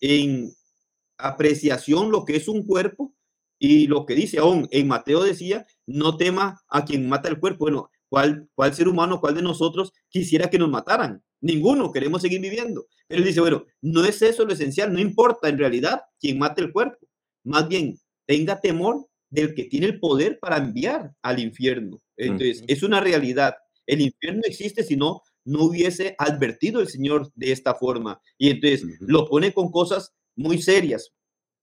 En 0.00 0.52
apreciación 1.18 2.12
lo 2.12 2.24
que 2.24 2.36
es 2.36 2.46
un 2.46 2.64
cuerpo 2.64 3.12
y 3.58 3.88
lo 3.88 4.06
que 4.06 4.14
dice 4.14 4.38
aún 4.38 4.68
en 4.70 4.86
Mateo 4.86 5.24
decía, 5.24 5.66
no 5.86 6.16
tema 6.16 6.62
a 6.68 6.84
quien 6.84 7.08
mata 7.08 7.28
el 7.28 7.40
cuerpo. 7.40 7.64
Bueno, 7.64 7.90
¿cuál, 8.08 8.48
cuál 8.54 8.72
ser 8.74 8.86
humano, 8.86 9.20
cuál 9.20 9.34
de 9.34 9.42
nosotros 9.42 9.92
quisiera 10.08 10.48
que 10.48 10.60
nos 10.60 10.70
mataran? 10.70 11.20
Ninguno, 11.40 11.90
queremos 11.90 12.22
seguir 12.22 12.40
viviendo. 12.40 12.86
Pero 13.08 13.22
él 13.22 13.26
dice, 13.26 13.40
bueno, 13.40 13.64
no 13.80 14.04
es 14.04 14.22
eso 14.22 14.44
lo 14.44 14.52
esencial, 14.52 14.92
no 14.92 15.00
importa 15.00 15.48
en 15.48 15.58
realidad 15.58 16.02
quien 16.20 16.38
mate 16.38 16.62
el 16.62 16.70
cuerpo. 16.70 17.08
Más 17.42 17.66
bien, 17.66 17.98
tenga 18.26 18.60
temor 18.60 19.04
del 19.30 19.52
que 19.52 19.64
tiene 19.64 19.86
el 19.86 19.98
poder 19.98 20.38
para 20.38 20.58
enviar 20.58 21.12
al 21.22 21.40
infierno. 21.40 21.98
Entonces, 22.16 22.62
es 22.68 22.84
una 22.84 23.00
realidad. 23.00 23.56
El 23.84 24.02
infierno 24.02 24.42
existe 24.44 24.84
si 24.84 24.94
no, 25.44 25.64
hubiese 25.64 26.14
advertido 26.18 26.80
el 26.80 26.88
Señor 26.88 27.30
de 27.34 27.52
esta 27.52 27.74
forma. 27.74 28.20
Y 28.38 28.50
entonces 28.50 28.84
lo 29.00 29.28
pone 29.28 29.52
con 29.52 29.70
cosas 29.70 30.12
muy 30.36 30.60
serias, 30.60 31.12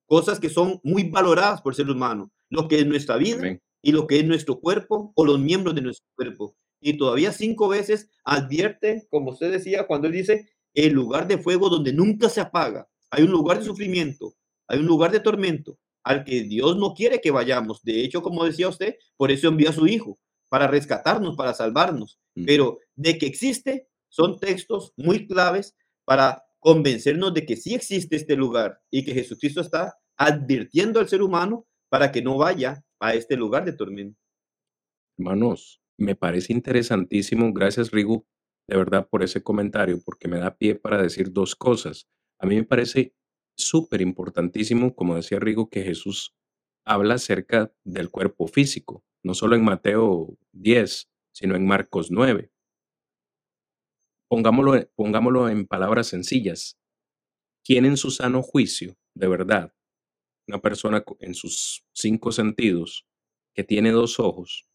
cosas 0.05 0.39
que 0.39 0.49
son 0.49 0.79
muy 0.83 1.03
valoradas 1.03 1.61
por 1.61 1.75
ser 1.75 1.89
humano, 1.89 2.31
lo 2.49 2.67
que 2.67 2.79
es 2.79 2.85
nuestra 2.85 3.17
vida 3.17 3.59
y 3.81 3.91
lo 3.91 4.07
que 4.07 4.19
es 4.19 4.25
nuestro 4.25 4.59
cuerpo 4.59 5.11
o 5.15 5.25
los 5.25 5.39
miembros 5.39 5.75
de 5.75 5.81
nuestro 5.81 6.07
cuerpo. 6.15 6.55
Y 6.79 6.97
todavía 6.97 7.31
cinco 7.31 7.67
veces 7.67 8.09
advierte, 8.23 9.07
como 9.09 9.31
usted 9.31 9.51
decía, 9.51 9.87
cuando 9.87 10.07
él 10.07 10.13
dice, 10.13 10.49
el 10.73 10.93
lugar 10.93 11.27
de 11.27 11.39
fuego 11.39 11.69
donde 11.69 11.91
nunca 11.91 12.29
se 12.29 12.41
apaga. 12.41 12.87
Hay 13.09 13.23
un 13.23 13.31
lugar 13.31 13.59
de 13.59 13.65
sufrimiento, 13.65 14.35
hay 14.67 14.79
un 14.79 14.85
lugar 14.85 15.11
de 15.11 15.19
tormento, 15.19 15.79
al 16.03 16.23
que 16.23 16.43
Dios 16.43 16.77
no 16.77 16.93
quiere 16.93 17.19
que 17.19 17.31
vayamos. 17.31 17.81
De 17.83 18.03
hecho, 18.03 18.21
como 18.21 18.45
decía 18.45 18.69
usted, 18.69 18.95
por 19.15 19.31
eso 19.31 19.47
envió 19.47 19.69
a 19.69 19.73
su 19.73 19.87
Hijo, 19.87 20.19
para 20.49 20.67
rescatarnos, 20.67 21.35
para 21.35 21.53
salvarnos. 21.53 22.19
Mm. 22.35 22.45
Pero 22.45 22.79
de 22.95 23.17
que 23.17 23.25
existe, 23.25 23.89
son 24.09 24.39
textos 24.39 24.93
muy 24.97 25.27
claves 25.27 25.75
para 26.05 26.43
convencernos 26.59 27.33
de 27.33 27.45
que 27.45 27.55
sí 27.55 27.75
existe 27.75 28.15
este 28.15 28.35
lugar 28.35 28.81
y 28.89 29.03
que 29.05 29.13
Jesucristo 29.13 29.61
está 29.61 29.97
advirtiendo 30.17 30.99
al 30.99 31.07
ser 31.07 31.21
humano 31.21 31.67
para 31.89 32.11
que 32.11 32.21
no 32.21 32.37
vaya 32.37 32.83
a 32.99 33.13
este 33.13 33.35
lugar 33.35 33.65
de 33.65 33.73
tormento. 33.73 34.19
Hermanos, 35.17 35.81
me 35.97 36.15
parece 36.15 36.53
interesantísimo, 36.53 37.53
gracias 37.53 37.91
Rigo, 37.91 38.25
de 38.67 38.77
verdad 38.77 39.07
por 39.09 39.23
ese 39.23 39.41
comentario, 39.41 40.01
porque 40.03 40.27
me 40.27 40.39
da 40.39 40.55
pie 40.55 40.75
para 40.75 41.01
decir 41.01 41.31
dos 41.31 41.55
cosas. 41.55 42.07
A 42.39 42.45
mí 42.45 42.55
me 42.55 42.63
parece 42.63 43.13
súper 43.55 44.01
importantísimo, 44.01 44.93
como 44.95 45.15
decía 45.15 45.39
Rigo, 45.39 45.69
que 45.69 45.83
Jesús 45.83 46.35
habla 46.85 47.15
acerca 47.15 47.73
del 47.83 48.09
cuerpo 48.09 48.47
físico, 48.47 49.03
no 49.27 49.33
solo 49.33 49.57
en 49.57 49.63
Mateo 49.65 50.37
10, 50.53 51.09
sino 51.33 51.55
en 51.55 51.67
Marcos 51.67 52.09
9. 52.09 52.49
Pongámoslo, 54.29 54.89
pongámoslo 54.95 55.49
en 55.49 55.67
palabras 55.67 56.07
sencillas. 56.07 56.79
¿Quién 57.63 57.85
en 57.85 57.97
su 57.97 58.09
sano 58.09 58.41
juicio, 58.41 58.97
de 59.13 59.27
verdad, 59.27 59.73
una 60.47 60.59
persona 60.59 61.03
en 61.19 61.33
sus 61.33 61.85
cinco 61.93 62.31
sentidos, 62.31 63.05
que 63.53 63.65
tiene 63.65 63.91
dos 63.91 64.19
ojos, 64.19 64.65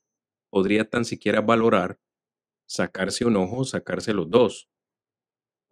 podría 0.51 0.89
tan 0.89 1.07
siquiera 1.07 1.41
valorar 1.41 1.99
sacarse 2.67 3.25
un 3.25 3.37
ojo 3.37 3.59
o 3.59 3.65
sacarse 3.65 4.13
los 4.13 4.31
dos? 4.31 4.69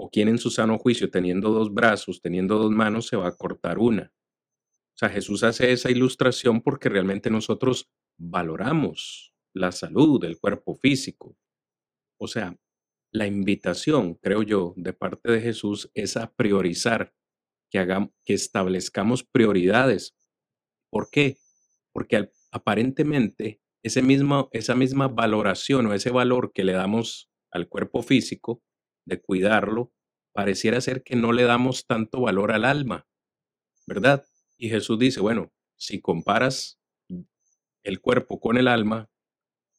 o 0.02 0.08
quien 0.08 0.28
en 0.28 0.38
su 0.38 0.48
sano 0.48 0.78
juicio, 0.78 1.10
teniendo 1.10 1.50
dos 1.50 1.74
brazos, 1.74 2.22
teniendo 2.22 2.56
dos 2.56 2.70
manos, 2.70 3.06
se 3.06 3.16
va 3.18 3.28
a 3.28 3.36
cortar 3.36 3.78
una. 3.78 4.14
O 4.94 4.98
sea, 5.00 5.10
Jesús 5.10 5.42
hace 5.42 5.72
esa 5.72 5.90
ilustración 5.90 6.62
porque 6.62 6.88
realmente 6.88 7.28
nosotros 7.28 7.90
valoramos 8.20 9.34
la 9.54 9.72
salud 9.72 10.20
del 10.20 10.38
cuerpo 10.38 10.76
físico. 10.76 11.36
O 12.18 12.28
sea, 12.28 12.56
la 13.12 13.26
invitación, 13.26 14.14
creo 14.14 14.42
yo, 14.42 14.74
de 14.76 14.92
parte 14.92 15.32
de 15.32 15.40
Jesús 15.40 15.90
es 15.94 16.16
a 16.16 16.32
priorizar, 16.32 17.14
que, 17.70 17.78
hagamos, 17.78 18.10
que 18.24 18.34
establezcamos 18.34 19.24
prioridades. 19.24 20.16
¿Por 20.90 21.10
qué? 21.10 21.38
Porque 21.92 22.30
aparentemente 22.52 23.60
ese 23.82 24.02
mismo, 24.02 24.48
esa 24.52 24.74
misma 24.74 25.08
valoración 25.08 25.86
o 25.86 25.94
ese 25.94 26.10
valor 26.10 26.52
que 26.52 26.64
le 26.64 26.72
damos 26.72 27.30
al 27.50 27.68
cuerpo 27.68 28.02
físico 28.02 28.62
de 29.06 29.20
cuidarlo, 29.20 29.92
pareciera 30.32 30.80
ser 30.80 31.02
que 31.02 31.16
no 31.16 31.32
le 31.32 31.44
damos 31.44 31.86
tanto 31.86 32.20
valor 32.20 32.52
al 32.52 32.64
alma, 32.64 33.08
¿verdad? 33.86 34.24
Y 34.58 34.68
Jesús 34.68 34.98
dice, 34.98 35.20
bueno, 35.20 35.52
si 35.76 36.00
comparas 36.00 36.79
el 37.82 38.00
cuerpo 38.00 38.40
con 38.40 38.56
el 38.56 38.68
alma, 38.68 39.10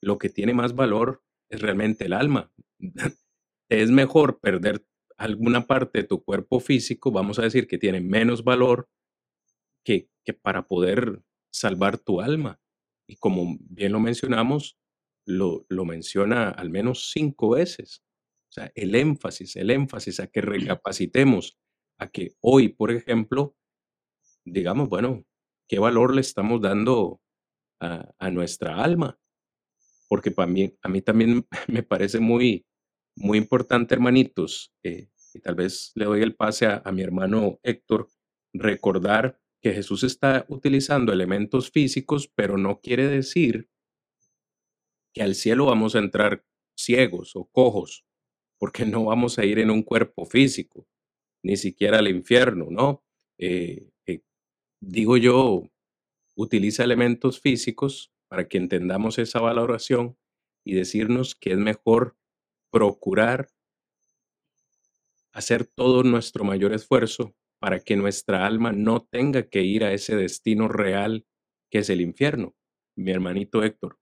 lo 0.02 0.18
que 0.18 0.30
tiene 0.30 0.54
más 0.54 0.76
valor 0.76 1.24
es 1.50 1.62
realmente 1.62 2.06
el 2.06 2.14
alma. 2.14 2.52
es 3.70 3.92
mejor 3.92 4.40
perder 4.40 4.86
alguna 5.18 5.68
parte 5.68 6.00
de 6.00 6.08
tu 6.08 6.24
cuerpo 6.24 6.60
físico, 6.60 7.12
vamos 7.12 7.38
a 7.40 7.44
decir 7.44 7.68
que 7.68 7.78
tiene 7.78 8.02
menos 8.02 8.44
valor 8.44 8.90
que, 9.86 10.10
que 10.26 10.34
para 10.34 10.68
poder 10.68 11.22
salvar 11.52 12.00
tu 12.00 12.22
alma. 12.22 12.60
Y 13.08 13.18
como 13.18 13.58
bien 13.60 13.92
lo 13.92 14.00
mencionamos, 14.00 14.80
lo, 15.26 15.66
lo 15.70 15.86
menciona 15.86 16.50
al 16.50 16.70
menos 16.70 17.12
cinco 17.12 17.52
veces. 17.52 18.04
O 18.50 18.54
sea, 18.54 18.72
el 18.76 18.96
énfasis, 18.96 19.56
el 19.56 19.70
énfasis 19.70 20.20
a 20.20 20.28
que 20.28 20.42
recapacitemos, 20.42 21.58
a 22.00 22.08
que 22.08 22.36
hoy, 22.42 22.70
por 22.70 22.92
ejemplo, 22.92 23.56
digamos, 24.44 24.90
bueno, 24.90 25.24
¿qué 25.68 25.80
valor 25.80 26.16
le 26.16 26.22
estamos 26.22 26.62
dando 26.62 27.21
a, 27.82 28.30
nuestra 28.32 28.82
alma? 28.82 29.20
Porque 30.08 30.32
para 30.32 30.48
mí, 30.48 30.74
a 30.82 30.90
mí 30.90 31.02
también 31.02 31.46
me 31.68 31.84
parece 31.84 32.20
muy, 32.20 32.66
muy 33.16 33.38
importante, 33.38 33.96
hermanitos, 33.96 34.74
eh, 34.84 35.10
y 35.34 35.40
tal 35.40 35.56
vez 35.56 35.92
le 35.96 36.06
doy 36.06 36.22
el 36.22 36.36
pase 36.36 36.68
a, 36.68 36.82
a 36.86 36.92
mi 36.92 37.02
hermano 37.02 37.60
Héctor, 37.64 38.08
recordar 38.54 39.40
que 39.62 39.74
Jesús 39.74 40.04
está 40.04 40.46
utilizando 40.50 41.14
elementos 41.14 41.72
físicos, 41.72 42.28
pero 42.36 42.58
no 42.58 42.80
quiere 42.82 43.08
decir 43.08 43.70
que 45.14 45.22
al 45.22 45.36
cielo 45.36 45.66
vamos 45.66 45.96
a 45.96 46.00
entrar 46.00 46.44
ciegos 46.76 47.36
o 47.36 47.46
cojos, 47.46 48.06
porque 48.60 48.86
no 48.86 49.06
vamos 49.06 49.38
a 49.40 49.46
ir 49.46 49.60
en 49.60 49.70
un 49.70 49.84
cuerpo 49.84 50.26
físico, 50.26 50.88
ni 51.44 51.58
siquiera 51.58 52.00
al 52.00 52.08
infierno, 52.08 52.68
¿no? 52.70 53.04
Eh, 53.38 53.90
eh, 54.08 54.22
digo 54.80 55.18
yo, 55.18 55.64
utiliza 56.36 56.84
elementos 56.84 57.40
físicos 57.40 58.12
para 58.28 58.48
que 58.48 58.58
entendamos 58.58 59.20
esa 59.20 59.40
valoración 59.40 60.18
y 60.64 60.76
decirnos 60.76 61.36
que 61.36 61.52
es 61.52 61.58
mejor 61.58 62.18
procurar 62.72 63.50
hacer 65.34 65.66
todo 65.66 66.04
nuestro 66.04 66.44
mayor 66.44 66.74
esfuerzo 66.74 67.36
para 67.60 67.80
que 67.80 67.96
nuestra 67.96 68.46
alma 68.46 68.72
no 68.72 69.04
tenga 69.04 69.48
que 69.48 69.64
ir 69.64 69.84
a 69.84 69.94
ese 69.94 70.16
destino 70.16 70.68
real 70.68 71.26
que 71.70 71.80
es 71.80 71.90
el 71.90 72.02
infierno. 72.02 72.56
Mi 72.96 73.12
hermanito 73.12 73.64
Héctor. 73.64 73.98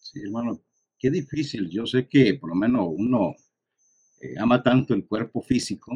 Sí, 0.00 0.20
hermano, 0.20 0.60
qué 0.98 1.10
difícil. 1.10 1.68
Yo 1.70 1.86
sé 1.86 2.08
que 2.08 2.34
por 2.34 2.50
lo 2.50 2.56
menos 2.56 2.88
uno 2.90 3.34
eh, 4.20 4.34
ama 4.38 4.62
tanto 4.62 4.92
el 4.94 5.06
cuerpo 5.06 5.40
físico 5.40 5.92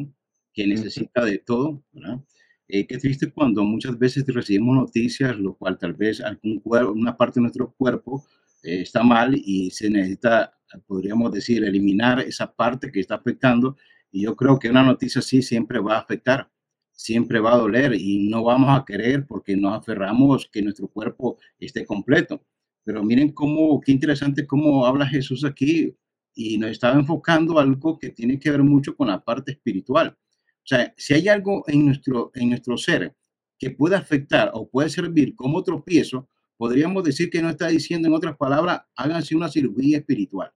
que 0.53 0.65
necesita 0.65 1.23
de 1.25 1.39
todo, 1.39 1.83
¿verdad? 1.91 2.23
Eh, 2.67 2.87
qué 2.87 2.97
triste 2.97 3.31
cuando 3.31 3.63
muchas 3.63 3.97
veces 3.97 4.25
recibimos 4.27 4.75
noticias, 4.75 5.37
lo 5.37 5.55
cual 5.55 5.77
tal 5.77 5.93
vez 5.93 6.21
algún 6.21 6.61
una 6.63 7.15
parte 7.15 7.39
de 7.39 7.43
nuestro 7.43 7.73
cuerpo 7.77 8.25
eh, 8.63 8.81
está 8.81 9.03
mal 9.03 9.35
y 9.35 9.69
se 9.71 9.89
necesita, 9.89 10.53
podríamos 10.87 11.31
decir, 11.31 11.63
eliminar 11.63 12.19
esa 12.21 12.53
parte 12.53 12.91
que 12.91 12.99
está 13.01 13.15
afectando. 13.15 13.77
Y 14.11 14.23
yo 14.23 14.35
creo 14.35 14.59
que 14.59 14.69
una 14.69 14.83
noticia 14.83 15.19
así 15.19 15.41
siempre 15.41 15.79
va 15.79 15.97
a 15.97 15.99
afectar 15.99 16.49
siempre 16.95 17.39
va 17.39 17.53
a 17.53 17.57
doler 17.57 17.93
y 17.93 18.27
no 18.29 18.43
vamos 18.43 18.69
a 18.69 18.85
querer 18.85 19.25
porque 19.27 19.55
nos 19.55 19.77
aferramos 19.77 20.49
que 20.51 20.61
nuestro 20.61 20.87
cuerpo 20.87 21.37
esté 21.59 21.85
completo. 21.85 22.41
Pero 22.83 23.03
miren 23.03 23.31
cómo, 23.33 23.79
qué 23.81 23.91
interesante 23.91 24.47
cómo 24.47 24.85
habla 24.85 25.07
Jesús 25.07 25.43
aquí 25.43 25.95
y 26.33 26.57
nos 26.57 26.71
estaba 26.71 26.95
enfocando 26.95 27.59
algo 27.59 27.99
que 27.99 28.09
tiene 28.09 28.39
que 28.39 28.51
ver 28.51 28.63
mucho 28.63 28.95
con 28.95 29.07
la 29.07 29.23
parte 29.23 29.51
espiritual. 29.51 30.17
O 30.65 30.67
sea, 30.67 30.93
si 30.97 31.13
hay 31.13 31.27
algo 31.27 31.63
en 31.67 31.85
nuestro, 31.85 32.31
en 32.33 32.49
nuestro 32.49 32.75
ser 32.75 33.15
que 33.59 33.69
puede 33.69 33.95
afectar 33.95 34.49
o 34.53 34.67
puede 34.67 34.89
servir 34.89 35.35
como 35.35 35.63
tropiezo, 35.63 36.27
podríamos 36.57 37.03
decir 37.03 37.29
que 37.29 37.41
no 37.41 37.49
está 37.49 37.67
diciendo 37.67 38.07
en 38.07 38.15
otras 38.15 38.35
palabras, 38.35 38.81
háganse 38.95 39.35
una 39.35 39.47
cirugía 39.47 39.99
espiritual. 39.99 40.51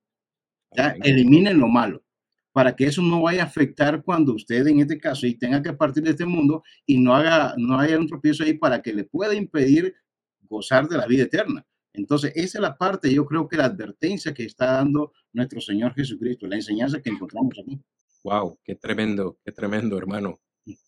Ya, 0.76 0.95
eliminen 1.04 1.60
lo 1.60 1.67
malo 1.67 2.04
para 2.52 2.76
que 2.76 2.86
eso 2.86 3.02
no 3.02 3.22
vaya 3.22 3.43
a 3.43 3.45
afectar 3.45 4.04
cuando 4.04 4.34
usted 4.34 4.65
en 4.67 4.80
este 4.80 5.00
caso 5.00 5.28
y 5.28 5.36
tenga 5.36 5.62
que 5.62 5.74
partir 5.74 6.04
de 6.04 6.12
este 6.12 6.26
mundo 6.26 6.63
y 6.86 6.98
no 6.98 7.15
haga 7.15 7.54
no 7.58 7.80
haya 7.80 7.98
un 7.98 8.08
tropiezo 8.08 8.43
ahí 8.43 8.54
para 8.54 8.82
que 8.82 8.93
le 8.93 9.04
pueda 9.04 9.34
impedir 9.34 9.93
gozar 10.41 10.88
de 10.88 10.98
la 10.98 11.06
vida 11.06 11.24
eterna. 11.24 11.65
Entonces, 11.93 12.32
esa 12.36 12.58
es 12.58 12.62
la 12.62 12.78
parte, 12.78 13.13
yo 13.13 13.26
creo 13.26 13.48
que 13.48 13.58
la 13.58 13.65
advertencia 13.65 14.34
que 14.34 14.43
está 14.43 14.74
dando 14.74 15.13
nuestro 15.34 15.62
Señor 15.62 15.93
Jesucristo, 15.93 16.48
la 16.48 16.56
enseñanza 16.56 17.02
que 17.02 17.10
encontramos 17.10 17.54
aquí. 17.62 17.80
Wow, 18.23 18.60
qué 18.63 18.75
tremendo, 18.75 19.38
qué 19.45 19.51
tremendo, 19.51 19.97
hermano. 19.97 20.41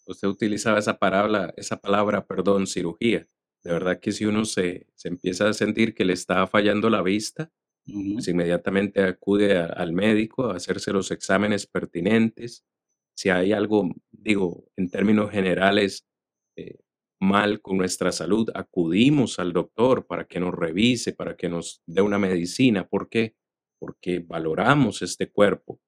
Usted 0.06 0.28
utilizaba 0.28 0.80
esa 0.80 0.98
palabra, 0.98 1.54
esa 1.58 1.78
palabra, 1.78 2.26
perdón, 2.26 2.68
cirugía. 2.68 3.28
De 3.64 3.72
verdad 3.72 4.00
que 4.00 4.12
si 4.12 4.26
uno 4.26 4.44
se, 4.46 4.88
se 4.96 5.08
empieza 5.08 5.48
a 5.48 5.54
sentir 5.54 5.94
que 5.94 6.06
le 6.06 6.14
está 6.14 6.46
fallando 6.48 6.90
la 6.90 7.02
vista, 7.02 7.52
pues 7.86 8.28
inmediatamente 8.28 9.04
acude 9.04 9.58
al 9.58 9.94
médico 9.94 10.46
a 10.46 10.56
hacerse 10.58 10.92
los 10.92 11.12
exámenes 11.12 11.68
pertinentes. 11.68 12.66
Si 13.16 13.30
hay 13.30 13.54
algo, 13.54 13.90
digo, 14.12 14.66
en 14.76 14.90
términos 14.90 15.32
generales, 15.32 16.06
eh, 16.58 16.78
mal 17.20 17.62
con 17.62 17.78
nuestra 17.78 18.12
salud, 18.12 18.50
acudimos 18.54 19.40
al 19.40 19.54
doctor 19.54 20.06
para 20.08 20.26
que 20.26 20.40
nos 20.40 20.54
revise, 20.54 21.14
para 21.14 21.36
que 21.36 21.50
nos 21.50 21.82
dé 21.86 22.02
una 22.02 22.20
medicina. 22.20 22.88
¿Por 22.88 23.10
qué? 23.10 23.36
Porque 23.80 24.20
valoramos 24.20 25.02
este 25.02 25.30
cuerpo, 25.32 25.80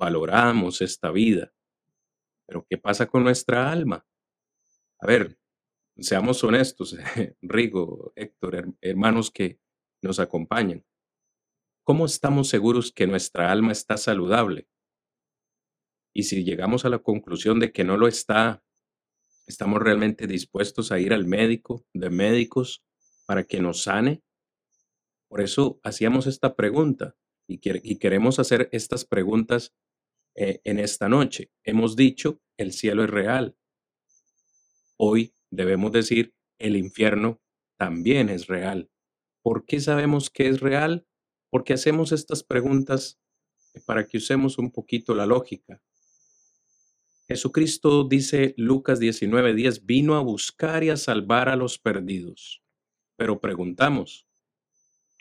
valoramos 0.00 0.80
esta 0.80 1.12
vida. 1.12 1.52
Pero 2.46 2.66
¿qué 2.68 2.78
pasa 2.78 3.06
con 3.06 3.22
nuestra 3.22 3.70
alma? 3.70 4.04
A 4.98 5.06
ver, 5.06 5.38
seamos 5.96 6.42
honestos, 6.42 6.96
Rigo, 7.42 8.12
Héctor, 8.16 8.74
hermanos 8.80 9.30
que 9.30 9.60
nos 10.02 10.18
acompañan. 10.18 10.84
¿Cómo 11.84 12.06
estamos 12.06 12.48
seguros 12.48 12.92
que 12.92 13.06
nuestra 13.06 13.52
alma 13.52 13.72
está 13.72 13.96
saludable? 13.96 14.68
Y 16.12 16.24
si 16.24 16.42
llegamos 16.44 16.84
a 16.84 16.88
la 16.88 16.98
conclusión 16.98 17.60
de 17.60 17.70
que 17.70 17.84
no 17.84 17.96
lo 17.96 18.08
está, 18.08 18.64
¿estamos 19.46 19.80
realmente 19.80 20.26
dispuestos 20.26 20.90
a 20.90 20.98
ir 20.98 21.12
al 21.12 21.26
médico, 21.26 21.84
de 21.92 22.10
médicos, 22.10 22.82
para 23.26 23.44
que 23.44 23.60
nos 23.60 23.82
sane? 23.82 24.22
Por 25.28 25.40
eso 25.40 25.78
hacíamos 25.84 26.26
esta 26.26 26.56
pregunta 26.56 27.14
y, 27.50 27.98
queremos 27.98 28.38
hacer 28.38 28.68
estas 28.72 29.04
preguntas 29.04 29.74
eh, 30.34 30.60
en 30.64 30.78
esta 30.78 31.08
noche. 31.08 31.50
Hemos 31.64 31.96
dicho, 31.96 32.40
el 32.56 32.72
cielo 32.72 33.04
es 33.04 33.10
real. 33.10 33.56
Hoy 34.96 35.34
debemos 35.50 35.92
decir, 35.92 36.34
el 36.58 36.76
infierno 36.76 37.40
también 37.76 38.28
es 38.28 38.46
real. 38.46 38.90
¿Por 39.42 39.64
qué 39.64 39.80
sabemos 39.80 40.30
que 40.30 40.48
es 40.48 40.60
real? 40.60 41.06
porque 41.50 41.72
hacemos 41.72 42.12
estas 42.12 42.42
preguntas 42.42 43.20
para 43.84 44.06
que 44.06 44.18
usemos 44.18 44.56
un 44.56 44.70
poquito 44.70 45.14
la 45.14 45.26
lógica. 45.26 45.82
Jesucristo 47.28 48.04
dice 48.04 48.54
Lucas 48.56 48.98
19:10, 48.98 49.84
vino 49.84 50.16
a 50.16 50.20
buscar 50.20 50.82
y 50.82 50.90
a 50.90 50.96
salvar 50.96 51.48
a 51.48 51.56
los 51.56 51.78
perdidos. 51.78 52.62
Pero 53.16 53.40
preguntamos, 53.40 54.26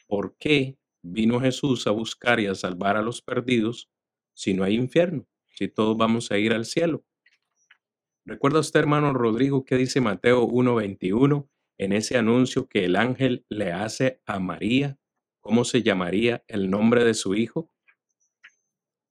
¿por 0.07 0.35
qué 0.37 0.77
vino 1.01 1.39
Jesús 1.39 1.85
a 1.87 1.91
buscar 1.91 2.39
y 2.39 2.47
a 2.47 2.55
salvar 2.55 2.97
a 2.97 3.01
los 3.01 3.21
perdidos 3.21 3.89
si 4.39 4.53
no 4.53 4.63
hay 4.63 4.75
infierno, 4.75 5.27
si 5.55 5.67
todos 5.67 5.97
vamos 5.97 6.31
a 6.31 6.37
ir 6.37 6.53
al 6.53 6.65
cielo? 6.65 7.03
¿Recuerda 8.25 8.59
usted, 8.59 8.79
hermano 8.79 9.13
Rodrigo, 9.13 9.65
qué 9.65 9.75
dice 9.75 10.01
Mateo 10.01 10.47
1:21 10.47 11.49
en 11.77 11.93
ese 11.93 12.17
anuncio 12.17 12.67
que 12.67 12.85
el 12.85 12.95
ángel 12.95 13.45
le 13.49 13.71
hace 13.71 14.21
a 14.25 14.39
María 14.39 14.99
¿Cómo 15.41 15.63
se 15.63 15.81
llamaría 15.81 16.43
el 16.47 16.69
nombre 16.69 17.03
de 17.03 17.13
su 17.13 17.33
hijo? 17.33 17.71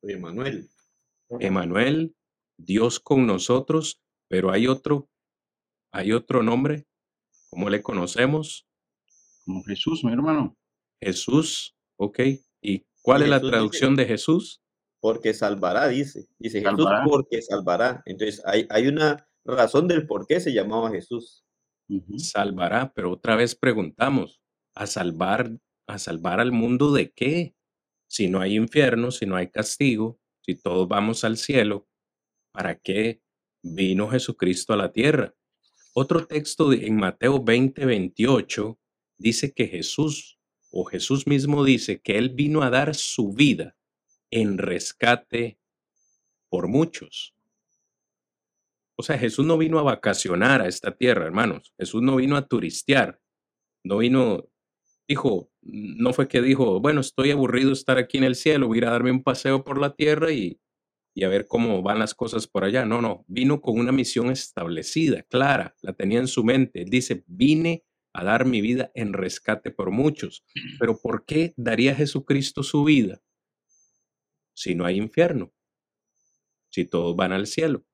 Emanuel. 0.02 0.68
Emanuel, 1.40 2.14
Dios 2.56 3.00
con 3.00 3.26
nosotros, 3.26 4.00
pero 4.28 4.50
hay 4.50 4.66
otro, 4.66 5.10
hay 5.90 6.12
otro 6.12 6.42
nombre, 6.42 6.86
¿cómo 7.50 7.70
le 7.70 7.82
conocemos? 7.82 8.68
Como 9.44 9.64
Jesús, 9.64 10.04
mi 10.04 10.12
hermano. 10.12 10.56
Jesús, 11.00 11.74
ok. 11.96 12.20
¿Y 12.60 12.86
cuál 13.02 13.22
es 13.22 13.28
la 13.30 13.40
traducción 13.40 13.96
de 13.96 14.04
Jesús? 14.04 14.62
Porque 15.00 15.34
salvará, 15.34 15.88
dice. 15.88 16.28
Dice 16.38 16.60
Jesús 16.60 16.88
porque 17.06 17.42
salvará. 17.42 18.02
Entonces 18.06 18.42
hay, 18.44 18.66
hay 18.70 18.88
una 18.88 19.28
razón 19.44 19.88
del 19.88 20.06
por 20.06 20.26
qué 20.26 20.40
se 20.40 20.52
llamaba 20.52 20.90
Jesús. 20.90 21.44
Salvará, 22.16 22.92
pero 22.94 23.12
otra 23.12 23.34
vez 23.36 23.54
preguntamos, 23.54 24.42
¿a 24.74 24.86
salvar 24.86 25.58
¿A 25.88 25.98
salvar 25.98 26.38
al 26.38 26.52
mundo 26.52 26.92
de 26.92 27.12
qué? 27.12 27.56
Si 28.06 28.28
no 28.28 28.42
hay 28.42 28.56
infierno, 28.56 29.10
si 29.10 29.24
no 29.24 29.36
hay 29.36 29.48
castigo, 29.48 30.20
si 30.42 30.54
todos 30.54 30.86
vamos 30.86 31.24
al 31.24 31.38
cielo, 31.38 31.88
¿para 32.52 32.78
qué 32.78 33.22
vino 33.62 34.08
Jesucristo 34.08 34.74
a 34.74 34.76
la 34.76 34.92
tierra? 34.92 35.34
Otro 35.94 36.26
texto 36.26 36.74
en 36.74 36.96
Mateo 36.96 37.42
20, 37.42 37.86
28 37.86 38.78
dice 39.16 39.54
que 39.54 39.66
Jesús, 39.66 40.38
o 40.70 40.84
Jesús 40.84 41.26
mismo 41.26 41.64
dice 41.64 42.02
que 42.02 42.18
Él 42.18 42.28
vino 42.28 42.62
a 42.62 42.68
dar 42.68 42.94
su 42.94 43.32
vida 43.32 43.77
en 44.30 44.58
rescate 44.58 45.58
por 46.48 46.68
muchos. 46.68 47.34
O 48.96 49.02
sea, 49.02 49.16
Jesús 49.18 49.46
no 49.46 49.58
vino 49.58 49.78
a 49.78 49.82
vacacionar 49.82 50.60
a 50.60 50.68
esta 50.68 50.96
tierra, 50.96 51.26
hermanos. 51.26 51.72
Jesús 51.78 52.02
no 52.02 52.16
vino 52.16 52.36
a 52.36 52.46
turistear. 52.46 53.20
No 53.84 53.98
vino 53.98 54.48
dijo, 55.08 55.50
no 55.62 56.12
fue 56.12 56.28
que 56.28 56.42
dijo, 56.42 56.80
bueno, 56.80 57.00
estoy 57.00 57.30
aburrido 57.30 57.68
de 57.68 57.74
estar 57.74 57.98
aquí 57.98 58.18
en 58.18 58.24
el 58.24 58.34
cielo, 58.34 58.68
voy 58.68 58.76
a 58.76 58.78
ir 58.78 58.86
a 58.86 58.90
darme 58.90 59.10
un 59.10 59.22
paseo 59.22 59.64
por 59.64 59.80
la 59.80 59.94
tierra 59.94 60.30
y, 60.30 60.60
y 61.14 61.24
a 61.24 61.28
ver 61.28 61.46
cómo 61.48 61.82
van 61.82 61.98
las 61.98 62.14
cosas 62.14 62.46
por 62.46 62.64
allá. 62.64 62.84
No, 62.84 63.00
no, 63.00 63.24
vino 63.26 63.60
con 63.60 63.78
una 63.78 63.90
misión 63.90 64.30
establecida, 64.30 65.22
clara, 65.22 65.74
la 65.80 65.94
tenía 65.94 66.18
en 66.18 66.28
su 66.28 66.44
mente. 66.44 66.84
dice, 66.86 67.24
vine 67.26 67.84
a 68.12 68.22
dar 68.24 68.44
mi 68.44 68.60
vida 68.60 68.90
en 68.94 69.14
rescate 69.14 69.70
por 69.70 69.90
muchos. 69.90 70.44
Pero 70.78 70.98
¿por 71.00 71.24
qué 71.24 71.54
daría 71.56 71.94
Jesucristo 71.94 72.62
su 72.62 72.84
vida 72.84 73.22
si 74.58 74.74
no 74.74 74.84
hay 74.84 74.96
infierno? 74.96 75.52
Si 76.68 76.84
todos 76.84 77.14
van 77.14 77.32
al 77.32 77.46
cielo. 77.46 77.86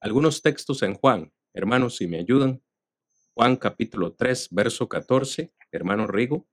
Algunos 0.00 0.42
textos 0.42 0.82
en 0.82 0.94
Juan, 0.94 1.32
hermanos, 1.54 1.96
si 1.96 2.06
me 2.06 2.18
ayudan. 2.18 2.62
Juan 3.32 3.56
capítulo 3.56 4.14
3, 4.14 4.48
verso 4.50 4.86
14, 4.86 5.54
hermano 5.72 6.06
Rigo. 6.06 6.46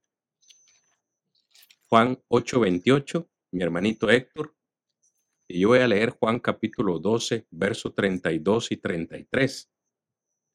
Juan 1.90 2.24
8, 2.30 2.60
28, 2.62 3.30
mi 3.52 3.62
hermanito 3.62 4.10
Héctor. 4.10 4.56
Y 5.50 5.60
yo 5.60 5.70
voy 5.70 5.80
a 5.80 5.88
leer 5.88 6.12
Juan 6.12 6.40
capítulo 6.40 7.00
12, 7.00 7.48
verso 7.52 7.94
32 7.94 8.72
y 8.72 8.78
33. 8.78 9.70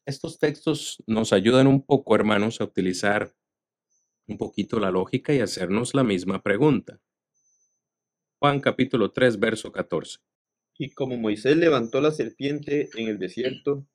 Estos 0.07 0.39
textos 0.39 1.03
nos 1.05 1.33
ayudan 1.33 1.67
un 1.67 1.85
poco, 1.85 2.15
hermanos, 2.15 2.61
a 2.61 2.63
utilizar 2.63 3.31
un 4.27 4.39
poquito 4.39 4.79
la 4.79 4.89
lógica 4.89 5.33
y 5.33 5.39
hacernos 5.39 5.93
la 5.93 6.03
misma 6.03 6.41
pregunta. 6.41 6.99
Juan 8.43 8.59
capítulo 8.59 9.11
3, 9.11 9.39
verso 9.39 9.71
14. 9.71 10.17
Y 10.79 10.89
como 10.95 11.15
Moisés 11.15 11.55
levantó 11.57 12.01
la 12.01 12.09
serpiente 12.09 12.89
en 12.95 13.07
el 13.07 13.19
desierto, 13.19 13.85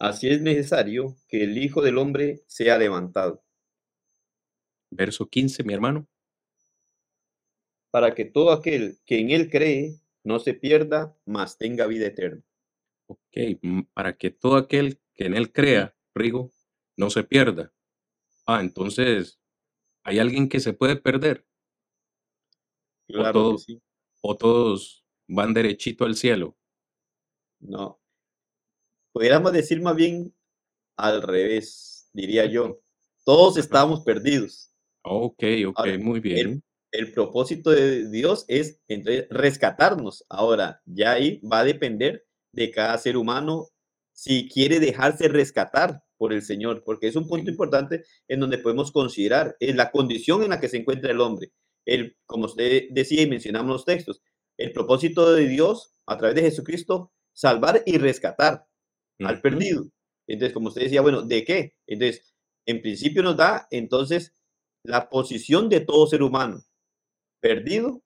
así 0.00 0.28
es 0.28 0.42
necesario 0.42 1.14
que 1.28 1.44
el 1.44 1.56
Hijo 1.56 1.82
del 1.82 1.98
Hombre 1.98 2.42
sea 2.48 2.78
levantado. 2.78 3.44
Verso 4.90 5.28
15, 5.28 5.62
mi 5.62 5.72
hermano. 5.72 6.08
Para 7.92 8.12
que 8.12 8.24
todo 8.24 8.50
aquel 8.50 8.98
que 9.06 9.20
en 9.20 9.30
él 9.30 9.48
cree 9.48 10.00
no 10.24 10.40
se 10.40 10.54
pierda, 10.54 11.16
mas 11.24 11.56
tenga 11.56 11.86
vida 11.86 12.06
eterna. 12.06 12.42
Ok, 13.06 13.60
para 13.94 14.16
que 14.16 14.30
todo 14.30 14.56
aquel 14.56 14.98
que 15.14 15.26
en 15.26 15.36
él 15.36 15.52
crea, 15.52 15.94
Rigo, 16.12 16.50
no 16.96 17.08
se 17.08 17.22
pierda. 17.22 17.72
Ah, 18.46 18.62
entonces, 18.62 19.38
¿hay 20.02 20.18
alguien 20.18 20.48
que 20.48 20.58
se 20.58 20.72
puede 20.72 20.96
perder? 20.96 21.46
Claro 23.06 23.58
sí. 23.58 23.80
¿O 24.22 24.36
todos 24.36 25.04
van 25.28 25.52
derechito 25.52 26.04
al 26.04 26.14
cielo? 26.14 26.56
No. 27.60 28.00
Pudiéramos 29.12 29.52
decir 29.52 29.82
más 29.82 29.96
bien 29.96 30.32
al 30.96 31.22
revés, 31.22 32.08
diría 32.12 32.46
yo. 32.46 32.80
Todos 33.24 33.56
estamos 33.56 34.02
perdidos. 34.02 34.72
Ok, 35.02 35.42
ok, 35.66 35.86
muy 35.98 36.20
bien. 36.20 36.62
El, 36.92 37.06
el, 37.06 37.12
propósito 37.12 37.70
de 37.70 38.08
Dios 38.10 38.44
es 38.46 38.80
entonces 38.86 39.26
rescatarnos. 39.28 40.24
Ahora, 40.28 40.80
ya 40.84 41.12
ahí 41.12 41.40
va 41.40 41.60
a 41.60 41.64
depender 41.64 42.24
de 42.52 42.70
cada 42.70 42.96
ser 42.98 43.16
humano 43.16 43.68
si 44.12 44.48
quiere 44.48 44.78
dejarse 44.78 45.26
rescatar 45.26 46.02
por 46.16 46.32
el 46.32 46.42
Señor, 46.42 46.84
porque 46.84 47.08
es 47.08 47.16
un 47.16 47.26
punto 47.26 47.50
importante 47.50 48.04
en 48.28 48.38
donde 48.38 48.58
podemos 48.58 48.92
considerar 48.92 49.56
es 49.58 49.74
la 49.74 49.90
condición 49.90 50.44
en 50.44 50.50
la 50.50 50.60
que 50.60 50.68
se 50.68 50.76
encuentra 50.76 51.10
el 51.10 51.20
hombre. 51.20 51.50
El, 51.86 52.16
como 52.26 52.46
usted 52.46 52.84
decía 52.90 53.22
y 53.22 53.26
mencionamos 53.28 53.72
los 53.72 53.84
textos, 53.84 54.22
el 54.58 54.72
propósito 54.72 55.32
de 55.32 55.46
Dios 55.48 55.94
a 56.06 56.16
través 56.16 56.36
de 56.36 56.42
Jesucristo, 56.42 57.12
salvar 57.32 57.82
y 57.86 57.98
rescatar 57.98 58.66
al 59.20 59.40
perdido. 59.40 59.86
Entonces, 60.26 60.52
como 60.52 60.68
usted 60.68 60.82
decía, 60.82 61.00
bueno, 61.00 61.22
¿de 61.22 61.44
qué? 61.44 61.74
Entonces, 61.86 62.34
en 62.66 62.80
principio 62.80 63.22
nos 63.22 63.36
da 63.36 63.66
entonces 63.70 64.34
la 64.84 65.08
posición 65.08 65.68
de 65.68 65.80
todo 65.80 66.06
ser 66.06 66.22
humano 66.22 66.62
perdido 67.40 68.02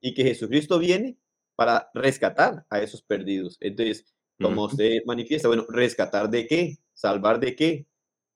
y 0.00 0.14
que 0.14 0.24
Jesucristo 0.24 0.78
viene 0.78 1.18
para 1.56 1.90
rescatar 1.94 2.66
a 2.70 2.80
esos 2.80 3.02
perdidos. 3.02 3.56
Entonces, 3.60 4.06
como 4.40 4.64
usted 4.64 5.02
manifiesta, 5.06 5.48
bueno, 5.48 5.66
rescatar 5.68 6.28
de 6.30 6.46
qué, 6.46 6.78
salvar 6.94 7.38
de 7.38 7.54
qué, 7.54 7.86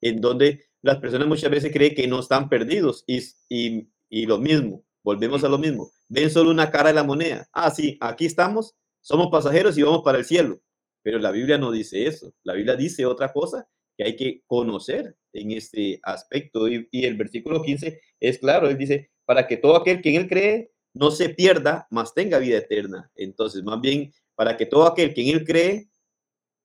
en 0.01 0.21
donde 0.21 0.67
las 0.83 0.99
personas 0.99 1.27
muchas 1.27 1.51
veces 1.51 1.73
creen 1.73 1.95
que 1.95 2.07
no 2.07 2.21
están 2.21 2.49
perdidos 2.49 3.03
y, 3.07 3.21
y, 3.49 3.89
y 4.09 4.27
lo 4.27 4.38
mismo, 4.38 4.85
volvemos 5.03 5.45
a 5.45 5.49
lo 5.49 5.59
mismo, 5.59 5.90
ven 6.09 6.31
solo 6.31 6.51
una 6.51 6.71
cara 6.71 6.88
de 6.88 6.95
la 6.95 7.05
moneda. 7.05 7.49
Ah, 7.53 7.71
sí, 7.71 7.97
aquí 8.01 8.27
estamos, 8.27 8.75
somos 9.01 9.29
pasajeros 9.31 9.77
y 9.79 9.83
vamos 9.83 10.03
para 10.03 10.19
el 10.19 10.25
cielo. 10.25 10.61
Pero 11.03 11.19
la 11.19 11.31
Biblia 11.31 11.59
no 11.59 11.71
dice 11.71 12.07
eso. 12.07 12.35
La 12.42 12.55
Biblia 12.55 12.75
dice 12.75 13.07
otra 13.07 13.33
cosa 13.33 13.69
que 13.97 14.05
hay 14.05 14.16
que 14.16 14.42
conocer 14.47 15.16
en 15.33 15.53
este 15.53 16.01
aspecto. 16.03 16.69
Y, 16.69 16.88
y, 16.90 17.05
el 17.05 17.16
versículo 17.16 17.62
15 17.62 18.01
es 18.21 18.38
claro, 18.38 18.69
él 18.69 18.77
dice, 18.77 19.11
para 19.25 19.47
que 19.47 19.57
todo 19.57 19.77
aquel 19.77 20.03
que 20.03 20.11
en 20.11 20.16
él 20.16 20.29
cree 20.29 20.73
no 20.95 21.11
se 21.11 21.29
pierda, 21.29 21.87
mas 21.90 22.14
tenga 22.14 22.38
vida 22.38 22.59
eterna. 22.59 23.11
Entonces, 23.14 23.62
más 23.62 23.81
bien, 23.81 24.12
para 24.35 24.57
que 24.57 24.66
todo 24.66 24.87
aquel 24.87 25.14
que 25.14 25.23
en 25.23 25.37
él 25.37 25.45
cree, 25.45 25.88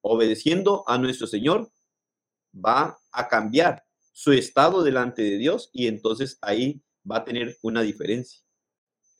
obedeciendo 0.01 0.83
a 0.87 0.97
nuestro 0.97 1.27
Señor, 1.27 1.71
va 2.53 2.97
a 3.11 3.27
cambiar 3.27 3.83
su 4.13 4.31
estado 4.31 4.83
delante 4.83 5.21
de 5.21 5.37
Dios 5.37 5.69
y 5.73 5.87
entonces 5.87 6.37
ahí 6.41 6.81
va 7.09 7.17
a 7.17 7.25
tener 7.25 7.57
una 7.61 7.81
diferencia. 7.81 8.41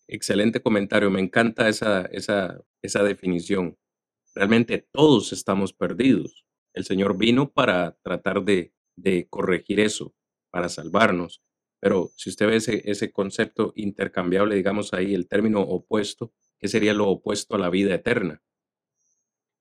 Excelente 0.07 0.61
comentario, 0.61 1.09
me 1.09 1.21
encanta 1.21 1.69
esa, 1.69 2.01
esa, 2.05 2.59
esa 2.81 3.03
definición. 3.03 3.77
Realmente 4.35 4.87
todos 4.91 5.33
estamos 5.33 5.73
perdidos. 5.73 6.45
El 6.73 6.85
Señor 6.85 7.17
vino 7.17 7.51
para 7.51 7.97
tratar 8.01 8.43
de, 8.43 8.73
de 8.95 9.27
corregir 9.29 9.79
eso, 9.79 10.13
para 10.49 10.69
salvarnos. 10.69 11.41
Pero 11.79 12.11
si 12.15 12.29
usted 12.29 12.47
ve 12.47 12.55
ese, 12.57 12.81
ese 12.85 13.11
concepto 13.11 13.73
intercambiable, 13.75 14.55
digamos 14.55 14.93
ahí, 14.93 15.13
el 15.13 15.27
término 15.27 15.61
opuesto, 15.61 16.33
¿qué 16.59 16.67
sería 16.67 16.93
lo 16.93 17.09
opuesto 17.09 17.55
a 17.55 17.59
la 17.59 17.69
vida 17.69 17.95
eterna? 17.95 18.41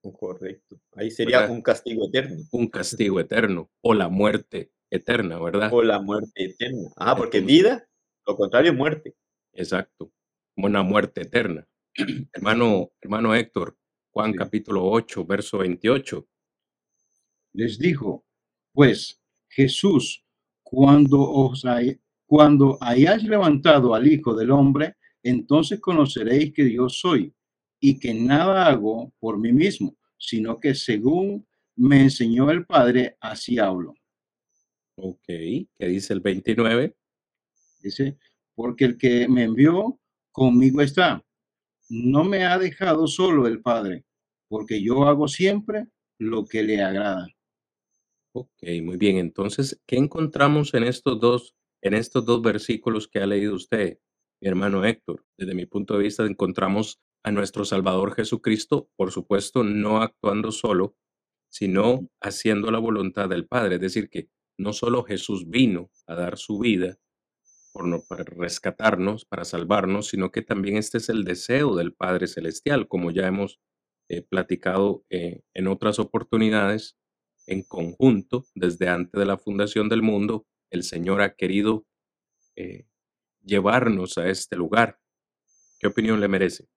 Correcto. 0.01 0.81
Ahí 0.93 1.11
sería 1.11 1.45
un 1.49 1.61
castigo 1.61 2.07
eterno. 2.07 2.43
Un 2.51 2.67
castigo 2.67 3.19
eterno 3.19 3.71
o 3.81 3.93
la 3.93 4.09
muerte 4.09 4.71
eterna, 4.89 5.39
¿verdad? 5.39 5.69
O 5.71 5.83
la 5.83 6.01
muerte 6.01 6.45
eterna. 6.45 6.89
Ah, 6.97 7.15
porque 7.15 7.39
vida, 7.39 7.87
lo 8.25 8.35
contrario, 8.35 8.73
muerte. 8.73 9.15
Exacto. 9.53 10.11
Una 10.55 10.83
muerte 10.83 11.21
eterna. 11.21 11.67
hermano, 12.33 12.91
hermano 13.01 13.35
Héctor, 13.35 13.77
Juan 14.11 14.33
capítulo 14.33 14.85
8, 14.85 15.25
verso 15.25 15.57
28. 15.59 16.27
Les 17.53 17.77
dijo, 17.77 18.25
pues 18.73 19.21
Jesús, 19.49 20.25
cuando 20.63 21.19
os 21.19 21.65
cuando 22.25 22.77
hayáis 22.79 23.23
levantado 23.23 23.93
al 23.93 24.07
Hijo 24.07 24.33
del 24.33 24.51
Hombre, 24.51 24.95
entonces 25.21 25.79
conoceréis 25.81 26.53
que 26.53 26.71
yo 26.71 26.87
soy 26.87 27.33
y 27.79 27.99
que 27.99 28.13
nada 28.13 28.67
hago 28.67 29.13
por 29.19 29.37
mí 29.37 29.51
mismo, 29.51 29.97
sino 30.17 30.59
que 30.59 30.73
según 30.73 31.45
me 31.75 32.01
enseñó 32.03 32.49
el 32.51 32.65
Padre, 32.65 33.17
así 33.19 33.59
hablo. 33.59 33.95
Ok, 34.95 35.25
¿qué 35.25 35.67
dice 35.79 36.13
el 36.13 36.21
29? 36.21 36.95
Dice, 37.81 38.17
porque 38.55 38.85
el 38.85 38.97
que 38.97 39.27
me 39.27 39.43
envió 39.43 39.99
conmigo 40.31 40.81
está. 40.81 41.23
No 41.89 42.23
me 42.23 42.45
ha 42.45 42.57
dejado 42.57 43.07
solo 43.07 43.47
el 43.47 43.61
Padre, 43.61 44.05
porque 44.47 44.81
yo 44.81 45.05
hago 45.05 45.27
siempre 45.27 45.87
lo 46.19 46.45
que 46.45 46.63
le 46.63 46.81
agrada. 46.81 47.27
Ok, 48.33 48.63
muy 48.81 48.97
bien. 48.97 49.17
Entonces, 49.17 49.81
¿qué 49.85 49.97
encontramos 49.97 50.73
en 50.73 50.83
estos 50.83 51.19
dos, 51.19 51.55
en 51.81 51.93
estos 51.93 52.25
dos 52.25 52.41
versículos 52.41 53.07
que 53.07 53.19
ha 53.19 53.25
leído 53.25 53.55
usted, 53.55 53.99
mi 54.39 54.47
hermano 54.47 54.85
Héctor? 54.85 55.25
Desde 55.37 55.53
mi 55.53 55.65
punto 55.65 55.97
de 55.97 56.03
vista, 56.03 56.25
encontramos 56.25 57.01
a 57.23 57.31
nuestro 57.31 57.65
Salvador 57.65 58.15
Jesucristo, 58.15 58.89
por 58.95 59.11
supuesto, 59.11 59.63
no 59.63 60.01
actuando 60.01 60.51
solo, 60.51 60.95
sino 61.49 62.07
haciendo 62.21 62.71
la 62.71 62.79
voluntad 62.79 63.27
del 63.27 63.47
Padre. 63.47 63.75
Es 63.75 63.81
decir, 63.81 64.09
que 64.09 64.29
no 64.57 64.71
solo 64.71 65.03
Jesús 65.03 65.49
vino 65.49 65.91
a 66.07 66.15
dar 66.15 66.37
su 66.37 66.57
vida 66.59 66.97
por 67.71 67.87
no, 67.87 68.03
para 68.07 68.23
rescatarnos, 68.23 69.25
para 69.25 69.45
salvarnos, 69.45 70.09
sino 70.09 70.31
que 70.31 70.41
también 70.41 70.77
este 70.77 70.97
es 70.97 71.09
el 71.09 71.23
deseo 71.23 71.75
del 71.75 71.93
Padre 71.93 72.27
Celestial, 72.27 72.87
como 72.87 73.11
ya 73.11 73.27
hemos 73.27 73.59
eh, 74.09 74.21
platicado 74.21 75.05
eh, 75.09 75.41
en 75.53 75.67
otras 75.67 75.99
oportunidades, 75.99 76.97
en 77.47 77.63
conjunto, 77.63 78.45
desde 78.55 78.89
antes 78.89 79.17
de 79.19 79.25
la 79.25 79.37
fundación 79.37 79.89
del 79.89 80.01
mundo, 80.01 80.45
el 80.69 80.83
Señor 80.83 81.21
ha 81.21 81.35
querido 81.35 81.85
eh, 82.55 82.85
llevarnos 83.43 84.17
a 84.17 84.29
este 84.29 84.55
lugar. 84.55 84.99
¿Qué 85.79 85.87
opinión 85.87 86.19
le 86.19 86.27
merece? 86.27 86.67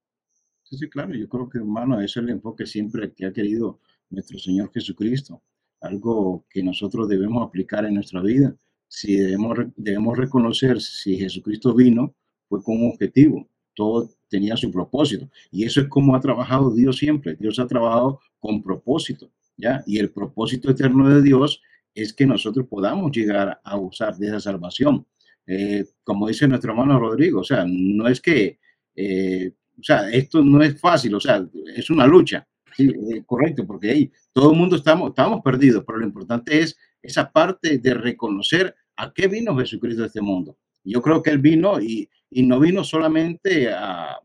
Sí, 0.62 0.78
sí, 0.78 0.88
claro, 0.88 1.14
yo 1.14 1.28
creo 1.28 1.48
que, 1.48 1.58
hermano, 1.58 2.00
eso 2.00 2.20
es 2.20 2.24
el 2.24 2.30
enfoque 2.30 2.66
siempre 2.66 3.12
que 3.12 3.26
ha 3.26 3.32
querido 3.32 3.80
nuestro 4.10 4.38
Señor 4.38 4.72
Jesucristo, 4.72 5.42
algo 5.80 6.46
que 6.48 6.62
nosotros 6.62 7.08
debemos 7.08 7.46
aplicar 7.46 7.84
en 7.84 7.94
nuestra 7.94 8.22
vida. 8.22 8.56
Si 8.88 9.16
debemos, 9.16 9.58
debemos 9.76 10.16
reconocer 10.16 10.80
si 10.80 11.16
Jesucristo 11.16 11.74
vino, 11.74 12.14
fue 12.48 12.62
con 12.62 12.82
un 12.82 12.90
objetivo, 12.90 13.48
todo 13.74 14.10
tenía 14.28 14.56
su 14.56 14.70
propósito. 14.70 15.28
Y 15.50 15.64
eso 15.64 15.80
es 15.80 15.88
como 15.88 16.14
ha 16.14 16.20
trabajado 16.20 16.74
Dios 16.74 16.98
siempre. 16.98 17.36
Dios 17.36 17.58
ha 17.58 17.66
trabajado 17.66 18.20
con 18.38 18.62
propósito, 18.62 19.30
¿ya? 19.56 19.82
Y 19.86 19.98
el 19.98 20.10
propósito 20.10 20.70
eterno 20.70 21.08
de 21.08 21.22
Dios 21.22 21.60
es 21.94 22.12
que 22.12 22.26
nosotros 22.26 22.66
podamos 22.68 23.12
llegar 23.12 23.60
a 23.62 23.76
usar 23.76 24.16
de 24.16 24.28
esa 24.28 24.40
salvación. 24.40 25.06
Eh, 25.46 25.84
como 26.04 26.28
dice 26.28 26.48
nuestro 26.48 26.72
hermano 26.72 26.98
Rodrigo, 26.98 27.40
o 27.40 27.44
sea, 27.44 27.64
no 27.68 28.08
es 28.08 28.20
que 28.20 28.58
eh, 28.96 29.52
o 29.78 29.82
sea, 29.82 30.08
esto 30.10 30.42
no 30.42 30.62
es 30.62 30.80
fácil, 30.80 31.14
o 31.14 31.20
sea, 31.20 31.44
es 31.74 31.90
una 31.90 32.06
lucha, 32.06 32.46
eh, 32.78 33.22
correcto, 33.26 33.66
porque 33.66 33.90
ahí 33.90 34.12
todo 34.32 34.52
el 34.52 34.58
mundo 34.58 34.76
estamos, 34.76 35.10
estamos 35.10 35.40
perdidos, 35.42 35.84
pero 35.86 35.98
lo 35.98 36.06
importante 36.06 36.60
es 36.60 36.76
esa 37.04 37.30
parte 37.30 37.78
de 37.78 37.94
reconocer 37.94 38.74
a 38.96 39.12
qué 39.12 39.28
vino 39.28 39.56
Jesucristo 39.56 40.02
a 40.02 40.06
este 40.06 40.22
mundo. 40.22 40.58
Yo 40.82 41.02
creo 41.02 41.22
que 41.22 41.30
Él 41.30 41.38
vino 41.38 41.80
y, 41.80 42.08
no 42.30 42.58
vino 42.58 42.82
solamente 42.82 43.70
a, 43.70 44.18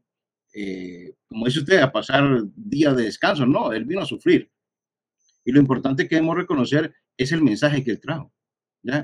eh, 0.53 1.13
como 1.27 1.45
dice 1.45 1.59
usted, 1.59 1.79
a 1.79 1.91
pasar 1.91 2.43
días 2.55 2.95
de 2.95 3.03
descanso, 3.03 3.45
no, 3.45 3.71
Él 3.73 3.85
vino 3.85 4.01
a 4.01 4.05
sufrir. 4.05 4.49
Y 5.43 5.51
lo 5.51 5.59
importante 5.59 6.07
que 6.07 6.15
debemos 6.15 6.37
reconocer 6.37 6.93
es 7.17 7.31
el 7.31 7.41
mensaje 7.41 7.83
que 7.83 7.91
Él 7.91 7.99
trajo. 7.99 8.33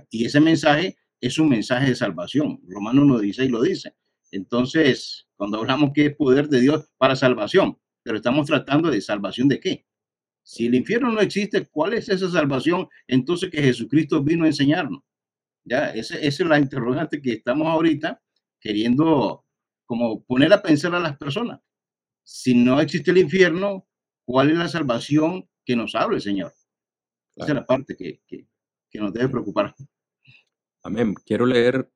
Y 0.10 0.26
ese 0.26 0.40
mensaje 0.40 0.98
es 1.20 1.38
un 1.38 1.50
mensaje 1.50 1.90
de 1.90 1.96
salvación. 1.96 2.62
Romano 2.68 3.04
1.16 3.04 3.50
lo 3.50 3.62
dice. 3.62 3.94
Entonces, 4.32 5.28
cuando 5.36 5.58
hablamos 5.58 5.92
que 5.94 6.08
es 6.08 6.16
poder 6.16 6.48
de 6.48 6.62
Dios 6.62 6.90
para 6.98 7.16
salvación, 7.16 7.78
pero 8.04 8.18
estamos 8.18 8.48
tratando 8.48 8.90
de 8.90 9.02
salvación 9.02 9.48
de 9.50 9.60
qué? 9.60 9.86
Si 10.46 10.68
el 10.68 10.76
infierno 10.76 11.12
no 11.12 11.22
existe, 11.22 11.66
¿cuál 11.66 11.96
es 11.96 12.08
esa 12.08 12.30
salvación 12.30 12.88
entonces 13.08 13.50
que 13.50 13.64
Jesucristo 13.64 14.24
vino 14.24 14.46
a 14.46 14.48
enseñarnos? 14.48 15.02
Ya, 15.64 15.90
esa, 15.90 16.20
es 16.20 16.40
la 16.42 16.60
interrogante 16.60 17.20
que 17.20 17.34
estamos 17.34 17.68
ahorita 17.68 18.22
queriendo 18.60 19.44
como 19.88 20.24
poner 20.24 20.54
a 20.54 20.62
pensar 20.62 20.94
a 20.94 21.00
las 21.00 21.18
personas. 21.18 21.62
Si 22.24 22.54
no 22.54 22.80
existe 22.80 23.10
el 23.10 23.18
infierno, 23.18 23.88
¿cuál 24.24 24.52
es 24.52 24.58
la 24.58 24.68
salvación 24.68 25.50
que 25.66 25.76
nos 25.76 25.96
habla 25.96 26.18
el 26.18 26.22
Señor? 26.22 26.54
Esa 27.36 27.48
es 27.48 27.56
la 27.56 27.66
parte 27.66 27.98
que, 27.98 28.22
que, 28.28 28.46
que 28.88 29.00
nos 29.00 29.12
debe 29.12 29.30
preocupar. 29.30 29.74
Amén. 30.84 31.16
Quiero 31.26 31.48
leer 31.48 31.92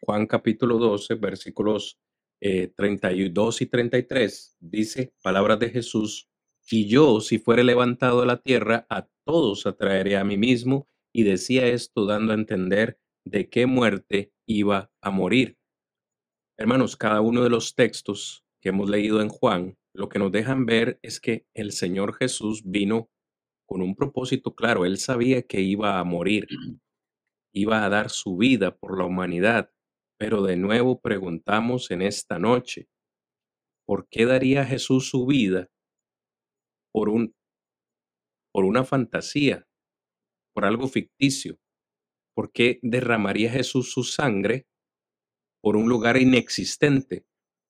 Juan 0.00 0.26
capítulo 0.26 0.78
12, 0.78 1.16
versículos 1.16 2.00
32 2.40 3.60
eh, 3.60 3.64
y 3.64 3.66
33. 3.66 4.56
Dice, 4.58 5.12
palabras 5.22 5.58
de 5.58 5.68
Jesús, 5.68 6.31
y 6.70 6.88
yo, 6.88 7.20
si 7.20 7.38
fuere 7.38 7.64
levantado 7.64 8.20
de 8.20 8.26
la 8.26 8.38
tierra, 8.38 8.86
a 8.88 9.08
todos 9.24 9.66
atraeré 9.66 10.16
a 10.16 10.24
mí 10.24 10.36
mismo. 10.36 10.88
Y 11.14 11.24
decía 11.24 11.66
esto 11.66 12.06
dando 12.06 12.32
a 12.32 12.36
entender 12.36 12.98
de 13.26 13.50
qué 13.50 13.66
muerte 13.66 14.32
iba 14.46 14.90
a 15.02 15.10
morir. 15.10 15.58
Hermanos, 16.58 16.96
cada 16.96 17.20
uno 17.20 17.42
de 17.42 17.50
los 17.50 17.74
textos 17.74 18.44
que 18.62 18.70
hemos 18.70 18.88
leído 18.88 19.20
en 19.20 19.28
Juan, 19.28 19.76
lo 19.94 20.08
que 20.08 20.18
nos 20.18 20.32
dejan 20.32 20.64
ver 20.64 20.98
es 21.02 21.20
que 21.20 21.46
el 21.54 21.72
Señor 21.72 22.14
Jesús 22.14 22.62
vino 22.64 23.10
con 23.66 23.82
un 23.82 23.94
propósito 23.94 24.54
claro. 24.54 24.86
Él 24.86 24.96
sabía 24.96 25.42
que 25.42 25.60
iba 25.60 25.98
a 25.98 26.04
morir 26.04 26.48
iba 27.52 27.84
a 27.84 27.88
dar 27.88 28.10
su 28.10 28.36
vida 28.36 28.76
por 28.76 28.98
la 28.98 29.04
humanidad. 29.04 29.70
Pero 30.18 30.42
de 30.42 30.56
nuevo 30.56 31.00
preguntamos 31.00 31.90
en 31.90 32.02
esta 32.02 32.38
noche, 32.38 32.88
¿por 33.86 34.08
qué 34.08 34.24
daría 34.24 34.64
Jesús 34.64 35.08
su 35.08 35.26
vida 35.26 35.68
por, 36.92 37.08
un, 37.08 37.34
por 38.52 38.64
una 38.64 38.84
fantasía, 38.84 39.66
por 40.54 40.64
algo 40.64 40.88
ficticio? 40.88 41.58
¿Por 42.34 42.52
qué 42.52 42.78
derramaría 42.82 43.50
Jesús 43.50 43.90
su 43.90 44.04
sangre 44.04 44.66
por 45.60 45.76
un 45.76 45.88
lugar 45.88 46.16
inexistente? 46.16 47.26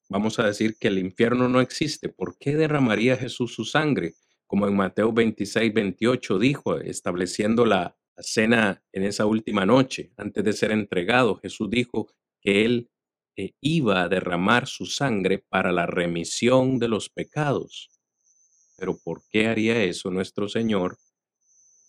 Vamos 0.08 0.38
a 0.38 0.46
decir 0.46 0.76
que 0.78 0.88
el 0.88 0.98
infierno 0.98 1.48
no 1.48 1.60
existe. 1.60 2.08
¿Por 2.08 2.36
qué 2.36 2.56
derramaría 2.56 3.16
Jesús 3.16 3.54
su 3.54 3.64
sangre? 3.64 4.14
Como 4.46 4.68
en 4.68 4.76
Mateo 4.76 5.12
26, 5.12 5.72
28 5.72 6.38
dijo, 6.38 6.78
estableciendo 6.78 7.64
la, 7.64 7.96
cena 8.18 8.82
en 8.92 9.04
esa 9.04 9.26
última 9.26 9.66
noche, 9.66 10.12
antes 10.16 10.44
de 10.44 10.52
ser 10.52 10.70
entregado, 10.72 11.36
Jesús 11.36 11.70
dijo 11.70 12.12
que 12.40 12.64
Él 12.64 12.90
eh, 13.36 13.54
iba 13.60 14.02
a 14.02 14.08
derramar 14.08 14.66
su 14.66 14.86
sangre 14.86 15.38
para 15.38 15.72
la 15.72 15.86
remisión 15.86 16.78
de 16.78 16.88
los 16.88 17.08
pecados. 17.08 17.90
Pero 18.82 18.98
¿por 18.98 19.22
qué 19.30 19.46
haría 19.46 19.80
eso 19.84 20.10
nuestro 20.10 20.48
Señor? 20.48 20.98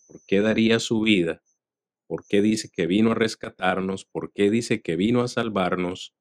¿Por 0.06 0.20
qué 0.28 0.40
daría 0.40 0.78
su 0.78 1.00
vida? 1.00 1.42
¿Por 2.06 2.24
qué 2.24 2.40
dice 2.40 2.70
que 2.70 2.86
vino 2.86 3.10
a 3.10 3.14
rescatarnos? 3.16 4.04
¿Por 4.04 4.32
qué 4.32 4.48
dice 4.48 4.80
que 4.80 4.94
vino 4.94 5.20
a 5.20 5.26
salvarnos 5.26 6.14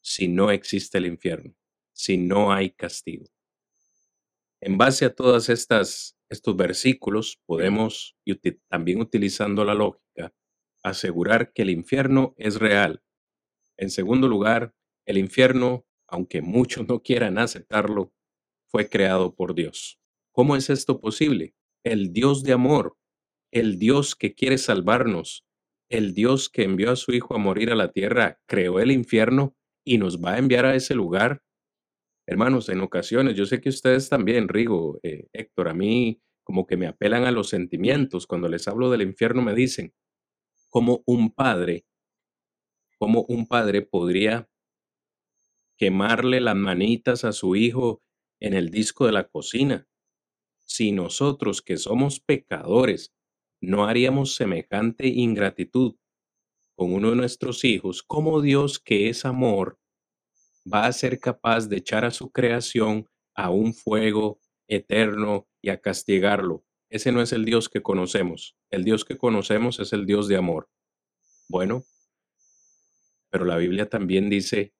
si 0.00 0.28
no 0.28 0.52
existe 0.52 0.98
el 0.98 1.06
infierno? 1.06 1.56
Si 1.92 2.16
no 2.16 2.52
hay 2.52 2.70
castigo. 2.70 3.26
En 4.60 4.78
base 4.78 5.04
a 5.04 5.12
todas 5.12 5.48
estas 5.48 6.16
estos 6.28 6.56
versículos 6.56 7.40
podemos, 7.44 8.16
también 8.68 9.00
utilizando 9.00 9.64
la 9.64 9.74
lógica, 9.74 10.32
asegurar 10.84 11.52
que 11.52 11.62
el 11.62 11.70
infierno 11.70 12.34
es 12.36 12.60
real. 12.60 13.02
En 13.76 13.90
segundo 13.90 14.28
lugar, 14.28 14.76
el 15.06 15.18
infierno, 15.18 15.86
aunque 16.06 16.40
muchos 16.40 16.86
no 16.86 17.02
quieran 17.02 17.36
aceptarlo, 17.38 18.12
fue 18.68 18.88
creado 18.88 19.34
por 19.34 19.54
Dios. 19.54 19.98
¿Cómo 20.32 20.56
es 20.56 20.70
esto 20.70 21.00
posible? 21.00 21.54
El 21.84 22.12
Dios 22.12 22.42
de 22.42 22.52
amor, 22.52 22.96
el 23.52 23.78
Dios 23.78 24.14
que 24.14 24.34
quiere 24.34 24.58
salvarnos, 24.58 25.44
el 25.90 26.14
Dios 26.14 26.48
que 26.48 26.64
envió 26.64 26.90
a 26.90 26.96
su 26.96 27.12
Hijo 27.12 27.34
a 27.34 27.38
morir 27.38 27.70
a 27.70 27.76
la 27.76 27.92
tierra, 27.92 28.40
creó 28.46 28.80
el 28.80 28.90
infierno 28.90 29.56
y 29.84 29.98
nos 29.98 30.22
va 30.22 30.34
a 30.34 30.38
enviar 30.38 30.66
a 30.66 30.74
ese 30.74 30.94
lugar 30.94 31.42
Hermanos, 32.30 32.68
en 32.68 32.82
ocasiones, 32.82 33.36
yo 33.36 33.46
sé 33.46 33.58
que 33.58 33.70
ustedes 33.70 34.10
también, 34.10 34.48
Rigo, 34.48 35.00
eh, 35.02 35.28
Héctor, 35.32 35.68
a 35.68 35.72
mí 35.72 36.20
como 36.44 36.66
que 36.66 36.76
me 36.76 36.86
apelan 36.86 37.24
a 37.24 37.30
los 37.30 37.48
sentimientos. 37.48 38.26
Cuando 38.26 38.50
les 38.50 38.68
hablo 38.68 38.90
del 38.90 39.00
infierno 39.00 39.40
me 39.40 39.54
dicen, 39.54 39.94
como 40.68 41.02
un 41.06 41.32
padre, 41.32 41.86
como 42.98 43.22
un 43.30 43.46
padre 43.46 43.80
podría 43.80 44.46
quemarle 45.78 46.42
las 46.42 46.54
manitas 46.54 47.24
a 47.24 47.32
su 47.32 47.56
hijo 47.56 48.02
en 48.40 48.54
el 48.54 48.70
disco 48.70 49.06
de 49.06 49.12
la 49.12 49.28
cocina. 49.28 49.86
Si 50.64 50.92
nosotros 50.92 51.62
que 51.62 51.76
somos 51.76 52.20
pecadores 52.20 53.14
no 53.60 53.86
haríamos 53.86 54.34
semejante 54.34 55.08
ingratitud 55.08 55.96
con 56.76 56.92
uno 56.92 57.10
de 57.10 57.16
nuestros 57.16 57.64
hijos, 57.64 58.02
como 58.02 58.40
Dios 58.40 58.78
que 58.78 59.08
es 59.08 59.24
amor 59.24 59.78
va 60.72 60.86
a 60.86 60.92
ser 60.92 61.18
capaz 61.18 61.68
de 61.68 61.78
echar 61.78 62.04
a 62.04 62.10
su 62.10 62.30
creación 62.30 63.08
a 63.34 63.50
un 63.50 63.74
fuego 63.74 64.40
eterno 64.68 65.48
y 65.62 65.70
a 65.70 65.80
castigarlo. 65.80 66.64
Ese 66.90 67.12
no 67.12 67.20
es 67.20 67.32
el 67.32 67.44
Dios 67.44 67.68
que 67.68 67.82
conocemos. 67.82 68.56
El 68.70 68.84
Dios 68.84 69.04
que 69.04 69.16
conocemos 69.16 69.80
es 69.80 69.92
el 69.92 70.06
Dios 70.06 70.28
de 70.28 70.36
amor. 70.36 70.68
Bueno, 71.48 71.84
pero 73.30 73.44
la 73.44 73.56
Biblia 73.56 73.88
también 73.88 74.30
dice 74.30 74.72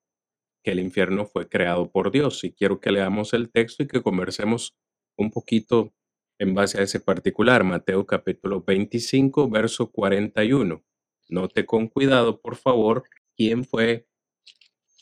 que 0.69 0.73
el 0.73 0.79
infierno 0.81 1.25
fue 1.25 1.49
creado 1.49 1.89
por 1.89 2.11
Dios. 2.11 2.43
Y 2.43 2.51
quiero 2.51 2.79
que 2.79 2.91
leamos 2.91 3.33
el 3.33 3.49
texto 3.49 3.81
y 3.81 3.87
que 3.87 4.03
conversemos 4.03 4.77
un 5.17 5.31
poquito 5.31 5.95
en 6.37 6.53
base 6.53 6.79
a 6.79 6.83
ese 6.83 6.99
particular. 6.99 7.63
Mateo 7.63 8.05
capítulo 8.05 8.61
25, 8.61 9.49
verso 9.49 9.91
41. 9.91 10.83
Note 11.29 11.65
con 11.65 11.87
cuidado, 11.87 12.39
por 12.39 12.55
favor, 12.55 13.03
quién 13.35 13.65
fue 13.65 14.07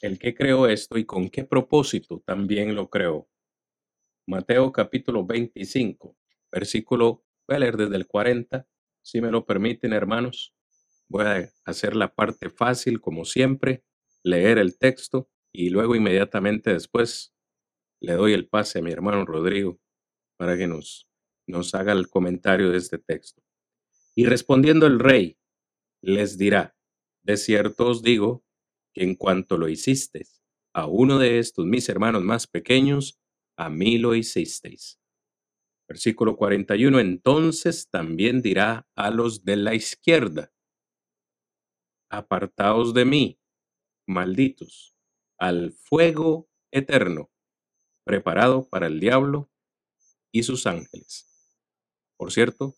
el 0.02 0.18
que 0.18 0.34
creó 0.34 0.68
esto 0.68 0.98
y 0.98 1.04
con 1.04 1.28
qué 1.30 1.44
propósito 1.44 2.24
también 2.26 2.74
lo 2.74 2.90
creó. 2.90 3.28
Mateo 4.26 4.72
capítulo 4.72 5.26
25, 5.26 6.16
versículo, 6.50 7.26
voy 7.46 7.58
a 7.58 7.60
leer 7.60 7.76
desde 7.76 7.98
el 7.98 8.08
40, 8.08 8.66
si 9.02 9.20
me 9.20 9.32
lo 9.32 9.46
permiten 9.46 9.92
hermanos. 9.92 10.56
Voy 11.10 11.26
a 11.26 11.50
hacer 11.66 11.94
la 11.94 12.16
parte 12.16 12.50
fácil 12.50 13.02
como 13.02 13.26
siempre, 13.26 13.84
leer 14.24 14.60
el 14.60 14.78
texto 14.78 15.30
y 15.54 15.70
luego 15.70 15.96
inmediatamente 15.96 16.74
después 16.74 17.34
le 18.02 18.14
doy 18.14 18.34
el 18.34 18.48
pase 18.48 18.80
a 18.80 18.82
mi 18.82 18.92
hermano 18.92 19.26
Rodrigo 19.26 19.80
para 20.38 20.58
que 20.58 20.68
nos, 20.68 21.08
nos 21.48 21.74
haga 21.74 21.94
el 21.94 22.10
comentario 22.10 22.70
de 22.72 22.78
este 22.78 23.00
texto. 23.00 23.42
Y 24.16 24.26
respondiendo 24.26 24.86
el 24.88 25.00
rey, 25.00 25.38
les 26.02 26.38
dirá, 26.38 26.76
de 27.24 27.38
cierto 27.38 27.88
os 27.88 28.02
digo 28.02 28.44
en 28.96 29.16
cuanto 29.16 29.58
lo 29.58 29.68
hicisteis 29.68 30.38
a 30.78 30.86
uno 30.86 31.18
de 31.18 31.40
estos 31.40 31.66
mis 31.66 31.90
hermanos 31.90 32.24
más 32.24 32.46
pequeños, 32.46 33.20
a 33.58 33.68
mí 33.68 33.98
lo 33.98 34.14
hicisteis. 34.14 35.00
Versículo 35.90 36.38
41. 36.38 37.00
Entonces 37.00 37.90
también 37.90 38.44
dirá 38.44 38.88
a 38.96 39.10
los 39.10 39.44
de 39.44 39.56
la 39.56 39.74
izquierda, 39.74 40.54
apartaos 42.12 42.94
de 42.94 43.06
mí, 43.06 43.40
malditos, 44.08 44.96
al 45.38 45.74
fuego 45.74 46.50
eterno, 46.72 47.30
preparado 48.04 48.68
para 48.70 48.88
el 48.88 49.00
diablo 49.00 49.50
y 50.32 50.44
sus 50.44 50.68
ángeles. 50.68 51.28
Por 52.18 52.32
cierto, 52.32 52.76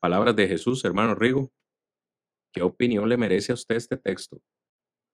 palabras 0.00 0.36
de 0.36 0.48
Jesús, 0.48 0.84
hermano 0.84 1.14
Rigo, 1.14 1.52
¿qué 2.52 2.62
opinión 2.62 3.08
le 3.08 3.16
merece 3.16 3.52
a 3.52 3.54
usted 3.54 3.76
este 3.76 3.96
texto? 3.96 4.40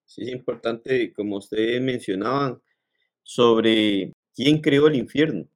Sí, 0.05 0.23
es 0.23 0.33
importante, 0.33 1.13
como 1.13 1.37
ustedes 1.37 1.81
mencionaban, 1.81 2.61
sobre 3.23 4.13
quién 4.35 4.61
creó 4.61 4.89
el 4.89 4.97
infierno. 4.97 5.49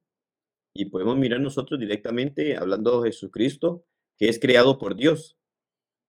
Y 0.73 0.85
podemos 0.85 1.17
mirar 1.17 1.39
nosotros 1.41 1.79
directamente 1.79 2.55
hablando 2.55 3.01
de 3.01 3.11
Jesucristo, 3.11 3.85
que 4.17 4.29
es 4.29 4.39
creado 4.39 4.77
por 4.77 4.95
Dios. 4.95 5.37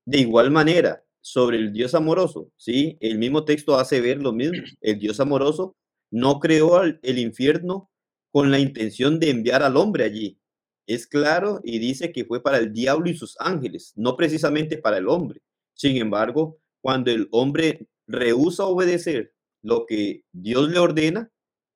De 0.04 0.18
igual 0.18 0.50
manera, 0.50 1.04
sobre 1.20 1.58
el 1.58 1.72
Dios 1.72 1.94
amoroso, 1.94 2.50
¿sí? 2.56 2.96
El 3.00 3.18
mismo 3.18 3.44
texto 3.44 3.76
hace 3.76 4.00
ver 4.00 4.20
lo 4.22 4.32
mismo. 4.32 4.62
El 4.80 4.98
Dios 4.98 5.20
amoroso 5.20 5.76
no 6.10 6.40
creó 6.40 6.82
el 6.82 7.18
infierno 7.18 7.90
con 8.30 8.50
la 8.50 8.58
intención 8.58 9.18
de 9.20 9.30
enviar 9.30 9.62
al 9.62 9.76
hombre 9.76 10.04
allí. 10.04 10.38
es 10.86 11.06
claro 11.06 11.60
y 11.64 11.78
dice 11.78 12.12
que 12.12 12.24
fue 12.24 12.42
para 12.42 12.58
el 12.58 12.72
diablo 12.72 13.10
y 13.10 13.14
sus 13.16 13.36
ángeles, 13.40 13.92
no 13.96 14.16
precisamente 14.16 14.78
para 14.78 14.96
el 14.98 15.08
hombre. 15.08 15.42
Sin 15.74 15.96
embargo, 15.98 16.58
cuando 16.80 17.10
el 17.10 17.28
hombre 17.30 17.88
rehúsa 18.06 18.64
obedecer 18.64 19.34
lo 19.62 19.84
que 19.86 20.24
Dios 20.32 20.70
le 20.70 20.78
ordena, 20.78 21.30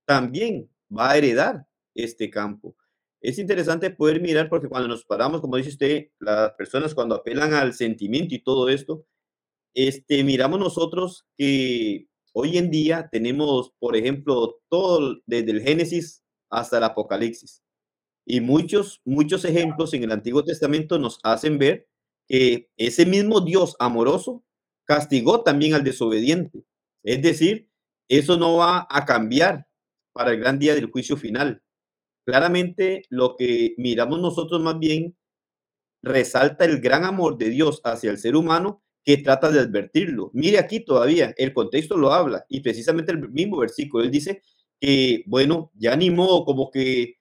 también 0.06 0.70
va 0.90 1.10
a 1.10 1.18
heredar 1.18 1.66
este 1.94 2.30
campo. 2.30 2.74
Es 3.20 3.38
interesante 3.38 3.90
poder 3.90 4.20
mirar 4.20 4.48
porque 4.48 4.68
cuando 4.68 4.88
nos 4.88 5.04
paramos, 5.04 5.40
como 5.40 5.56
dice 5.56 5.70
usted, 5.70 6.08
las 6.18 6.52
personas 6.52 6.94
cuando 6.94 7.14
apelan 7.14 7.54
al 7.54 7.74
sentimiento 7.74 8.34
y 8.34 8.42
todo 8.42 8.68
esto, 8.68 9.04
este, 9.74 10.24
miramos 10.24 10.60
nosotros 10.60 11.26
que 11.36 12.06
hoy 12.32 12.58
en 12.58 12.70
día 12.70 13.08
tenemos, 13.10 13.72
por 13.78 13.96
ejemplo, 13.96 14.60
todo 14.68 15.20
desde 15.26 15.50
el 15.50 15.62
Génesis 15.62 16.22
hasta 16.50 16.78
el 16.78 16.84
Apocalipsis. 16.84 17.62
Y 18.26 18.40
muchos, 18.40 19.00
muchos 19.04 19.44
ejemplos 19.44 19.94
en 19.94 20.04
el 20.04 20.12
Antiguo 20.12 20.44
Testamento 20.44 20.98
nos 20.98 21.18
hacen 21.22 21.58
ver 21.58 21.88
que 22.28 22.70
ese 22.76 23.06
mismo 23.06 23.40
Dios 23.40 23.74
amoroso 23.78 24.44
castigó 24.84 25.42
también 25.42 25.74
al 25.74 25.84
desobediente. 25.84 26.64
Es 27.02 27.22
decir, 27.22 27.68
eso 28.08 28.36
no 28.36 28.56
va 28.56 28.86
a 28.88 29.04
cambiar 29.04 29.66
para 30.12 30.32
el 30.32 30.40
gran 30.40 30.58
día 30.58 30.74
del 30.74 30.90
juicio 30.90 31.16
final. 31.16 31.62
Claramente 32.24 33.04
lo 33.08 33.36
que 33.36 33.74
miramos 33.78 34.20
nosotros 34.20 34.60
más 34.60 34.78
bien 34.78 35.16
resalta 36.02 36.64
el 36.64 36.80
gran 36.80 37.04
amor 37.04 37.38
de 37.38 37.50
Dios 37.50 37.80
hacia 37.84 38.10
el 38.10 38.18
ser 38.18 38.36
humano 38.36 38.82
que 39.04 39.18
trata 39.18 39.50
de 39.50 39.60
advertirlo. 39.60 40.30
Mire 40.34 40.58
aquí 40.58 40.80
todavía, 40.84 41.34
el 41.36 41.52
contexto 41.52 41.96
lo 41.96 42.12
habla 42.12 42.44
y 42.48 42.60
precisamente 42.60 43.12
el 43.12 43.28
mismo 43.30 43.58
versículo, 43.58 44.04
él 44.04 44.10
dice 44.10 44.42
que, 44.80 45.24
bueno, 45.26 45.70
ya 45.74 45.96
ni 45.96 46.10
modo, 46.10 46.44
como 46.44 46.70
que, 46.70 47.16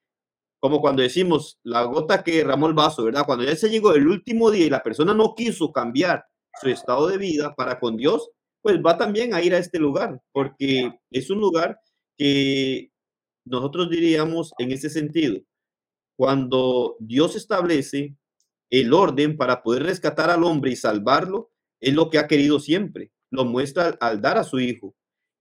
como 0.60 0.80
cuando 0.80 1.02
decimos 1.02 1.58
la 1.64 1.82
gota 1.84 2.22
que 2.24 2.36
derramó 2.38 2.68
el 2.68 2.74
vaso, 2.74 3.04
¿verdad? 3.04 3.24
Cuando 3.26 3.44
ya 3.44 3.56
se 3.56 3.68
llegó 3.70 3.94
el 3.94 4.06
último 4.08 4.50
día 4.50 4.66
y 4.66 4.70
la 4.70 4.82
persona 4.82 5.14
no 5.14 5.34
quiso 5.34 5.72
cambiar 5.72 6.24
su 6.60 6.68
estado 6.68 7.08
de 7.08 7.18
vida 7.18 7.54
para 7.54 7.80
con 7.80 7.96
Dios, 7.96 8.30
pues 8.62 8.78
va 8.84 8.96
también 8.96 9.34
a 9.34 9.42
ir 9.42 9.54
a 9.54 9.58
este 9.58 9.78
lugar, 9.78 10.20
porque 10.32 10.92
es 11.10 11.30
un 11.30 11.40
lugar 11.40 11.78
que 12.16 12.92
nosotros 13.44 13.90
diríamos 13.90 14.52
en 14.58 14.70
ese 14.72 14.88
sentido, 14.88 15.40
cuando 16.16 16.96
Dios 17.00 17.34
establece 17.36 18.16
el 18.70 18.92
orden 18.94 19.36
para 19.36 19.62
poder 19.62 19.82
rescatar 19.84 20.30
al 20.30 20.44
hombre 20.44 20.70
y 20.70 20.76
salvarlo, 20.76 21.51
es 21.82 21.92
lo 21.92 22.08
que 22.08 22.18
ha 22.18 22.28
querido 22.28 22.60
siempre. 22.60 23.10
Lo 23.30 23.44
muestra 23.44 23.96
al 24.00 24.22
dar 24.22 24.38
a 24.38 24.44
su 24.44 24.60
hijo, 24.60 24.94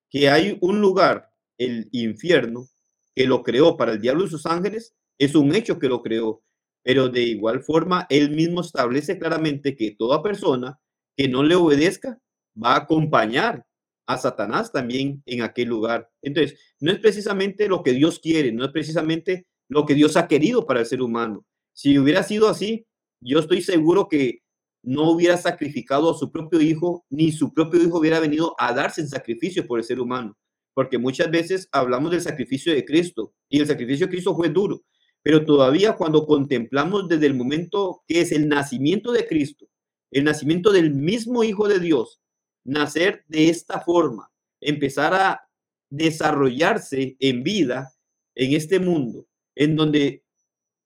que 0.10 0.30
hay 0.30 0.58
un 0.60 0.82
lugar, 0.82 1.30
el 1.58 1.88
infierno, 1.92 2.68
que 3.16 3.28
lo 3.28 3.44
creó 3.44 3.78
para 3.78 3.94
el 3.94 4.02
diablo 4.02 4.26
y 4.26 4.30
sus 4.30 4.46
ángeles, 4.46 4.96
es 5.18 5.36
un 5.36 5.54
hecho 5.56 5.80
que 5.80 5.88
lo 5.88 6.02
creó. 6.02 6.44
Pero 6.84 7.10
de 7.10 7.22
igual 7.22 7.62
forma, 7.62 8.08
él 8.10 8.32
mismo 8.32 8.62
establece 8.62 9.20
claramente 9.20 9.76
que 9.76 9.92
toda 9.92 10.24
persona 10.24 10.80
que 11.16 11.28
no 11.28 11.44
le 11.44 11.56
obedezca 11.56 12.20
va 12.62 12.74
a 12.74 12.80
acompañar 12.80 13.66
a 14.08 14.18
Satanás 14.18 14.72
también 14.72 15.22
en 15.26 15.44
aquel 15.44 15.70
lugar. 15.70 16.10
Entonces, 16.22 16.60
no 16.80 16.92
es 16.92 17.00
precisamente 17.00 17.68
lo 17.68 17.84
que 17.84 17.94
Dios 17.94 18.20
quiere, 18.20 18.52
no 18.52 18.66
es 18.66 18.72
precisamente 18.72 19.48
lo 19.70 19.86
que 19.86 19.94
Dios 19.94 20.18
ha 20.18 20.28
querido 20.28 20.66
para 20.66 20.80
el 20.80 20.86
ser 20.88 21.02
humano. 21.02 21.46
Si 21.74 22.00
hubiera 22.00 22.24
sido 22.24 22.50
así, 22.50 22.88
yo 23.22 23.39
estoy 23.39 23.62
seguro 23.62 24.08
que 24.08 24.41
no 24.84 25.12
hubiera 25.12 25.38
sacrificado 25.38 26.12
a 26.12 26.18
su 26.18 26.32
propio 26.32 26.62
hijo, 26.62 27.06
ni 27.10 27.32
su 27.32 27.54
propio 27.54 27.82
hijo 27.82 28.00
hubiera 28.00 28.20
venido 28.20 28.56
a 28.58 28.74
darse 28.74 29.02
en 29.02 29.10
sacrificio 29.10 29.66
por 29.68 29.80
el 29.80 29.86
ser 29.86 30.00
humano. 30.00 30.38
Porque 30.74 30.98
muchas 30.98 31.30
veces 31.30 31.68
hablamos 31.72 32.12
del 32.12 32.22
sacrificio 32.22 32.74
de 32.74 32.86
Cristo 32.86 33.34
y 33.50 33.60
el 33.60 33.68
sacrificio 33.68 34.08
de 34.08 34.12
Cristo 34.12 34.36
fue 34.36 34.50
duro, 34.50 34.82
pero 35.22 35.46
todavía 35.46 35.94
cuando 35.94 36.26
contemplamos 36.26 37.08
desde 37.08 37.28
el 37.28 37.36
momento 37.36 38.04
que 38.08 38.22
es 38.22 38.32
el 38.32 38.48
nacimiento 38.48 39.12
de 39.12 39.28
Cristo, 39.28 39.68
el 40.12 40.24
nacimiento 40.24 40.72
del 40.72 40.94
mismo 40.94 41.44
Hijo 41.44 41.68
de 41.68 41.80
Dios, 41.80 42.22
nacer 42.64 43.24
de 43.28 43.50
esta 43.50 43.82
forma, 43.82 44.32
empezar 44.62 45.14
a 45.14 45.42
desarrollarse 45.90 47.18
en 47.20 47.44
vida 47.44 47.94
en 48.36 48.54
este 48.54 48.80
mundo, 48.80 49.28
en 49.56 49.76
donde 49.76 50.24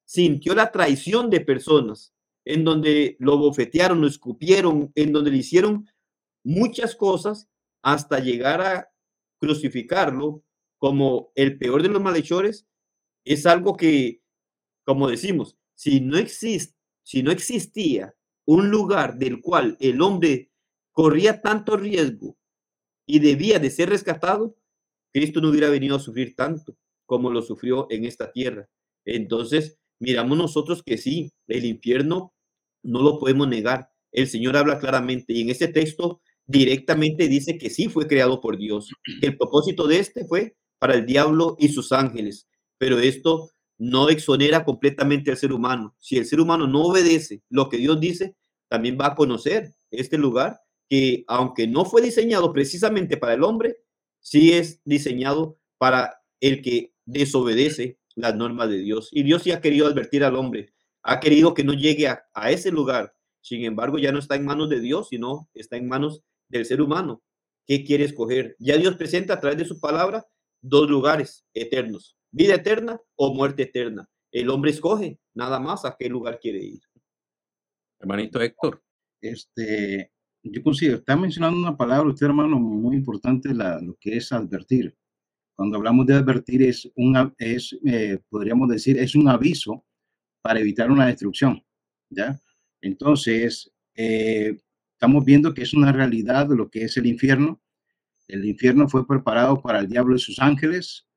sintió 0.06 0.56
la 0.56 0.72
traición 0.72 1.30
de 1.30 1.42
personas, 1.42 2.15
en 2.46 2.64
donde 2.64 3.18
lo 3.20 3.38
bofetearon, 3.38 4.02
lo 4.02 4.08
escupieron, 4.08 4.92
en 4.96 5.12
donde 5.12 5.32
le 5.32 5.38
hicieron 5.38 5.88
muchas 6.44 6.96
cosas 6.96 7.50
hasta 7.84 8.20
llegar 8.20 8.62
a 8.62 8.90
crucificarlo 9.40 10.44
como 10.78 11.32
el 11.36 11.58
peor 11.58 11.82
de 11.82 11.90
los 11.90 12.02
malhechores, 12.02 12.68
es 13.26 13.46
algo 13.46 13.76
que, 13.76 14.22
como 14.86 15.10
decimos, 15.10 15.58
si 15.74 16.00
no 16.02 16.18
existe, 16.18 16.76
si 17.04 17.24
no 17.24 17.32
existía 17.32 18.16
un 18.46 18.70
lugar 18.70 19.18
del 19.18 19.42
cual 19.42 19.76
el 19.80 20.02
hombre 20.02 20.52
corría 20.92 21.42
tanto 21.42 21.78
riesgo 21.78 22.38
y 23.08 23.20
debía 23.20 23.60
de 23.60 23.72
ser 23.72 23.90
rescatado, 23.90 24.56
Cristo 25.12 25.42
no 25.42 25.50
hubiera 25.50 25.70
venido 25.70 25.96
a 25.96 26.00
sufrir 26.00 26.36
tanto 26.36 26.78
como 27.06 27.30
lo 27.30 27.42
sufrió 27.42 27.88
en 27.90 28.06
esta 28.06 28.32
tierra. 28.32 28.68
Entonces, 29.06 29.78
miramos 30.00 30.38
nosotros 30.38 30.84
que 30.84 30.98
sí, 30.98 31.32
el 31.48 31.66
infierno 31.66 32.35
no 32.86 33.02
lo 33.02 33.20
podemos 33.20 33.48
negar. 33.48 33.90
El 34.12 34.28
Señor 34.28 34.56
habla 34.56 34.80
claramente 34.80 35.34
y 35.34 35.42
en 35.42 35.50
este 35.50 35.68
texto 35.68 36.22
directamente 36.46 37.28
dice 37.28 37.58
que 37.58 37.70
sí 37.70 37.90
fue 37.90 38.08
creado 38.08 38.40
por 38.42 38.58
Dios. 38.58 38.92
El 39.22 39.38
propósito 39.38 39.88
de 39.88 40.00
este 40.00 40.26
fue 40.26 40.56
para 40.80 40.96
el 40.96 41.06
diablo 41.06 41.56
y 41.58 41.70
sus 41.70 41.92
ángeles, 41.94 42.48
pero 42.78 43.00
esto 43.00 43.50
no 43.78 44.10
exonera 44.10 44.66
completamente 44.66 45.32
al 45.32 45.38
ser 45.38 45.52
humano. 45.52 45.96
Si 46.00 46.18
el 46.18 46.26
ser 46.26 46.40
humano 46.40 46.68
no 46.68 46.84
obedece 46.84 47.42
lo 47.50 47.70
que 47.70 47.78
Dios 47.78 48.00
dice, 48.00 48.36
también 48.68 48.98
va 49.00 49.08
a 49.08 49.16
conocer 49.16 49.74
este 49.90 50.18
lugar 50.18 50.60
que 50.90 51.24
aunque 51.28 51.68
no 51.68 51.86
fue 51.86 52.02
diseñado 52.02 52.54
precisamente 52.54 53.18
para 53.18 53.34
el 53.34 53.44
hombre, 53.44 53.78
sí 54.20 54.52
es 54.54 54.82
diseñado 54.86 55.58
para 55.78 56.22
el 56.40 56.62
que 56.62 56.94
desobedece 57.06 58.00
las 58.16 58.36
normas 58.36 58.70
de 58.70 58.80
Dios. 58.80 59.10
Y 59.12 59.24
Dios 59.24 59.44
sí 59.44 59.52
ha 59.52 59.62
querido 59.62 59.88
advertir 59.88 60.24
al 60.24 60.36
hombre, 60.36 60.74
ha 61.06 61.20
querido 61.20 61.54
que 61.54 61.64
no 61.64 61.74
llegue 61.74 62.08
a, 62.08 62.26
ese 62.50 62.72
lugar. 62.72 63.14
Sin 63.40 63.64
embargo, 63.64 64.00
ya 64.00 64.12
no 64.12 64.18
está 64.18 64.36
en 64.36 64.46
manos 64.46 64.70
de 64.70 64.80
Dios, 64.80 65.10
sino 65.10 65.48
está 65.54 65.78
en 65.78 65.88
manos 65.88 66.24
del 66.50 66.66
ser 66.66 66.82
humano. 66.82 67.22
¿Qué 67.68 67.84
quiere 67.84 68.06
escoger? 68.06 68.56
Ya 68.58 68.76
Dios 68.78 68.96
presenta 68.96 69.36
a 69.36 69.40
través 69.40 69.60
de 69.60 69.66
su 69.66 69.80
palabra 69.80 70.26
dos 70.62 70.90
lugares 70.90 71.46
eternos, 71.54 72.18
vida 72.32 72.56
eterna 72.56 73.00
o 73.16 73.36
muerte 73.36 73.64
eterna. 73.64 74.10
El 74.32 74.50
hombre 74.50 74.72
escoge 74.72 75.20
nada 75.36 75.60
más 75.60 75.86
a 75.86 75.96
qué 75.98 76.10
lugar 76.10 76.40
quiere 76.40 76.58
ir. 76.58 76.82
Hermanito 78.00 78.42
Héctor. 78.42 78.84
Este, 79.22 80.12
yo 80.42 80.64
considero, 80.64 80.98
está 80.98 81.16
mencionando 81.16 81.60
una 81.60 81.78
palabra 81.78 82.10
usted, 82.10 82.26
hermano, 82.26 82.58
muy 82.60 82.96
importante, 82.96 83.54
la, 83.54 83.80
lo 83.80 83.96
que 84.00 84.18
es 84.18 84.32
advertir. 84.32 84.96
Cuando 85.56 85.78
hablamos 85.78 86.08
de 86.08 86.16
advertir 86.16 86.64
es, 86.64 86.92
una, 86.96 87.34
es 87.38 87.78
eh, 87.86 88.20
podríamos 88.28 88.70
decir, 88.70 88.98
es 88.98 89.16
un 89.16 89.30
aviso 89.30 89.86
para 90.46 90.60
evitar 90.60 90.92
una 90.92 91.08
destrucción, 91.08 91.64
¿ya? 92.08 92.40
Entonces, 92.80 93.74
eh, 93.96 94.56
estamos 94.94 95.26
viendo 95.26 95.56
que 95.56 95.64
es 95.64 95.74
una 95.74 95.92
realidad 95.92 96.48
lo 96.50 96.70
que 96.70 96.84
es 96.84 96.96
el 96.98 97.08
infierno. 97.08 97.60
El 98.28 98.46
infierno 98.46 98.88
fue 98.88 99.08
preparado 99.08 99.60
para 99.60 99.80
el 99.80 99.88
diablo 99.88 100.16
y 100.16 100.20
sus 100.20 100.38
ángeles. 100.38 101.08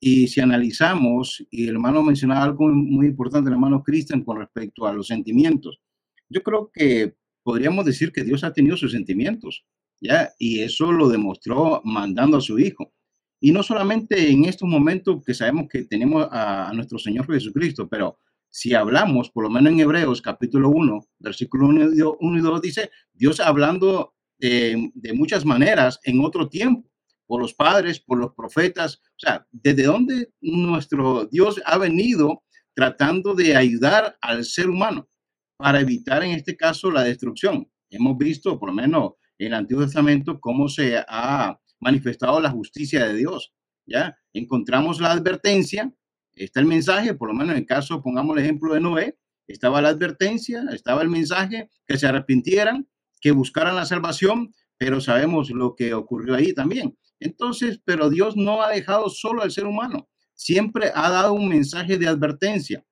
Y 0.00 0.28
si 0.28 0.42
analizamos, 0.42 1.42
y 1.50 1.62
el 1.62 1.76
hermano 1.76 2.02
mencionaba 2.02 2.44
algo 2.44 2.68
muy 2.68 3.06
importante, 3.06 3.48
el 3.48 3.54
hermano 3.54 3.82
Cristian, 3.82 4.22
con 4.22 4.36
respecto 4.36 4.86
a 4.86 4.92
los 4.92 5.06
sentimientos. 5.06 5.80
Yo 6.28 6.42
creo 6.42 6.70
que 6.70 7.14
podríamos 7.42 7.86
decir 7.86 8.12
que 8.12 8.22
Dios 8.22 8.44
ha 8.44 8.52
tenido 8.52 8.76
sus 8.76 8.92
sentimientos, 8.92 9.64
¿ya? 9.98 10.30
Y 10.38 10.60
eso 10.60 10.92
lo 10.92 11.08
demostró 11.08 11.80
mandando 11.86 12.36
a 12.36 12.42
su 12.42 12.58
Hijo. 12.58 12.92
Y 13.40 13.50
no 13.50 13.62
solamente 13.62 14.30
en 14.30 14.44
estos 14.44 14.68
momentos 14.68 15.24
que 15.24 15.32
sabemos 15.32 15.68
que 15.70 15.84
tenemos 15.84 16.28
a, 16.30 16.70
nuestro 16.74 16.98
Señor 16.98 17.26
Jesucristo, 17.32 17.88
pero 17.88 18.18
si 18.54 18.72
hablamos, 18.72 19.30
por 19.30 19.42
lo 19.42 19.50
menos 19.50 19.72
en 19.72 19.80
Hebreos 19.80 20.22
capítulo 20.22 20.68
1, 20.68 21.00
versículo 21.18 21.66
1 21.66 22.38
y 22.38 22.40
2, 22.40 22.62
dice, 22.62 22.88
Dios 23.12 23.40
hablando 23.40 24.14
de, 24.38 24.92
de 24.94 25.12
muchas 25.12 25.44
maneras 25.44 25.98
en 26.04 26.24
otro 26.24 26.48
tiempo, 26.48 26.88
por 27.26 27.40
los 27.40 27.52
padres, 27.52 27.98
por 27.98 28.16
los 28.16 28.32
profetas, 28.32 29.02
o 29.04 29.18
sea, 29.18 29.44
desde 29.50 29.82
dónde 29.82 30.32
nuestro 30.40 31.26
Dios 31.26 31.60
ha 31.66 31.78
venido 31.78 32.44
tratando 32.74 33.34
de 33.34 33.56
ayudar 33.56 34.16
al 34.20 34.44
ser 34.44 34.70
humano 34.70 35.08
para 35.56 35.80
evitar 35.80 36.22
en 36.22 36.30
este 36.30 36.56
caso 36.56 36.92
la 36.92 37.02
destrucción. 37.02 37.68
Hemos 37.90 38.16
visto, 38.16 38.56
por 38.60 38.68
lo 38.68 38.74
menos 38.76 39.14
en 39.36 39.48
el 39.48 39.54
Antiguo 39.54 39.82
Testamento, 39.82 40.38
cómo 40.38 40.68
se 40.68 41.02
ha 41.08 41.58
manifestado 41.80 42.38
la 42.38 42.50
justicia 42.50 43.04
de 43.04 43.16
Dios. 43.16 43.52
¿ya? 43.84 44.16
Encontramos 44.32 45.00
la 45.00 45.10
advertencia, 45.10 45.92
está 46.36 46.60
el 46.60 46.66
mensaje, 46.66 47.14
por 47.14 47.28
lo 47.28 47.34
menos 47.34 47.52
en 47.52 47.58
el 47.58 47.66
caso, 47.66 48.02
pongamos 48.02 48.36
el 48.36 48.44
ejemplo 48.44 48.74
de 48.74 48.80
Noé, 48.80 49.18
estaba 49.46 49.82
la 49.82 49.90
advertencia, 49.90 50.64
estaba 50.72 51.02
el 51.02 51.08
mensaje, 51.08 51.68
que 51.86 51.98
se 51.98 52.06
arrepintieran, 52.06 52.88
que 53.20 53.32
buscaran 53.32 53.76
la 53.76 53.86
salvación, 53.86 54.54
pero 54.76 55.00
sabemos 55.00 55.50
lo 55.50 55.74
que 55.74 55.94
ocurrió 55.94 56.34
ahí 56.34 56.52
también. 56.52 56.96
Entonces, 57.20 57.80
pero 57.84 58.10
Dios 58.10 58.36
no 58.36 58.62
ha 58.62 58.70
dejado 58.70 59.08
solo 59.08 59.42
al 59.42 59.50
ser 59.50 59.66
humano, 59.66 60.08
siempre 60.34 60.90
ha 60.94 61.10
dado 61.10 61.32
un 61.32 61.48
mensaje 61.48 61.96
de 61.98 62.08
advertencia. 62.08 62.84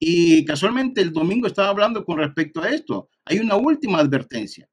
Y 0.00 0.44
casualmente 0.44 1.00
el 1.00 1.12
domingo 1.12 1.46
estaba 1.46 1.68
hablando 1.68 2.04
con 2.04 2.18
respecto 2.18 2.62
a 2.62 2.70
esto. 2.70 3.08
Hay 3.24 3.40
una 3.40 3.56
última 3.56 3.98
advertencia. 3.98 4.68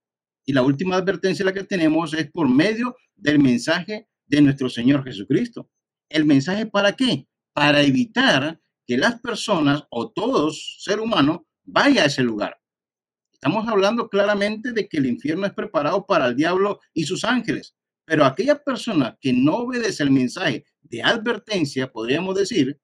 Y 0.46 0.54
la 0.54 0.62
última 0.62 0.96
advertencia 0.96 1.44
la 1.44 1.54
que 1.54 1.64
tenemos 1.64 2.14
es 2.14 2.32
por 2.32 2.48
medio 2.48 2.96
del 3.16 3.40
mensaje 3.40 4.08
de 4.28 4.42
nuestro 4.42 4.70
Señor 4.70 5.04
Jesucristo. 5.04 5.72
¿El 6.16 6.24
mensaje 6.24 6.66
para 6.66 6.94
qué? 6.94 7.28
Para 7.52 7.82
evitar 7.82 8.62
que 8.88 8.98
las 8.98 9.20
personas 9.20 9.84
o 9.90 10.14
todos, 10.14 10.78
ser 10.80 11.02
humano, 11.02 11.46
vaya 11.66 12.04
a 12.04 12.06
ese 12.06 12.24
lugar. 12.24 12.58
Estamos 13.34 13.68
hablando 13.68 14.08
claramente 14.08 14.72
de 14.72 14.88
que 14.88 14.96
el 14.96 15.08
infierno 15.08 15.46
es 15.46 15.52
preparado 15.52 16.06
para 16.06 16.28
el 16.28 16.38
diablo 16.38 16.80
y 16.94 17.04
sus 17.04 17.26
ángeles, 17.26 17.76
pero 18.06 18.24
aquella 18.24 18.64
persona 18.64 19.18
que 19.20 19.34
no 19.34 19.58
obedece 19.58 20.04
el 20.04 20.12
mensaje 20.12 20.64
de 20.84 21.04
advertencia, 21.04 21.92
podríamos 21.92 22.36
decir, 22.36 22.80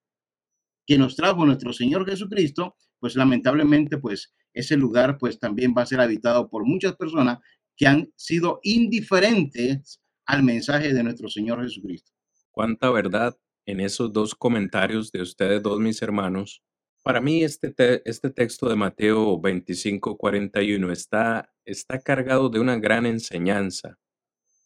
que 0.86 0.97
nos 0.97 1.15
trajo 1.15 1.45
nuestro 1.45 1.71
Señor 1.71 2.05
Jesucristo, 2.05 2.75
pues 2.99 3.15
lamentablemente, 3.15 3.97
pues 3.97 4.34
ese 4.53 4.75
lugar 4.75 5.17
pues 5.17 5.39
también 5.39 5.73
va 5.73 5.84
a 5.84 5.86
ser 5.86 6.01
habitado 6.01 6.49
por 6.49 6.65
muchas 6.65 6.97
personas 6.97 7.39
que 7.77 7.88
han 7.88 8.11
sido 8.17 8.59
indiferentes 8.63 10.01
al 10.25 10.43
mensaje 10.43 10.93
de 10.93 11.01
nuestro 11.01 11.29
Señor 11.29 11.63
Jesucristo. 11.63 12.11
Cuánta 12.52 12.89
verdad 12.89 13.38
en 13.66 13.80
esos 13.80 14.12
dos 14.12 14.36
comentarios 14.36 15.12
de 15.12 15.22
ustedes 15.22 15.62
dos, 15.64 15.80
mis 15.80 16.02
hermanos. 16.02 16.64
Para 17.04 17.22
mí 17.22 17.43
este, 17.43 17.74
este 18.06 18.30
texto 18.30 18.70
de 18.70 18.76
Mateo 18.76 19.39
25, 19.39 20.18
41 20.18 20.91
está, 20.91 21.52
está 21.66 21.99
cargado 21.99 22.49
de 22.49 22.60
una 22.60 22.78
gran 22.78 23.06
enseñanza, 23.06 23.97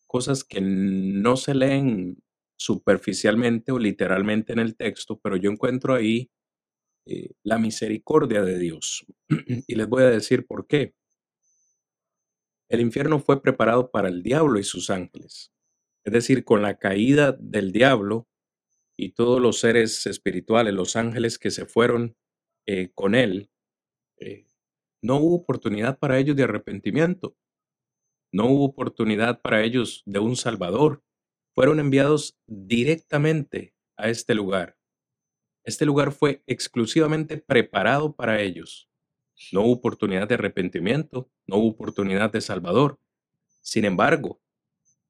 cosas 0.08 0.44
que 0.44 0.60
no 0.62 1.38
se 1.38 1.56
leen 1.56 2.18
superficialmente 2.58 3.72
o 3.72 3.80
literalmente 3.80 4.54
en 4.54 4.60
el 4.60 4.76
texto, 4.76 5.20
pero 5.22 5.38
yo 5.38 5.52
encuentro 5.52 5.94
ahí 5.94 6.30
eh, 7.06 7.32
la 7.44 7.58
misericordia 7.58 8.44
de 8.44 8.58
Dios. 8.58 9.06
y 9.68 9.76
les 9.76 9.88
voy 9.88 10.04
a 10.04 10.10
decir 10.10 10.46
por 10.46 10.68
qué. 10.68 10.96
El 12.68 12.82
infierno 12.82 13.20
fue 13.20 13.42
preparado 13.42 13.92
para 13.92 14.10
el 14.10 14.24
diablo 14.24 14.60
y 14.60 14.64
sus 14.64 14.90
ángeles. 14.90 15.52
Es 16.06 16.14
decir, 16.14 16.46
con 16.46 16.62
la 16.62 16.78
caída 16.78 17.36
del 17.40 17.72
diablo 17.72 18.28
y 18.96 19.10
todos 19.14 19.42
los 19.42 19.60
seres 19.60 20.06
espirituales, 20.06 20.74
los 20.74 20.96
ángeles 20.96 21.40
que 21.40 21.52
se 21.52 21.66
fueron 21.66 22.16
eh, 22.68 22.92
con 22.94 23.16
él, 23.16 23.50
eh, 24.18 24.46
no 25.02 25.18
hubo 25.18 25.36
oportunidad 25.36 25.98
para 25.98 26.20
ellos 26.20 26.36
de 26.36 26.44
arrepentimiento. 26.44 27.36
No 28.32 28.46
hubo 28.46 28.66
oportunidad 28.66 29.42
para 29.42 29.64
ellos 29.64 30.04
de 30.06 30.20
un 30.20 30.36
Salvador 30.36 31.04
fueron 31.56 31.80
enviados 31.80 32.38
directamente 32.46 33.74
a 33.98 34.10
este 34.10 34.36
lugar. 34.36 34.78
Este 35.64 35.86
lugar 35.86 36.12
fue 36.12 36.44
exclusivamente 36.46 37.38
preparado 37.38 38.14
para 38.14 38.42
ellos. 38.42 38.90
No 39.52 39.62
hubo 39.62 39.72
oportunidad 39.72 40.28
de 40.28 40.36
arrepentimiento, 40.36 41.32
no 41.48 41.58
hubo 41.58 41.70
oportunidad 41.70 42.32
de 42.32 42.42
Salvador. 42.42 43.00
Sin 43.62 43.86
embargo, 43.86 44.42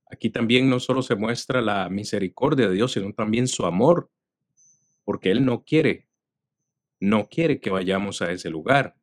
aquí 0.10 0.30
también 0.30 0.70
no 0.70 0.80
solo 0.80 1.02
se 1.02 1.16
muestra 1.16 1.62
la 1.62 1.90
misericordia 1.90 2.68
de 2.68 2.76
Dios, 2.76 2.94
sino 2.94 3.14
también 3.14 3.48
su 3.48 3.66
amor, 3.66 4.10
porque 5.04 5.32
Él 5.32 5.46
no 5.46 5.64
quiere, 5.64 6.08
no 7.00 7.28
quiere 7.30 7.60
que 7.60 7.70
vayamos 7.70 8.22
a 8.22 8.32
ese 8.32 8.50
lugar. 8.50 8.96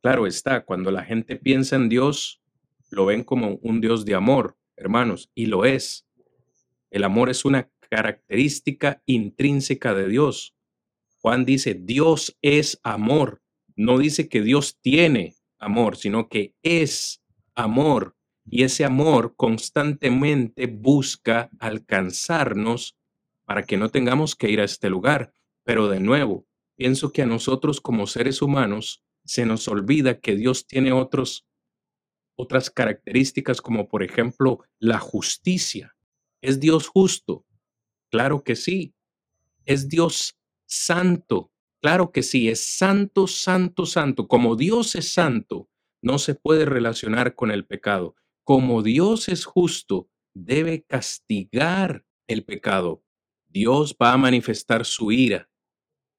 Claro 0.00 0.26
está, 0.26 0.64
cuando 0.64 0.90
la 0.90 1.04
gente 1.04 1.36
piensa 1.36 1.76
en 1.76 1.88
Dios, 1.88 2.42
lo 2.90 3.06
ven 3.06 3.24
como 3.24 3.56
un 3.62 3.80
Dios 3.80 4.04
de 4.04 4.14
amor, 4.14 4.56
hermanos, 4.76 5.30
y 5.34 5.46
lo 5.46 5.64
es. 5.64 6.06
El 6.90 7.04
amor 7.04 7.30
es 7.30 7.44
una 7.44 7.70
característica 7.90 9.02
intrínseca 9.06 9.94
de 9.94 10.08
Dios. 10.08 10.54
Juan 11.20 11.44
dice, 11.44 11.74
Dios 11.74 12.38
es 12.42 12.80
amor. 12.82 13.42
No 13.76 13.98
dice 13.98 14.28
que 14.28 14.42
Dios 14.42 14.78
tiene 14.80 15.36
amor, 15.58 15.96
sino 15.96 16.28
que 16.28 16.54
es 16.62 17.22
amor. 17.54 18.16
Y 18.50 18.64
ese 18.64 18.84
amor 18.84 19.34
constantemente 19.36 20.66
busca 20.66 21.50
alcanzarnos 21.58 22.96
para 23.44 23.64
que 23.64 23.76
no 23.76 23.90
tengamos 23.90 24.36
que 24.36 24.50
ir 24.50 24.60
a 24.60 24.64
este 24.64 24.90
lugar. 24.90 25.32
Pero 25.64 25.88
de 25.88 26.00
nuevo, 26.00 26.46
pienso 26.76 27.12
que 27.12 27.22
a 27.22 27.26
nosotros 27.26 27.80
como 27.80 28.06
seres 28.06 28.40
humanos 28.42 29.02
se 29.24 29.44
nos 29.44 29.68
olvida 29.68 30.20
que 30.20 30.34
Dios 30.34 30.66
tiene 30.66 30.92
otros, 30.92 31.46
otras 32.36 32.70
características 32.70 33.60
como 33.60 33.88
por 33.88 34.02
ejemplo 34.02 34.60
la 34.78 34.98
justicia. 34.98 35.96
¿Es 36.40 36.60
Dios 36.60 36.88
justo? 36.88 37.44
Claro 38.10 38.42
que 38.42 38.56
sí. 38.56 38.94
¿Es 39.66 39.88
Dios 39.88 40.38
santo? 40.66 41.52
Claro 41.80 42.10
que 42.10 42.22
sí, 42.22 42.48
es 42.48 42.60
santo, 42.60 43.26
santo, 43.26 43.86
santo. 43.86 44.26
Como 44.26 44.56
Dios 44.56 44.94
es 44.94 45.12
santo, 45.12 45.68
no 46.02 46.18
se 46.18 46.34
puede 46.34 46.64
relacionar 46.64 47.34
con 47.34 47.50
el 47.50 47.66
pecado. 47.66 48.16
Como 48.48 48.82
Dios 48.82 49.28
es 49.28 49.44
justo, 49.44 50.08
debe 50.34 50.82
castigar 50.82 52.06
el 52.26 52.46
pecado. 52.46 53.04
Dios 53.46 53.94
va 54.02 54.14
a 54.14 54.16
manifestar 54.16 54.86
su 54.86 55.12
ira 55.12 55.50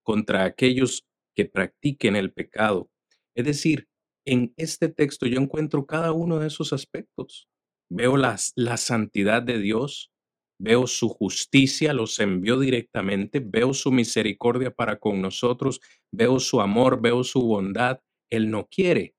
contra 0.03 0.43
aquellos 0.43 1.07
que 1.35 1.45
practiquen 1.45 2.15
el 2.15 2.31
pecado. 2.31 2.91
Es 3.33 3.45
decir, 3.45 3.87
en 4.27 4.53
este 4.57 4.89
texto 4.89 5.25
yo 5.25 5.41
encuentro 5.41 5.87
cada 5.87 6.11
uno 6.11 6.37
de 6.37 6.45
esos 6.45 6.71
aspectos. 6.71 7.49
Veo 7.89 8.15
las, 8.15 8.53
la 8.55 8.77
santidad 8.77 9.41
de 9.41 9.57
Dios, 9.57 10.11
veo 10.59 10.85
su 10.85 11.09
justicia, 11.09 11.93
los 11.93 12.19
envió 12.19 12.59
directamente, 12.59 13.39
veo 13.43 13.73
su 13.73 13.91
misericordia 13.91 14.69
para 14.69 14.99
con 14.99 15.19
nosotros, 15.19 15.81
veo 16.11 16.39
su 16.39 16.61
amor, 16.61 17.01
veo 17.01 17.23
su 17.23 17.41
bondad. 17.41 18.01
Él 18.29 18.51
no 18.51 18.67
quiere 18.67 19.15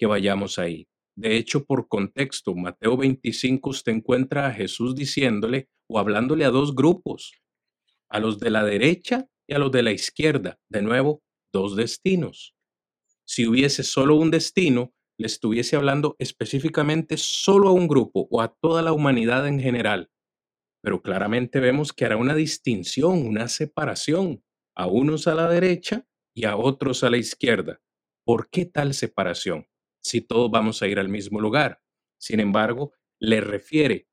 que 0.00 0.06
vayamos 0.06 0.58
ahí. 0.58 0.89
De 1.20 1.36
hecho, 1.36 1.66
por 1.66 1.86
contexto, 1.86 2.54
Mateo 2.54 2.96
25 2.96 3.68
usted 3.68 3.92
encuentra 3.92 4.46
a 4.46 4.54
Jesús 4.54 4.94
diciéndole 4.94 5.68
o 5.86 5.98
hablándole 5.98 6.46
a 6.46 6.50
dos 6.50 6.74
grupos, 6.74 7.34
a 8.08 8.20
los 8.20 8.40
de 8.40 8.48
la 8.48 8.64
derecha 8.64 9.28
y 9.46 9.52
a 9.52 9.58
los 9.58 9.70
de 9.70 9.82
la 9.82 9.92
izquierda. 9.92 10.58
De 10.70 10.80
nuevo, 10.80 11.22
dos 11.52 11.76
destinos. 11.76 12.54
Si 13.26 13.46
hubiese 13.46 13.82
solo 13.82 14.16
un 14.16 14.30
destino, 14.30 14.94
le 15.18 15.26
estuviese 15.26 15.76
hablando 15.76 16.16
específicamente 16.18 17.18
solo 17.18 17.68
a 17.68 17.72
un 17.72 17.86
grupo 17.86 18.26
o 18.30 18.40
a 18.40 18.54
toda 18.58 18.80
la 18.80 18.94
humanidad 18.94 19.46
en 19.46 19.60
general. 19.60 20.10
Pero 20.80 21.02
claramente 21.02 21.60
vemos 21.60 21.92
que 21.92 22.06
hará 22.06 22.16
una 22.16 22.34
distinción, 22.34 23.26
una 23.26 23.48
separación, 23.48 24.42
a 24.74 24.86
unos 24.86 25.26
a 25.26 25.34
la 25.34 25.50
derecha 25.50 26.06
y 26.34 26.46
a 26.46 26.56
otros 26.56 27.04
a 27.04 27.10
la 27.10 27.18
izquierda. 27.18 27.82
¿Por 28.24 28.48
qué 28.48 28.64
tal 28.64 28.94
separación? 28.94 29.66
Si 30.02 30.20
todos 30.20 30.50
vamos 30.50 30.82
a 30.82 30.88
ir 30.88 30.98
al 30.98 31.08
mismo 31.08 31.40
lugar. 31.40 31.82
Sin 32.18 32.40
embargo, 32.40 32.92
le 33.18 33.40
refiere 33.40 34.08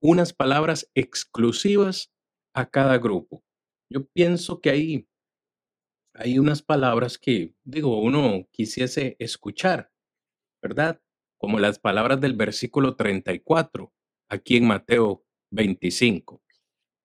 unas 0.00 0.32
palabras 0.32 0.90
exclusivas 0.94 2.12
a 2.54 2.68
cada 2.68 2.98
grupo. 2.98 3.44
Yo 3.90 4.06
pienso 4.08 4.60
que 4.60 4.70
ahí 4.70 5.08
hay 6.14 6.38
unas 6.38 6.62
palabras 6.62 7.18
que, 7.18 7.54
digo, 7.64 8.00
uno 8.00 8.46
quisiese 8.50 9.16
escuchar, 9.18 9.90
¿verdad? 10.62 11.00
Como 11.38 11.58
las 11.58 11.78
palabras 11.78 12.20
del 12.20 12.34
versículo 12.34 12.96
34, 12.96 13.92
aquí 14.28 14.56
en 14.56 14.66
Mateo 14.66 15.24
25. 15.50 16.42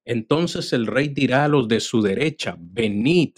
Entonces 0.06 0.74
el 0.74 0.88
rey 0.88 1.10
dirá 1.10 1.46
a 1.46 1.48
los 1.50 1.68
de 1.68 1.80
su 1.80 2.02
derecha, 2.02 2.56
venid, 2.60 3.36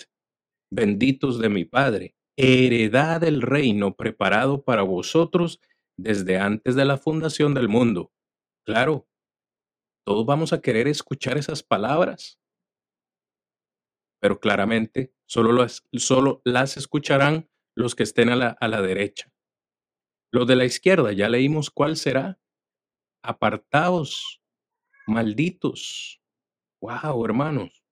benditos 0.72 1.40
de 1.40 1.50
mi 1.50 1.66
Padre, 1.66 2.16
heredad 2.40 3.22
del 3.22 3.42
reino 3.42 3.96
preparado 3.96 4.64
para 4.64 4.84
vosotros 4.84 5.60
desde 5.98 6.38
antes 6.38 6.76
de 6.76 6.86
la 6.86 6.98
fundación 6.98 7.54
del 7.54 7.68
mundo. 7.68 8.12
Claro, 8.66 9.08
todos 10.06 10.26
vamos 10.26 10.54
a 10.54 10.62
querer 10.62 10.88
escuchar 10.88 11.38
esas 11.38 11.64
palabras 11.64 12.40
pero 14.20 14.40
claramente 14.40 15.14
solo 15.26 15.54
las, 15.54 15.88
solo 15.94 16.42
las 16.44 16.78
escucharán 16.78 17.50
los 17.76 17.96
que 17.96 18.04
estén 18.04 18.30
a 18.30 18.36
la, 18.36 18.50
a 18.50 18.68
la 18.68 18.82
derecha. 18.82 19.32
Los 20.32 20.46
de 20.48 20.56
la 20.56 20.66
izquierda, 20.66 21.12
ya 21.14 21.30
leímos 21.30 21.70
cuál 21.72 21.96
será. 21.96 22.40
Apartaos, 23.24 24.42
malditos. 25.08 26.22
Wow, 26.82 27.26
hermanos. 27.26 27.84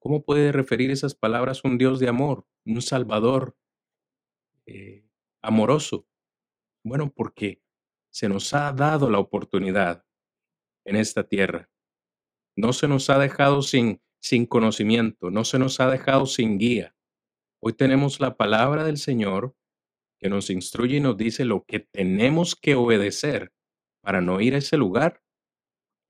¿Cómo 0.00 0.24
puede 0.24 0.50
referir 0.50 0.90
esas 0.90 1.14
palabras 1.14 1.62
un 1.64 1.78
Dios 1.78 2.00
de 2.00 2.08
amor, 2.08 2.46
un 2.66 2.82
Salvador 2.82 3.56
eh, 4.72 5.04
amoroso? 5.42 6.06
Bueno, 6.84 7.12
porque 7.14 7.62
se 8.10 8.28
nos 8.28 8.52
ha 8.54 8.72
dado 8.72 9.10
la 9.10 9.18
oportunidad 9.18 10.04
en 10.84 10.96
esta 10.96 11.26
tierra. 11.26 11.70
No 12.56 12.72
se 12.72 12.88
nos 12.88 13.08
ha 13.10 13.18
dejado 13.18 13.62
sin 13.62 14.02
sin 14.22 14.46
conocimiento, 14.46 15.30
no 15.30 15.44
se 15.44 15.58
nos 15.58 15.80
ha 15.80 15.90
dejado 15.90 16.26
sin 16.26 16.56
guía. 16.56 16.94
Hoy 17.60 17.72
tenemos 17.72 18.20
la 18.20 18.36
palabra 18.36 18.84
del 18.84 18.96
Señor 18.96 19.56
que 20.18 20.28
nos 20.28 20.48
instruye 20.48 20.98
y 20.98 21.00
nos 21.00 21.16
dice 21.16 21.44
lo 21.44 21.64
que 21.64 21.80
tenemos 21.80 22.54
que 22.54 22.76
obedecer 22.76 23.52
para 24.00 24.20
no 24.20 24.40
ir 24.40 24.54
a 24.54 24.58
ese 24.58 24.76
lugar. 24.76 25.22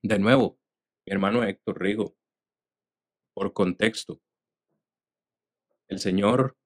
De 0.02 0.18
nuevo, 0.18 0.60
mi 1.06 1.12
hermano 1.12 1.42
Héctor 1.42 1.80
Rigo, 1.80 2.14
por 3.34 3.54
contexto, 3.54 4.20
El 5.88 5.98
Señor 5.98 6.58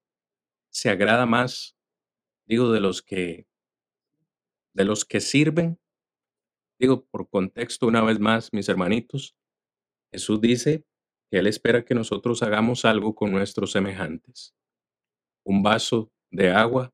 se 0.70 0.90
agrada 0.90 1.26
más, 1.26 1.75
digo, 2.46 2.72
de 2.72 2.80
los 2.80 3.02
que 3.02 3.46
de 4.76 4.84
los 4.84 5.04
que 5.04 5.20
sirven. 5.20 5.80
Digo, 6.78 7.06
por 7.06 7.28
contexto 7.30 7.86
una 7.86 8.02
vez 8.02 8.20
más, 8.20 8.52
mis 8.52 8.68
hermanitos, 8.68 9.34
Jesús 10.12 10.40
dice 10.40 10.84
que 11.30 11.38
Él 11.38 11.46
espera 11.46 11.84
que 11.84 11.94
nosotros 11.94 12.42
hagamos 12.42 12.84
algo 12.84 13.14
con 13.14 13.32
nuestros 13.32 13.72
semejantes. 13.72 14.54
Un 15.44 15.62
vaso 15.62 16.12
de 16.30 16.50
agua, 16.50 16.92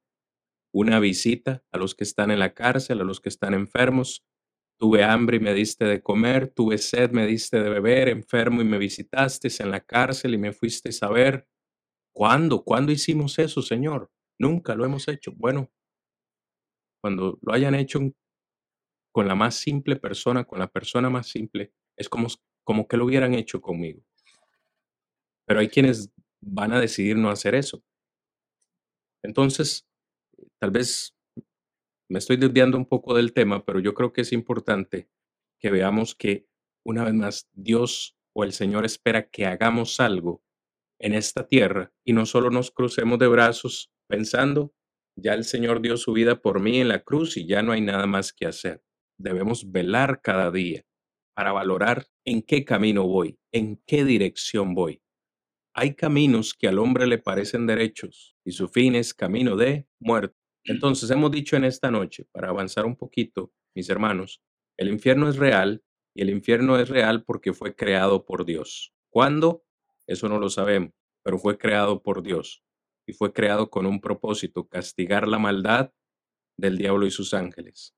una 0.73 1.01
visita 1.01 1.65
a 1.73 1.79
los 1.79 1.95
que 1.95 2.05
están 2.05 2.31
en 2.31 2.39
la 2.39 2.55
cárcel, 2.55 3.01
a 3.01 3.05
los 3.05 3.21
que 3.21 3.29
están 3.29 3.53
enfermos. 3.53 4.25
Tuve 4.79 5.05
hambre 5.05 5.37
y 5.39 5.41
me 5.41 5.53
diste 5.53 5.85
de 5.85 6.03
comer, 6.03 6.49
tuve 6.49 6.79
sed, 6.79 7.11
me 7.11 7.27
diste 7.27 7.61
de 7.61 7.69
beber, 7.69 8.09
enfermo 8.09 8.63
y 8.63 8.65
me 8.65 8.79
visitaste 8.79 9.49
en 9.59 9.71
la 9.71 9.81
cárcel 9.81 10.35
y 10.35 10.39
me 10.39 10.53
fuiste 10.53 10.91
a 11.01 11.09
ver. 11.09 11.49
¿Cuándo? 12.15 12.63
¿Cuándo 12.63 12.93
hicimos 12.93 13.39
eso, 13.39 13.63
Señor? 13.63 14.11
Nunca 14.39 14.75
lo 14.75 14.85
hemos 14.85 15.09
hecho. 15.09 15.33
Bueno, 15.37 15.71
cuando 17.01 17.39
lo 17.43 17.53
hayan 17.53 17.75
hecho 17.75 18.01
con 19.13 19.29
la 19.29 19.35
más 19.35 19.57
simple 19.57 19.97
persona, 19.97 20.45
con 20.45 20.59
la 20.59 20.69
persona 20.69 21.11
más 21.11 21.29
simple, 21.29 21.73
es 21.97 22.09
como, 22.09 22.29
como 22.65 22.89
que 22.89 22.97
lo 22.97 23.05
hubieran 23.05 23.35
hecho 23.35 23.61
conmigo. 23.61 24.03
Pero 25.47 25.61
hay 25.61 25.69
quienes 25.69 26.11
van 26.41 26.73
a 26.73 26.81
decidir 26.81 27.17
no 27.17 27.31
hacer 27.31 27.55
eso. 27.55 27.83
Entonces, 29.23 29.87
tal 30.59 30.71
vez 30.71 31.15
me 32.09 32.19
estoy 32.19 32.37
desviando 32.37 32.77
un 32.77 32.87
poco 32.87 33.15
del 33.15 33.33
tema, 33.33 33.65
pero 33.65 33.81
yo 33.81 33.95
creo 33.95 34.13
que 34.13 34.23
es 34.23 34.33
importante 34.33 35.09
que 35.61 35.71
veamos 35.71 36.15
que 36.15 36.47
una 36.85 37.05
vez 37.05 37.15
más 37.15 37.49
Dios 37.53 38.17
o 38.35 38.45
el 38.45 38.53
Señor 38.53 38.85
espera 38.85 39.29
que 39.29 39.47
hagamos 39.47 40.01
algo 40.01 40.43
en 40.99 41.15
esta 41.15 41.47
tierra 41.47 41.93
y 42.05 42.13
no 42.13 42.27
solo 42.27 42.51
nos 42.51 42.71
crucemos 42.71 43.19
de 43.19 43.29
brazos 43.29 43.92
pensando, 44.13 44.75
ya 45.17 45.33
el 45.33 45.45
Señor 45.45 45.81
dio 45.81 45.97
su 45.97 46.13
vida 46.13 46.43
por 46.43 46.61
mí 46.61 46.81
en 46.81 46.89
la 46.89 47.03
cruz 47.03 47.39
y 47.39 47.47
ya 47.47 47.63
no 47.63 47.73
hay 47.73 47.81
nada 47.81 48.07
más 48.07 48.35
que 48.35 48.45
hacer. 48.45 48.85
Debemos 49.19 49.73
velar 49.73 50.21
cada 50.23 50.51
día 50.51 50.85
para 51.35 51.53
valorar 51.53 52.07
en 52.27 52.43
qué 52.43 52.63
camino 52.63 53.07
voy, 53.07 53.39
en 53.53 53.83
qué 53.87 54.05
dirección 54.05 54.75
voy. 54.75 55.01
Hay 55.75 55.95
caminos 55.95 56.53
que 56.53 56.69
al 56.69 56.79
hombre 56.79 57.07
le 57.07 57.17
parecen 57.17 57.67
derechos 57.67 58.37
y 58.45 58.53
su 58.53 58.69
fin 58.69 58.97
es 58.97 59.15
camino 59.15 59.57
de 59.57 59.89
muerte. 59.99 60.37
Entonces 60.65 61.11
hemos 61.11 61.31
dicho 61.31 61.57
en 61.57 61.65
esta 61.65 61.91
noche, 61.91 62.27
para 62.33 62.51
avanzar 62.51 62.85
un 62.85 62.97
poquito, 62.97 63.51
mis 63.75 63.89
hermanos, 63.89 64.43
el 64.77 64.89
infierno 64.89 65.31
es 65.31 65.37
real 65.37 65.83
y 66.15 66.21
el 66.21 66.29
infierno 66.29 66.79
es 66.79 66.91
real 66.91 67.25
porque 67.25 67.55
fue 67.55 67.75
creado 67.75 68.27
por 68.27 68.45
Dios. 68.45 68.93
¿Cuándo? 69.11 69.65
Eso 70.07 70.29
no 70.29 70.39
lo 70.39 70.51
sabemos, 70.51 70.91
pero 71.25 71.39
fue 71.39 71.57
creado 71.57 72.03
por 72.03 72.23
Dios 72.23 72.63
y 73.07 73.13
fue 73.13 73.33
creado 73.33 73.71
con 73.71 73.87
un 73.87 74.01
propósito, 74.01 74.69
castigar 74.69 75.29
la 75.29 75.39
maldad 75.39 75.93
del 76.59 76.79
diablo 76.79 77.07
y 77.07 77.11
sus 77.11 77.35
ángeles. 77.35 77.95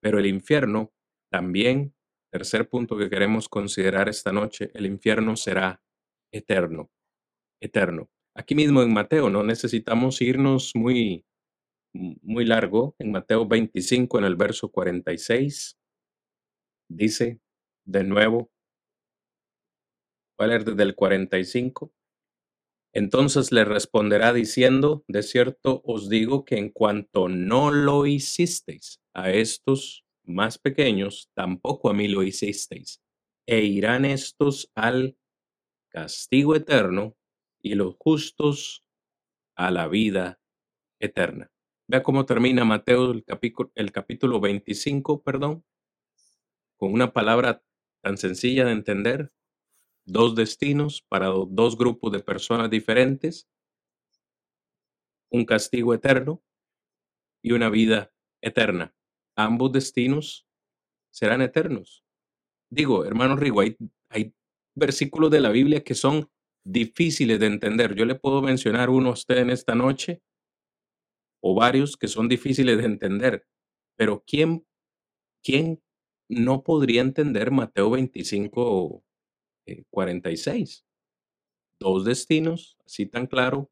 Pero 0.00 0.18
el 0.18 0.26
infierno 0.26 0.92
también, 1.30 1.94
tercer 2.30 2.68
punto 2.68 2.96
que 2.96 3.10
queremos 3.10 3.48
considerar 3.48 4.08
esta 4.08 4.32
noche, 4.32 4.70
el 4.74 4.86
infierno 4.86 5.36
será 5.36 5.82
eterno 6.32 6.90
eterno. 7.64 8.08
Aquí 8.36 8.54
mismo 8.54 8.82
en 8.82 8.92
Mateo, 8.92 9.30
no 9.30 9.42
necesitamos 9.42 10.20
irnos 10.20 10.72
muy, 10.74 11.24
muy 11.92 12.44
largo. 12.44 12.94
En 12.98 13.12
Mateo 13.12 13.46
25, 13.46 14.18
en 14.18 14.24
el 14.24 14.36
verso 14.36 14.70
46, 14.70 15.78
dice 16.88 17.40
de 17.86 18.04
nuevo, 18.04 18.50
voy 20.38 20.46
a 20.46 20.48
leer 20.48 20.64
desde 20.64 20.82
el 20.82 20.94
45. 20.94 21.92
Entonces 22.94 23.50
le 23.50 23.64
responderá 23.64 24.32
diciendo, 24.32 25.04
de 25.08 25.24
cierto 25.24 25.82
os 25.84 26.08
digo 26.08 26.44
que 26.44 26.58
en 26.58 26.70
cuanto 26.70 27.28
no 27.28 27.72
lo 27.72 28.06
hicisteis 28.06 29.00
a 29.12 29.32
estos 29.32 30.04
más 30.22 30.58
pequeños, 30.58 31.28
tampoco 31.34 31.90
a 31.90 31.92
mí 31.92 32.06
lo 32.06 32.22
hicisteis. 32.22 33.02
E 33.46 33.64
irán 33.64 34.04
estos 34.04 34.70
al 34.76 35.18
castigo 35.90 36.54
eterno 36.54 37.16
y 37.60 37.74
los 37.74 37.96
justos 37.98 38.84
a 39.56 39.72
la 39.72 39.88
vida 39.88 40.40
eterna. 41.00 41.50
Vea 41.88 42.04
cómo 42.04 42.24
termina 42.26 42.64
Mateo 42.64 43.10
el 43.10 43.24
capítulo, 43.24 43.72
el 43.74 43.90
capítulo 43.90 44.40
25, 44.40 45.22
perdón, 45.22 45.64
con 46.76 46.92
una 46.92 47.12
palabra 47.12 47.60
tan 48.02 48.18
sencilla 48.18 48.64
de 48.66 48.72
entender, 48.72 49.30
dos 50.04 50.34
destinos 50.34 51.02
para 51.08 51.28
dos 51.28 51.76
grupos 51.76 52.12
de 52.12 52.20
personas 52.20 52.70
diferentes, 52.70 53.48
un 55.30 55.44
castigo 55.44 55.94
eterno 55.94 56.42
y 57.42 57.52
una 57.52 57.68
vida 57.68 58.12
eterna. 58.40 58.94
Ambos 59.36 59.72
destinos 59.72 60.46
serán 61.10 61.42
eternos. 61.42 62.04
Digo, 62.70 63.04
hermano 63.04 63.36
Rigo, 63.36 63.60
hay, 63.60 63.76
hay 64.08 64.34
versículos 64.74 65.30
de 65.30 65.40
la 65.40 65.50
Biblia 65.50 65.82
que 65.82 65.94
son 65.94 66.30
difíciles 66.64 67.38
de 67.38 67.46
entender. 67.46 67.94
Yo 67.94 68.04
le 68.04 68.14
puedo 68.14 68.42
mencionar 68.42 68.90
uno 68.90 69.10
a 69.10 69.12
usted 69.12 69.38
en 69.38 69.50
esta 69.50 69.74
noche 69.74 70.22
o 71.40 71.54
varios 71.54 71.96
que 71.96 72.08
son 72.08 72.28
difíciles 72.28 72.78
de 72.78 72.84
entender, 72.84 73.46
pero 73.96 74.24
¿quién, 74.26 74.66
quién 75.42 75.82
no 76.28 76.62
podría 76.62 77.02
entender 77.02 77.50
Mateo 77.50 77.90
25, 77.90 79.04
46? 79.90 80.80
Eh, 80.80 80.84
Dos 81.80 82.04
destinos, 82.04 82.78
así 82.86 83.06
tan 83.06 83.26
claro. 83.26 83.70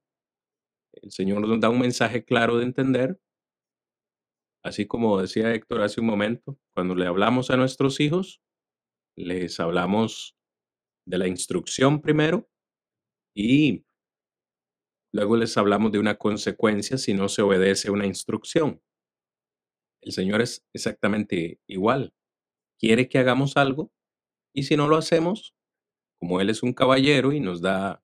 El 0.92 1.10
Señor 1.10 1.46
nos 1.46 1.60
da 1.60 1.70
un 1.70 1.80
mensaje 1.80 2.24
claro 2.24 2.58
de 2.58 2.64
entender. 2.64 3.18
Así 4.62 4.86
como 4.86 5.20
decía 5.20 5.54
Héctor 5.54 5.82
hace 5.82 6.00
un 6.00 6.06
momento, 6.06 6.58
cuando 6.74 6.94
le 6.94 7.06
hablamos 7.06 7.50
a 7.50 7.56
nuestros 7.56 8.00
hijos, 8.00 8.40
les 9.16 9.58
hablamos 9.60 10.36
de 11.06 11.18
la 11.18 11.26
instrucción 11.26 12.00
primero 12.00 12.48
y 13.34 13.84
luego 15.12 15.36
les 15.36 15.56
hablamos 15.56 15.92
de 15.92 15.98
una 15.98 16.16
consecuencia 16.16 16.96
si 16.98 17.14
no 17.14 17.28
se 17.28 17.42
obedece 17.42 17.90
una 17.90 18.06
instrucción. 18.06 18.80
El 20.00 20.12
Señor 20.12 20.42
es 20.42 20.64
exactamente 20.72 21.60
igual. 21.66 22.12
Quiere 22.78 23.08
que 23.08 23.18
hagamos 23.18 23.56
algo 23.56 23.92
y 24.54 24.64
si 24.64 24.76
no 24.76 24.88
lo 24.88 24.96
hacemos, 24.96 25.54
como 26.22 26.40
Él 26.40 26.50
es 26.50 26.62
un 26.62 26.72
caballero 26.72 27.32
y 27.32 27.40
nos 27.40 27.60
da 27.60 28.00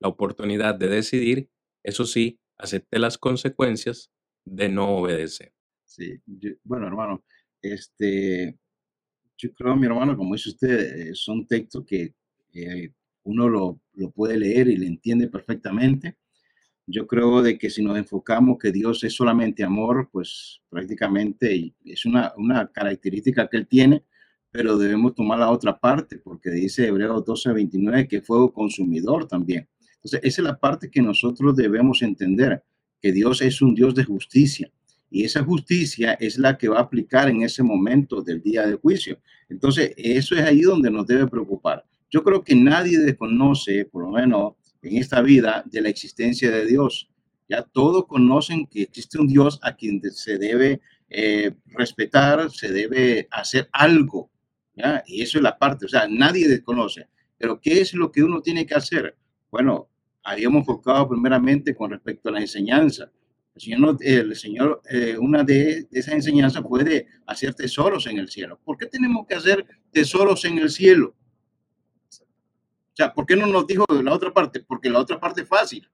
la 0.00 0.08
oportunidad 0.08 0.74
de 0.74 0.88
decidir, 0.88 1.48
eso 1.84 2.04
sí, 2.04 2.40
acepte 2.58 2.98
las 2.98 3.16
consecuencias 3.16 4.10
de 4.44 4.68
no 4.68 4.88
obedecer. 4.96 5.52
Sí, 5.84 6.20
bueno, 6.64 6.88
hermano, 6.88 7.22
este, 7.62 8.58
yo 9.38 9.54
creo, 9.54 9.76
mi 9.76 9.86
hermano, 9.86 10.16
como 10.16 10.34
dice 10.34 10.48
usted, 10.48 11.10
es 11.10 11.28
un 11.28 11.46
texto 11.46 11.86
que 11.86 12.12
eh, 12.54 12.92
uno 13.22 13.48
lo, 13.48 13.80
puede 14.16 14.36
leer 14.36 14.66
y 14.66 14.76
le 14.76 14.88
entiende 14.88 15.28
perfectamente. 15.28 16.16
Yo 16.88 17.06
creo 17.06 17.40
de 17.40 17.56
que 17.56 17.70
si 17.70 17.84
nos 17.84 17.96
enfocamos 17.96 18.58
que 18.58 18.72
Dios 18.72 19.04
es 19.04 19.14
solamente 19.14 19.62
amor, 19.62 20.08
pues 20.10 20.60
prácticamente 20.68 21.72
es 21.84 22.04
una, 22.04 22.32
una 22.36 22.66
característica 22.66 23.46
que 23.48 23.58
Él 23.58 23.68
tiene, 23.68 24.02
pero 24.50 24.76
debemos 24.76 25.14
tomar 25.14 25.38
la 25.38 25.50
otra 25.50 25.78
parte, 25.78 26.18
porque 26.18 26.50
dice 26.50 26.86
Hebreos 26.86 27.24
12, 27.24 27.52
29 27.52 28.08
que 28.08 28.20
fuego 28.20 28.52
consumidor 28.52 29.26
también. 29.26 29.68
Entonces, 29.96 30.20
esa 30.22 30.42
es 30.42 30.44
la 30.44 30.58
parte 30.58 30.90
que 30.90 31.02
nosotros 31.02 31.54
debemos 31.54 32.02
entender, 32.02 32.62
que 33.00 33.12
Dios 33.12 33.42
es 33.42 33.62
un 33.62 33.74
Dios 33.74 33.94
de 33.94 34.04
justicia. 34.04 34.70
Y 35.10 35.24
esa 35.24 35.42
justicia 35.42 36.14
es 36.14 36.38
la 36.38 36.56
que 36.56 36.68
va 36.68 36.78
a 36.78 36.82
aplicar 36.82 37.28
en 37.28 37.42
ese 37.42 37.62
momento 37.62 38.22
del 38.22 38.40
día 38.40 38.66
de 38.66 38.76
juicio. 38.76 39.18
Entonces, 39.48 39.92
eso 39.96 40.34
es 40.36 40.42
ahí 40.42 40.60
donde 40.60 40.90
nos 40.90 41.06
debe 41.06 41.26
preocupar. 41.26 41.84
Yo 42.10 42.22
creo 42.22 42.42
que 42.42 42.54
nadie 42.54 42.98
desconoce, 42.98 43.84
por 43.84 44.04
lo 44.04 44.10
menos 44.10 44.54
en 44.82 44.96
esta 44.96 45.20
vida, 45.20 45.62
de 45.66 45.80
la 45.80 45.88
existencia 45.88 46.50
de 46.50 46.66
Dios. 46.66 47.08
Ya 47.48 47.62
todos 47.62 48.06
conocen 48.06 48.66
que 48.66 48.82
existe 48.82 49.18
un 49.18 49.26
Dios 49.26 49.58
a 49.62 49.74
quien 49.74 50.00
se 50.12 50.38
debe 50.38 50.80
eh, 51.08 51.52
respetar, 51.66 52.50
se 52.50 52.70
debe 52.72 53.26
hacer 53.30 53.68
algo. 53.72 54.30
¿Ya? 54.74 55.02
Y 55.06 55.22
eso 55.22 55.38
es 55.38 55.42
la 55.42 55.58
parte, 55.58 55.86
o 55.86 55.88
sea, 55.88 56.06
nadie 56.08 56.48
desconoce. 56.48 57.08
Pero 57.38 57.60
¿qué 57.60 57.80
es 57.80 57.94
lo 57.94 58.10
que 58.12 58.22
uno 58.22 58.42
tiene 58.42 58.66
que 58.66 58.74
hacer? 58.74 59.16
Bueno, 59.50 59.88
habíamos 60.22 60.60
enfocado 60.60 61.08
primeramente 61.08 61.74
con 61.74 61.90
respecto 61.90 62.28
a 62.28 62.32
la 62.32 62.40
enseñanza. 62.40 63.10
El 63.54 63.60
Señor, 63.60 63.96
el 64.00 64.36
Señor 64.36 64.82
eh, 64.90 65.16
una 65.18 65.42
de, 65.42 65.88
esas 65.90 66.14
enseñanzas 66.14 66.62
puede 66.62 67.08
hacer 67.26 67.54
tesoros 67.54 68.06
en 68.06 68.18
el 68.18 68.28
cielo. 68.28 68.60
¿Por 68.64 68.76
qué 68.76 68.86
tenemos 68.86 69.26
que 69.26 69.34
hacer 69.34 69.66
tesoros 69.90 70.44
en 70.44 70.58
el 70.58 70.70
cielo? 70.70 71.14
sea, 73.00 73.14
¿por 73.14 73.26
qué 73.26 73.36
no 73.36 73.46
nos 73.46 73.66
dijo 73.66 73.84
la 74.02 74.12
otra 74.12 74.32
parte? 74.32 74.60
Porque 74.60 74.90
la 74.90 74.98
otra 74.98 75.18
parte 75.18 75.42
es 75.42 75.48
fácil. 75.48 75.88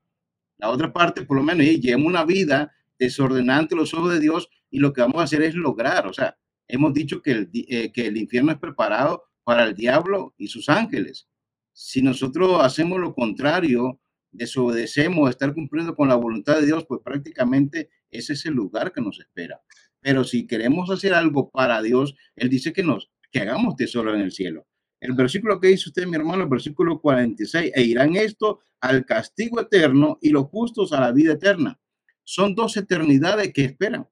La 0.58 0.70
otra 0.70 0.92
parte, 0.92 1.22
por 1.22 1.36
lo 1.36 1.42
menos, 1.42 1.64
llevamos 1.64 2.08
una 2.08 2.24
vida 2.24 2.72
desordenante 2.98 3.76
los 3.76 3.92
ojos 3.94 4.12
de 4.12 4.20
Dios 4.20 4.48
y 4.70 4.78
lo 4.78 4.92
que 4.92 5.02
vamos 5.02 5.20
a 5.20 5.24
hacer 5.24 5.42
es 5.42 5.54
lograr. 5.54 6.06
O 6.06 6.12
sea, 6.12 6.36
hemos 6.68 6.92
dicho 6.94 7.22
que 7.22 7.32
el, 7.32 7.50
eh, 7.52 7.92
que 7.92 8.06
el 8.06 8.16
infierno 8.16 8.52
es 8.52 8.58
preparado 8.58 9.24
para 9.44 9.64
el 9.64 9.74
diablo 9.74 10.34
y 10.36 10.48
sus 10.48 10.68
ángeles. 10.68 11.28
Si 11.72 12.02
nosotros 12.02 12.58
hacemos 12.62 12.98
lo 12.98 13.14
contrario, 13.14 14.00
desobedecemos, 14.32 15.30
estar 15.30 15.54
cumpliendo 15.54 15.94
con 15.94 16.08
la 16.08 16.16
voluntad 16.16 16.60
de 16.60 16.66
Dios, 16.66 16.84
pues 16.86 17.00
prácticamente 17.04 17.90
ese 18.10 18.34
es 18.34 18.46
el 18.46 18.54
lugar 18.54 18.92
que 18.92 19.00
nos 19.00 19.20
espera. 19.20 19.60
Pero 20.00 20.24
si 20.24 20.46
queremos 20.46 20.90
hacer 20.90 21.14
algo 21.14 21.50
para 21.50 21.82
Dios, 21.82 22.14
Él 22.34 22.48
dice 22.48 22.72
que 22.72 22.82
nos 22.82 23.10
que 23.30 23.40
hagamos 23.40 23.76
tesoro 23.76 24.14
en 24.14 24.20
el 24.20 24.32
cielo. 24.32 24.66
El 25.00 25.12
versículo 25.12 25.60
que 25.60 25.68
dice 25.68 25.88
usted, 25.88 26.06
mi 26.06 26.16
hermano, 26.16 26.44
el 26.44 26.48
versículo 26.48 27.00
46, 27.00 27.72
e 27.74 27.82
irán 27.82 28.16
esto 28.16 28.60
al 28.80 29.04
castigo 29.04 29.60
eterno 29.60 30.18
y 30.22 30.30
los 30.30 30.46
justos 30.46 30.92
a 30.92 31.00
la 31.00 31.12
vida 31.12 31.34
eterna. 31.34 31.78
Son 32.24 32.54
dos 32.54 32.76
eternidades 32.76 33.52
que 33.52 33.64
esperan. 33.64 34.08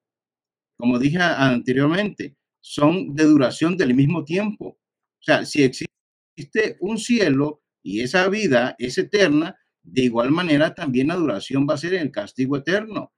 Como 0.77 0.99
dije 0.99 1.19
anteriormente, 1.21 2.37
son 2.67 3.15
de 3.15 3.25
duración 3.25 3.77
del 3.77 3.93
mismo 3.93 4.25
tiempo. 4.25 4.69
O 4.69 5.23
sea, 5.23 5.45
si 5.45 5.63
existe 5.63 6.79
un 6.81 6.97
cielo 6.97 7.63
y 7.83 8.01
esa 8.01 8.27
vida 8.31 8.75
es 8.79 8.97
eterna, 8.97 9.59
de 9.83 10.05
igual 10.05 10.31
manera 10.31 10.75
también 10.75 11.09
la 11.09 11.17
duración 11.17 11.67
va 11.69 11.75
a 11.75 11.79
ser 11.79 11.93
el 11.93 12.11
castigo 12.11 12.57
eterno. 12.57 13.13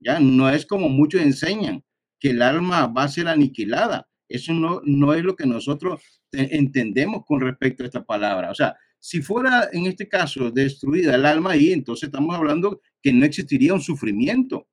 Ya 0.00 0.18
no 0.18 0.48
es 0.48 0.64
como 0.64 0.88
muchos 0.88 1.20
enseñan 1.20 1.84
que 2.18 2.30
el 2.30 2.40
alma 2.40 2.86
va 2.86 3.02
a 3.02 3.08
ser 3.08 3.28
aniquilada. 3.28 4.08
Eso 4.30 4.54
no, 4.54 4.80
no 4.86 5.12
es 5.12 5.22
lo 5.22 5.36
que 5.36 5.44
nosotros 5.44 6.00
entendemos 6.32 7.26
con 7.26 7.42
respecto 7.42 7.82
a 7.82 7.86
esta 7.86 8.02
palabra. 8.02 8.50
O 8.50 8.54
sea, 8.54 8.76
si 8.98 9.20
fuera 9.20 9.68
en 9.72 9.84
este 9.84 10.08
caso 10.08 10.50
destruida 10.50 11.16
el 11.16 11.26
alma 11.26 11.50
ahí, 11.50 11.70
entonces 11.70 12.04
estamos 12.04 12.34
hablando 12.34 12.80
que 13.02 13.12
no 13.12 13.26
existiría 13.26 13.74
un 13.74 13.82
sufrimiento. 13.82 14.68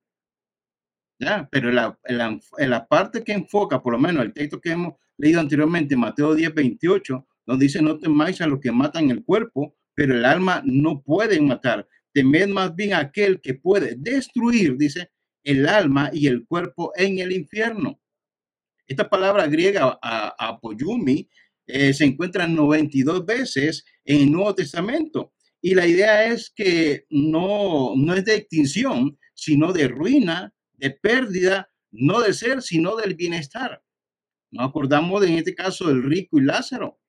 ¿Ya? 1.20 1.48
Pero 1.52 1.72
la, 1.72 1.98
la, 2.08 2.88
parte 2.88 3.24
que 3.24 3.34
enfoca, 3.34 3.82
por 3.82 3.94
lo 3.94 4.00
menos 4.00 4.24
el 4.24 4.34
texto 4.34 4.60
que 4.60 4.72
hemos 4.72 4.94
leído 5.18 5.40
anteriormente, 5.40 5.96
Mateo 5.96 6.36
10, 6.36 6.54
28, 6.54 7.28
donde 7.46 7.66
dice, 7.66 7.82
no 7.82 8.00
temáis 8.00 8.42
a 8.42 8.48
los 8.48 8.60
que 8.60 8.72
matan 8.72 9.10
el 9.10 9.24
cuerpo, 9.24 9.76
pero 9.94 10.16
el 10.16 10.26
alma 10.26 10.62
no 10.66 11.02
puede 11.02 11.40
matar. 11.42 11.88
Temed 12.14 12.48
más 12.48 12.76
bien 12.76 12.94
a 12.94 13.00
aquel 13.00 13.42
que 13.42 13.56
puede 13.56 13.96
destruir, 13.98 14.78
dice, 14.78 15.12
el 15.44 15.68
alma 15.68 16.10
y 16.14 16.28
el 16.28 16.46
cuerpo 16.46 16.92
en 16.96 17.20
el 17.20 17.32
infierno. 17.32 18.00
Esta 18.88 19.10
palabra 19.10 19.48
griega, 19.48 19.98
apoyumi, 20.02 21.30
eh, 21.66 21.94
se 21.94 22.06
encuentra 22.06 22.48
92 22.48 23.26
veces 23.26 23.86
en 24.04 24.22
el 24.22 24.32
Nuevo 24.32 24.56
Testamento. 24.56 25.34
Y 25.62 25.76
la 25.76 25.88
idea 25.88 26.26
es 26.26 26.52
que 26.54 27.06
no, 27.10 27.94
no 27.96 28.14
es 28.14 28.26
de 28.26 28.36
extinción, 28.36 29.18
sino 29.34 29.72
de 29.72 29.88
ruina, 29.88 30.54
de 30.74 30.92
pérdida, 30.92 31.70
no 31.92 32.22
de 32.22 32.34
ser, 32.34 32.62
sino 32.62 32.96
del 32.96 33.16
bienestar. 33.16 33.84
Nos 34.52 34.70
acordamos 34.70 35.24
en 35.26 35.34
este 35.38 35.56
caso 35.56 35.88
del 35.88 36.04
rico 36.04 36.38
y 36.38 36.44
Lázaro. 36.44 37.00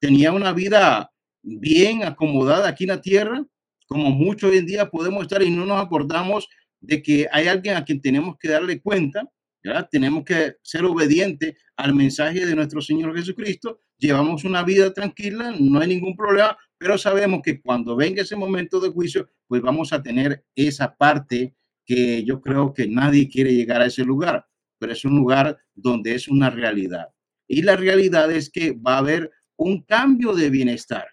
Tenía 0.00 0.32
una 0.32 0.52
vida 0.52 1.10
bien 1.42 2.02
acomodada 2.02 2.68
aquí 2.68 2.84
en 2.84 2.90
la 2.90 3.00
tierra, 3.00 3.44
como 3.86 4.10
muchos 4.10 4.50
hoy 4.50 4.58
en 4.58 4.66
día 4.66 4.90
podemos 4.90 5.22
estar 5.22 5.42
y 5.42 5.50
no 5.50 5.66
nos 5.66 5.82
acordamos 5.82 6.48
de 6.80 7.02
que 7.02 7.28
hay 7.30 7.48
alguien 7.48 7.76
a 7.76 7.84
quien 7.84 8.00
tenemos 8.00 8.36
que 8.38 8.48
darle 8.48 8.80
cuenta, 8.80 9.28
¿verdad? 9.62 9.88
Tenemos 9.90 10.24
que 10.24 10.56
ser 10.62 10.84
obedientes 10.84 11.54
al 11.76 11.94
mensaje 11.94 12.44
de 12.44 12.54
nuestro 12.54 12.80
Señor 12.80 13.16
Jesucristo. 13.16 13.80
Llevamos 13.98 14.44
una 14.44 14.62
vida 14.62 14.92
tranquila, 14.92 15.54
no 15.58 15.80
hay 15.80 15.88
ningún 15.88 16.16
problema, 16.16 16.56
pero 16.78 16.98
sabemos 16.98 17.40
que 17.42 17.60
cuando 17.60 17.96
venga 17.96 18.22
ese 18.22 18.36
momento 18.36 18.80
de 18.80 18.90
juicio, 18.90 19.28
pues 19.46 19.62
vamos 19.62 19.92
a 19.92 20.02
tener 20.02 20.44
esa 20.54 20.94
parte 20.94 21.54
que 21.84 22.24
yo 22.24 22.40
creo 22.40 22.72
que 22.72 22.86
nadie 22.86 23.28
quiere 23.28 23.54
llegar 23.54 23.80
a 23.82 23.86
ese 23.86 24.04
lugar, 24.04 24.46
pero 24.78 24.92
es 24.92 25.04
un 25.04 25.16
lugar 25.16 25.58
donde 25.74 26.14
es 26.14 26.28
una 26.28 26.50
realidad. 26.50 27.08
Y 27.46 27.62
la 27.62 27.76
realidad 27.76 28.30
es 28.32 28.50
que 28.50 28.72
va 28.72 28.94
a 28.94 28.98
haber 28.98 29.30
un 29.56 29.82
cambio 29.82 30.34
de 30.34 30.50
bienestar. 30.50 31.06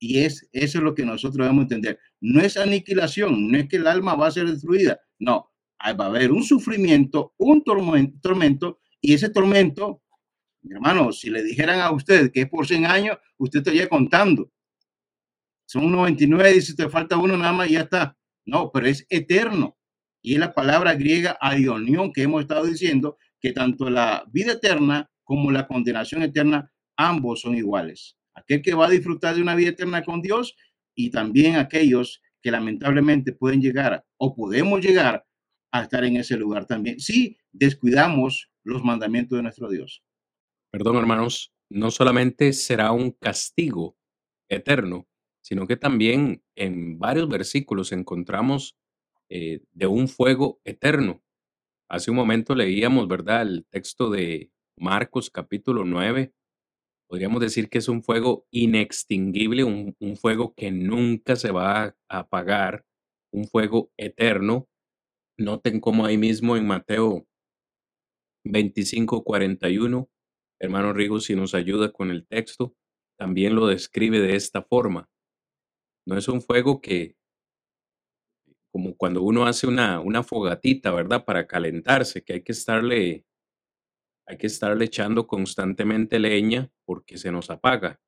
Y 0.00 0.20
es, 0.20 0.48
eso 0.52 0.78
es 0.78 0.84
lo 0.84 0.94
que 0.94 1.04
nosotros 1.04 1.44
debemos 1.44 1.64
entender. 1.64 1.98
No 2.20 2.40
es 2.40 2.56
aniquilación, 2.56 3.50
no 3.50 3.58
es 3.58 3.68
que 3.68 3.76
el 3.76 3.86
alma 3.86 4.14
va 4.14 4.28
a 4.28 4.30
ser 4.30 4.46
destruida. 4.46 5.00
No, 5.18 5.50
va 5.80 6.04
a 6.04 6.08
haber 6.08 6.32
un 6.32 6.42
sufrimiento, 6.42 7.34
un 7.38 7.64
tormento, 7.64 8.80
y 9.00 9.14
ese 9.14 9.30
tormento, 9.30 10.02
mi 10.62 10.74
hermano, 10.74 11.12
si 11.12 11.30
le 11.30 11.42
dijeran 11.42 11.80
a 11.80 11.90
usted 11.90 12.30
que 12.32 12.42
es 12.42 12.48
por 12.48 12.66
100 12.66 12.86
años, 12.86 13.18
usted 13.38 13.60
estaría 13.60 13.88
contando. 13.88 14.50
Son 15.66 15.90
99, 15.90 16.52
dice, 16.52 16.74
te 16.74 16.88
falta 16.88 17.16
uno 17.16 17.36
nada 17.36 17.52
más 17.52 17.68
y 17.68 17.74
ya 17.74 17.82
está. 17.82 18.16
No, 18.46 18.70
pero 18.72 18.86
es 18.86 19.06
eterno. 19.10 19.77
Y 20.28 20.34
es 20.34 20.40
la 20.40 20.52
palabra 20.52 20.94
griega 20.94 21.38
aionión 21.40 22.12
que 22.12 22.22
hemos 22.22 22.42
estado 22.42 22.66
diciendo, 22.66 23.16
que 23.40 23.52
tanto 23.52 23.88
la 23.88 24.24
vida 24.30 24.52
eterna 24.52 25.10
como 25.24 25.50
la 25.50 25.66
condenación 25.66 26.22
eterna, 26.22 26.70
ambos 26.96 27.40
son 27.40 27.56
iguales 27.56 28.18
aquel 28.38 28.62
que 28.62 28.74
va 28.74 28.86
a 28.86 28.90
disfrutar 28.90 29.34
de 29.34 29.42
una 29.42 29.54
vida 29.54 29.70
eterna 29.70 30.02
con 30.02 30.22
Dios 30.22 30.56
y 30.94 31.10
también 31.10 31.56
aquellos 31.56 32.22
que 32.40 32.50
lamentablemente 32.50 33.32
pueden 33.32 33.60
llegar 33.60 34.04
o 34.16 34.34
podemos 34.34 34.80
llegar 34.80 35.24
a 35.72 35.82
estar 35.82 36.04
en 36.04 36.16
ese 36.16 36.36
lugar 36.36 36.66
también 36.66 36.98
si 37.00 37.36
descuidamos 37.52 38.50
los 38.64 38.82
mandamientos 38.82 39.36
de 39.36 39.42
nuestro 39.42 39.68
Dios. 39.68 40.02
Perdón, 40.70 40.96
hermanos, 40.96 41.52
no 41.70 41.90
solamente 41.90 42.52
será 42.52 42.92
un 42.92 43.10
castigo 43.12 43.96
eterno, 44.48 45.08
sino 45.42 45.66
que 45.66 45.76
también 45.76 46.42
en 46.54 46.98
varios 46.98 47.28
versículos 47.28 47.92
encontramos 47.92 48.76
eh, 49.30 49.60
de 49.72 49.86
un 49.86 50.08
fuego 50.08 50.60
eterno. 50.64 51.22
Hace 51.90 52.10
un 52.10 52.16
momento 52.16 52.54
leíamos, 52.54 53.08
¿verdad?, 53.08 53.42
el 53.42 53.66
texto 53.70 54.10
de 54.10 54.50
Marcos 54.76 55.30
capítulo 55.30 55.84
9, 55.84 56.32
podríamos 57.08 57.40
decir 57.40 57.68
que 57.68 57.78
es 57.78 57.88
un 57.88 58.02
fuego 58.02 58.46
inextinguible, 58.50 59.64
un, 59.64 59.96
fuego 60.16 60.54
que 60.54 60.70
nunca 60.70 61.36
se 61.36 61.50
va 61.50 61.84
a 61.84 61.96
apagar, 62.08 62.84
un 63.32 63.46
fuego 63.46 63.90
eterno. 63.96 64.68
Noten 65.38 65.80
cómo 65.80 66.04
ahí 66.04 66.18
mismo 66.18 66.56
en 66.56 66.66
Mateo 66.66 67.26
25, 68.44 69.24
41, 69.24 70.08
hermano 70.60 70.92
Rigo, 70.92 71.20
si 71.20 71.34
nos 71.34 71.54
ayuda 71.54 71.92
con 71.92 72.10
el 72.10 72.26
texto, 72.26 72.74
también 73.18 73.54
lo 73.54 73.66
describe 73.66 74.20
de 74.20 74.36
esta 74.36 74.62
forma. 74.62 75.08
No 76.06 76.16
es 76.16 76.28
un 76.28 76.40
fuego 76.40 76.80
que, 76.80 77.16
como 78.78 78.96
cuando 78.96 79.22
uno 79.22 79.44
hace 79.44 79.66
una, 79.66 79.98
una 79.98 80.22
fogatita, 80.22 80.92
¿verdad? 80.92 81.24
Para 81.24 81.48
calentarse, 81.48 82.22
que 82.22 82.34
hay 82.34 82.42
que 82.44 82.52
estarle 82.52 83.24
hay 84.24 84.36
que 84.36 84.46
estarle 84.46 84.84
echando 84.84 85.26
constantemente 85.26 86.20
leña 86.20 86.70
porque 86.84 87.18
se 87.18 87.32
nos 87.32 87.50
apaga. 87.50 88.00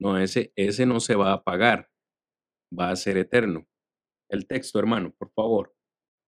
No, 0.00 0.18
ese, 0.18 0.52
ese 0.56 0.86
no 0.86 0.98
se 0.98 1.14
va 1.14 1.30
a 1.30 1.34
apagar, 1.34 1.88
va 2.76 2.90
a 2.90 2.96
ser 2.96 3.16
eterno. 3.16 3.68
El 4.28 4.48
texto, 4.48 4.80
hermano, 4.80 5.14
por 5.16 5.30
favor. 5.30 5.72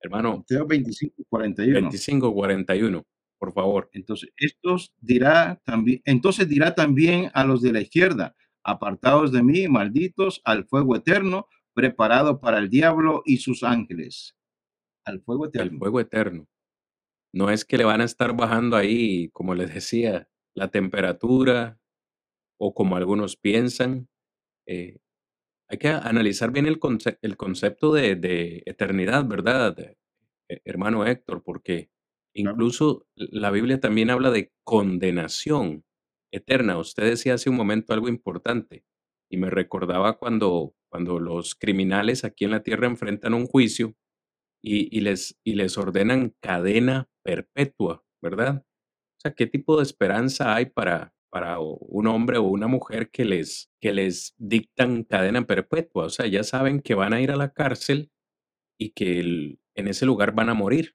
Hermano. 0.01 0.37
Mateo 0.37 0.67
25, 0.69 1.25
41. 1.29 1.81
25, 1.81 2.33
41, 2.33 3.05
por 3.41 3.53
favor. 3.53 3.91
Entonces, 3.93 4.31
estos 4.37 4.95
dirá 5.01 5.61
también, 5.65 6.01
entonces 6.05 6.49
dirá 6.49 6.77
también 6.77 7.29
a 7.35 7.43
los 7.43 7.61
de 7.61 7.73
la 7.73 7.81
izquierda, 7.81 8.37
apartados 8.63 9.33
de 9.33 9.43
mí, 9.43 9.67
malditos, 9.67 10.43
al 10.45 10.65
fuego 10.65 10.95
eterno, 10.95 11.49
preparado 11.75 12.41
para 12.41 12.59
el 12.59 12.71
diablo 12.71 13.23
y 13.25 13.39
sus 13.39 13.63
ángeles. 13.63 14.37
Al 15.05 15.21
fuego 15.21 15.47
eterno. 15.47 15.73
Al 15.73 15.79
fuego 15.79 16.01
eterno. 16.01 16.49
No 17.33 17.51
es 17.51 17.65
que 17.65 17.79
le 17.79 17.85
van 17.85 18.01
a 18.01 18.05
estar 18.05 18.37
bajando 18.37 18.77
ahí, 18.77 19.29
como 19.31 19.55
les 19.55 19.75
decía, 19.75 20.29
la 20.55 20.69
temperatura 20.69 21.79
o 22.59 22.75
como 22.75 22.97
algunos 22.97 23.37
piensan. 23.37 24.09
Eh, 24.67 24.99
hay 25.69 25.79
que 25.79 25.89
analizar 25.89 26.53
bien 26.53 26.67
el, 26.67 26.79
el 27.23 27.37
concepto 27.37 27.93
de, 27.93 28.63
eternidad, 28.67 29.27
¿verdad, 29.27 29.77
eh, 29.79 29.97
hermano 30.65 31.05
Héctor? 31.05 31.43
Porque 31.43 31.91
incluso 32.35 33.07
la 33.17 33.51
Biblia 33.51 33.81
también 33.81 34.11
habla 34.11 34.31
de 34.31 34.53
condenación 34.63 35.85
eterna. 36.33 36.79
Usted 36.79 37.05
decía 37.11 37.35
hace 37.35 37.51
un 37.51 37.57
momento 37.57 37.93
algo 37.93 38.09
importante 38.09 38.85
y 39.31 39.37
me 39.37 39.51
recordaba 39.51 40.19
cuando, 40.19 40.75
cuando 40.95 41.19
los 41.19 41.57
criminales 41.57 42.23
aquí 42.23 42.45
en 42.45 42.53
la 42.53 42.63
tierra 42.63 42.87
enfrentan 42.87 43.35
un 43.35 43.47
juicio 43.47 43.97
y, 44.63 45.01
les, 45.01 45.37
y 45.43 45.55
les 45.55 45.77
ordenan 45.77 46.37
cadena 46.41 47.09
perpetua, 47.25 48.05
¿verdad? 48.23 48.65
O 48.65 49.21
sea, 49.21 49.35
¿qué 49.35 49.49
tipo 49.49 49.77
de 49.77 49.83
esperanza 49.83 50.55
hay 50.55 50.67
para, 50.67 51.13
para 51.31 51.59
un 51.59 52.07
hombre 52.07 52.39
o 52.39 52.45
una 52.45 52.69
mujer 52.69 53.11
que 53.11 53.25
les, 53.25 53.73
que 53.81 53.93
les 53.93 54.37
dictan 54.39 55.03
cadena 55.03 55.45
perpetua? 55.45 56.05
O 56.05 56.11
sea, 56.11 56.29
ya 56.29 56.45
saben 56.45 56.81
que 56.81 56.95
van 56.95 57.13
a 57.13 57.21
ir 57.21 57.33
a 57.33 57.37
la 57.37 57.53
cárcel 57.53 58.13
y 58.79 58.91
que 58.91 59.59
en 59.75 59.89
ese 59.89 60.07
lugar 60.07 60.33
van 60.33 60.49
a 60.49 60.55
morir. 60.55 60.95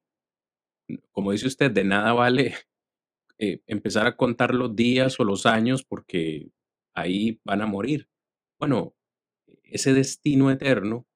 Como 1.12 1.34
dice 1.34 1.48
usted, 1.48 1.72
de 1.72 1.84
nada 1.84 2.14
vale 2.14 2.56
eh, 3.38 3.60
empezar 3.68 4.08
a 4.08 4.16
contar 4.16 4.56
los 4.56 4.74
días 4.78 5.20
o 5.20 5.26
los 5.26 5.46
años 5.46 5.84
porque 5.84 6.52
ahí 6.96 7.42
van 7.44 7.62
a 7.62 7.66
morir. 7.66 8.08
Bueno, 8.58 8.96
ese 9.72 9.94
destino 9.94 10.52
eterno 10.52 11.08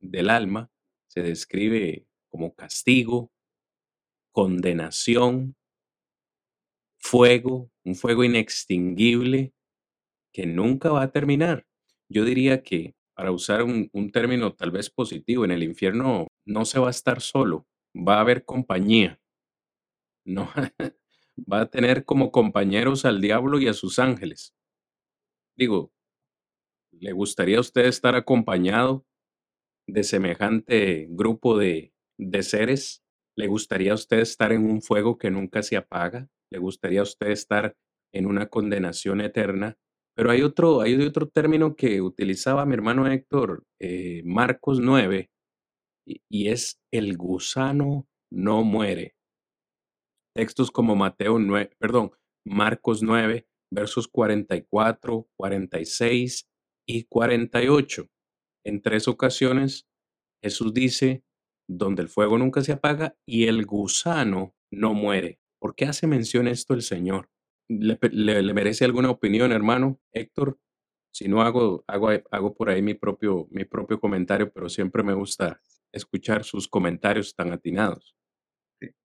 del 0.00 0.30
alma 0.30 0.70
se 1.08 1.22
describe 1.22 2.06
como 2.28 2.54
castigo, 2.54 3.32
condenación, 4.32 5.56
fuego, 6.98 7.70
un 7.84 7.94
fuego 7.94 8.24
inextinguible 8.24 9.54
que 10.32 10.46
nunca 10.46 10.90
va 10.90 11.02
a 11.02 11.10
terminar. 11.10 11.66
Yo 12.08 12.24
diría 12.24 12.62
que 12.62 12.94
para 13.14 13.32
usar 13.32 13.62
un, 13.62 13.88
un 13.92 14.10
término 14.10 14.54
tal 14.54 14.70
vez 14.70 14.90
positivo, 14.90 15.44
en 15.44 15.50
el 15.50 15.62
infierno 15.62 16.26
no 16.44 16.64
se 16.66 16.78
va 16.78 16.88
a 16.88 16.90
estar 16.90 17.22
solo, 17.22 17.66
va 17.94 18.16
a 18.16 18.20
haber 18.20 18.44
compañía. 18.44 19.18
No, 20.24 20.50
va 21.50 21.62
a 21.62 21.70
tener 21.70 22.04
como 22.04 22.30
compañeros 22.30 23.04
al 23.04 23.20
diablo 23.20 23.58
y 23.58 23.68
a 23.68 23.72
sus 23.72 23.98
ángeles. 23.98 24.54
Digo, 25.56 25.92
¿le 27.00 27.12
gustaría 27.12 27.58
a 27.58 27.60
usted 27.60 27.86
estar 27.86 28.14
acompañado 28.14 29.04
de 29.88 30.04
semejante 30.04 31.06
grupo 31.10 31.56
de, 31.58 31.92
de 32.18 32.42
seres? 32.42 33.02
¿Le 33.36 33.46
gustaría 33.46 33.92
a 33.92 33.96
usted 33.96 34.18
estar 34.18 34.52
en 34.52 34.68
un 34.68 34.82
fuego 34.82 35.18
que 35.18 35.30
nunca 35.30 35.62
se 35.62 35.76
apaga? 35.76 36.28
¿Le 36.50 36.58
gustaría 36.58 37.00
a 37.00 37.04
usted 37.04 37.28
estar 37.28 37.76
en 38.12 38.26
una 38.26 38.46
condenación 38.48 39.20
eterna? 39.20 39.76
Pero 40.16 40.30
hay 40.30 40.42
otro, 40.42 40.80
hay 40.80 40.94
otro 40.94 41.28
término 41.28 41.76
que 41.76 42.00
utilizaba 42.00 42.64
mi 42.64 42.74
hermano 42.74 43.06
Héctor, 43.06 43.64
eh, 43.80 44.22
Marcos 44.24 44.80
9, 44.80 45.30
y, 46.06 46.48
es 46.48 46.80
el 46.92 47.16
gusano 47.16 48.06
no 48.32 48.62
muere. 48.62 49.14
Textos 50.34 50.70
como 50.70 50.96
Mateo 50.96 51.38
9, 51.38 51.70
perdón, 51.78 52.12
Marcos 52.46 53.02
9, 53.02 53.46
versos 53.70 54.08
44, 54.08 55.28
46 55.36 56.48
y 56.86 57.04
48. 57.04 58.08
En 58.64 58.80
tres 58.80 59.08
ocasiones 59.08 59.86
Jesús 60.42 60.72
dice, 60.72 61.24
donde 61.68 62.02
el 62.02 62.08
fuego 62.08 62.38
nunca 62.38 62.62
se 62.62 62.72
apaga 62.72 63.16
y 63.26 63.46
el 63.46 63.66
gusano 63.66 64.54
no 64.70 64.94
muere. 64.94 65.40
¿Por 65.58 65.74
qué 65.74 65.86
hace 65.86 66.06
mención 66.06 66.46
esto 66.48 66.74
el 66.74 66.82
Señor? 66.82 67.28
¿Le, 67.68 67.98
merece 68.54 68.84
alguna 68.84 69.10
opinión, 69.10 69.50
hermano 69.52 70.00
Héctor? 70.12 70.58
Si 71.12 71.28
no 71.28 71.42
hago, 71.42 71.84
hago, 71.88 72.10
hago 72.30 72.54
por 72.54 72.70
ahí 72.70 72.82
mi 72.82 72.94
propio, 72.94 73.48
mi 73.50 73.64
propio 73.64 73.98
comentario, 73.98 74.52
pero 74.52 74.68
siempre 74.68 75.02
me 75.02 75.14
gusta 75.14 75.60
escuchar 75.90 76.44
sus 76.44 76.68
comentarios 76.68 77.34
tan 77.34 77.52
atinados. 77.52 78.14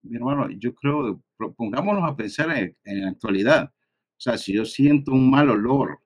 Mi 0.02 0.16
hermano, 0.16 0.48
yo 0.50 0.74
creo, 0.74 1.22
pongámonos 1.56 2.04
a 2.04 2.14
pensar 2.14 2.56
en, 2.56 2.76
en 2.84 3.00
la 3.00 3.10
actualidad. 3.10 3.72
O 3.74 4.20
sea, 4.20 4.36
si 4.36 4.52
yo 4.52 4.64
siento 4.64 5.12
un 5.12 5.30
mal 5.30 5.48
olor 5.48 6.01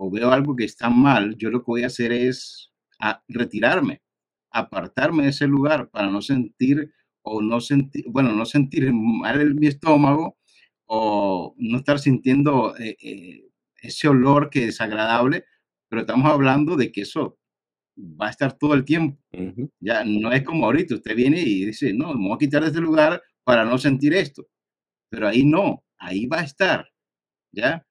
o 0.00 0.10
veo 0.10 0.28
algo 0.32 0.56
que 0.56 0.64
está 0.64 0.88
mal, 0.90 1.36
yo 1.38 1.50
lo 1.50 1.60
que 1.60 1.66
voy 1.74 1.82
a 1.84 1.88
hacer 1.88 2.12
es 2.12 2.70
a- 3.00 3.22
retirarme, 3.28 4.02
apartarme 4.50 5.24
de 5.24 5.30
ese 5.30 5.46
lugar 5.46 5.90
para 5.90 6.08
no 6.10 6.22
sentir 6.22 6.92
o 7.22 7.42
no 7.42 7.60
sentir, 7.60 8.04
bueno, 8.08 8.32
no 8.32 8.46
sentir 8.46 8.92
mal 8.94 9.40
en 9.40 9.56
mi 9.56 9.66
estómago 9.68 10.38
o 10.86 11.54
no 11.58 11.78
estar 11.78 11.98
sintiendo 11.98 12.76
eh, 12.78 12.96
eh, 13.00 13.44
ese 13.82 14.08
olor 14.08 14.50
que 14.50 14.66
es 14.68 14.80
agradable, 14.80 15.44
pero 15.88 16.02
estamos 16.02 16.30
hablando 16.32 16.76
de 16.76 16.90
que 16.92 17.02
eso 17.02 17.38
va 17.98 18.28
a 18.28 18.30
estar 18.30 18.56
todo 18.58 18.74
el 18.74 18.84
tiempo. 18.84 19.18
Ujú, 19.32 19.70
Ya 19.80 20.04
no 20.04 20.32
es 20.32 20.44
como 20.44 20.66
ahorita, 20.66 20.96
usted 20.96 21.16
viene 21.16 21.40
y 21.42 21.66
dice, 21.66 21.92
no, 21.94 22.14
me 22.14 22.28
voy 22.28 22.36
a 22.36 22.38
quitar 22.38 22.62
de 22.62 22.68
este 22.68 22.80
lugar 22.80 23.22
para 23.44 23.64
no 23.64 23.78
sentir 23.78 24.14
esto. 24.14 24.46
Pero 25.10 25.28
ahí 25.28 25.44
no, 25.44 25.84
ahí 25.98 26.26
va 26.26 26.40
a 26.40 26.44
estar, 26.44 26.88
¿ya? 27.52 27.86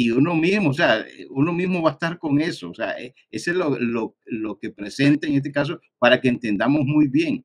Y 0.00 0.12
uno 0.12 0.36
mismo, 0.36 0.70
o 0.70 0.72
sea, 0.72 1.00
eh, 1.00 1.26
uno 1.30 1.52
mismo 1.52 1.82
va 1.82 1.90
a 1.90 1.92
estar 1.94 2.20
con 2.20 2.40
eso. 2.40 2.70
O 2.70 2.74
sea, 2.74 2.92
eh, 3.00 3.16
ese 3.32 3.50
es 3.50 3.56
lo, 3.56 3.76
lo, 3.80 4.16
lo 4.26 4.56
que 4.56 4.70
presenta 4.70 5.26
en 5.26 5.34
este 5.34 5.50
caso 5.50 5.80
para 5.98 6.20
que 6.20 6.28
entendamos 6.28 6.82
muy 6.84 7.08
bien 7.08 7.44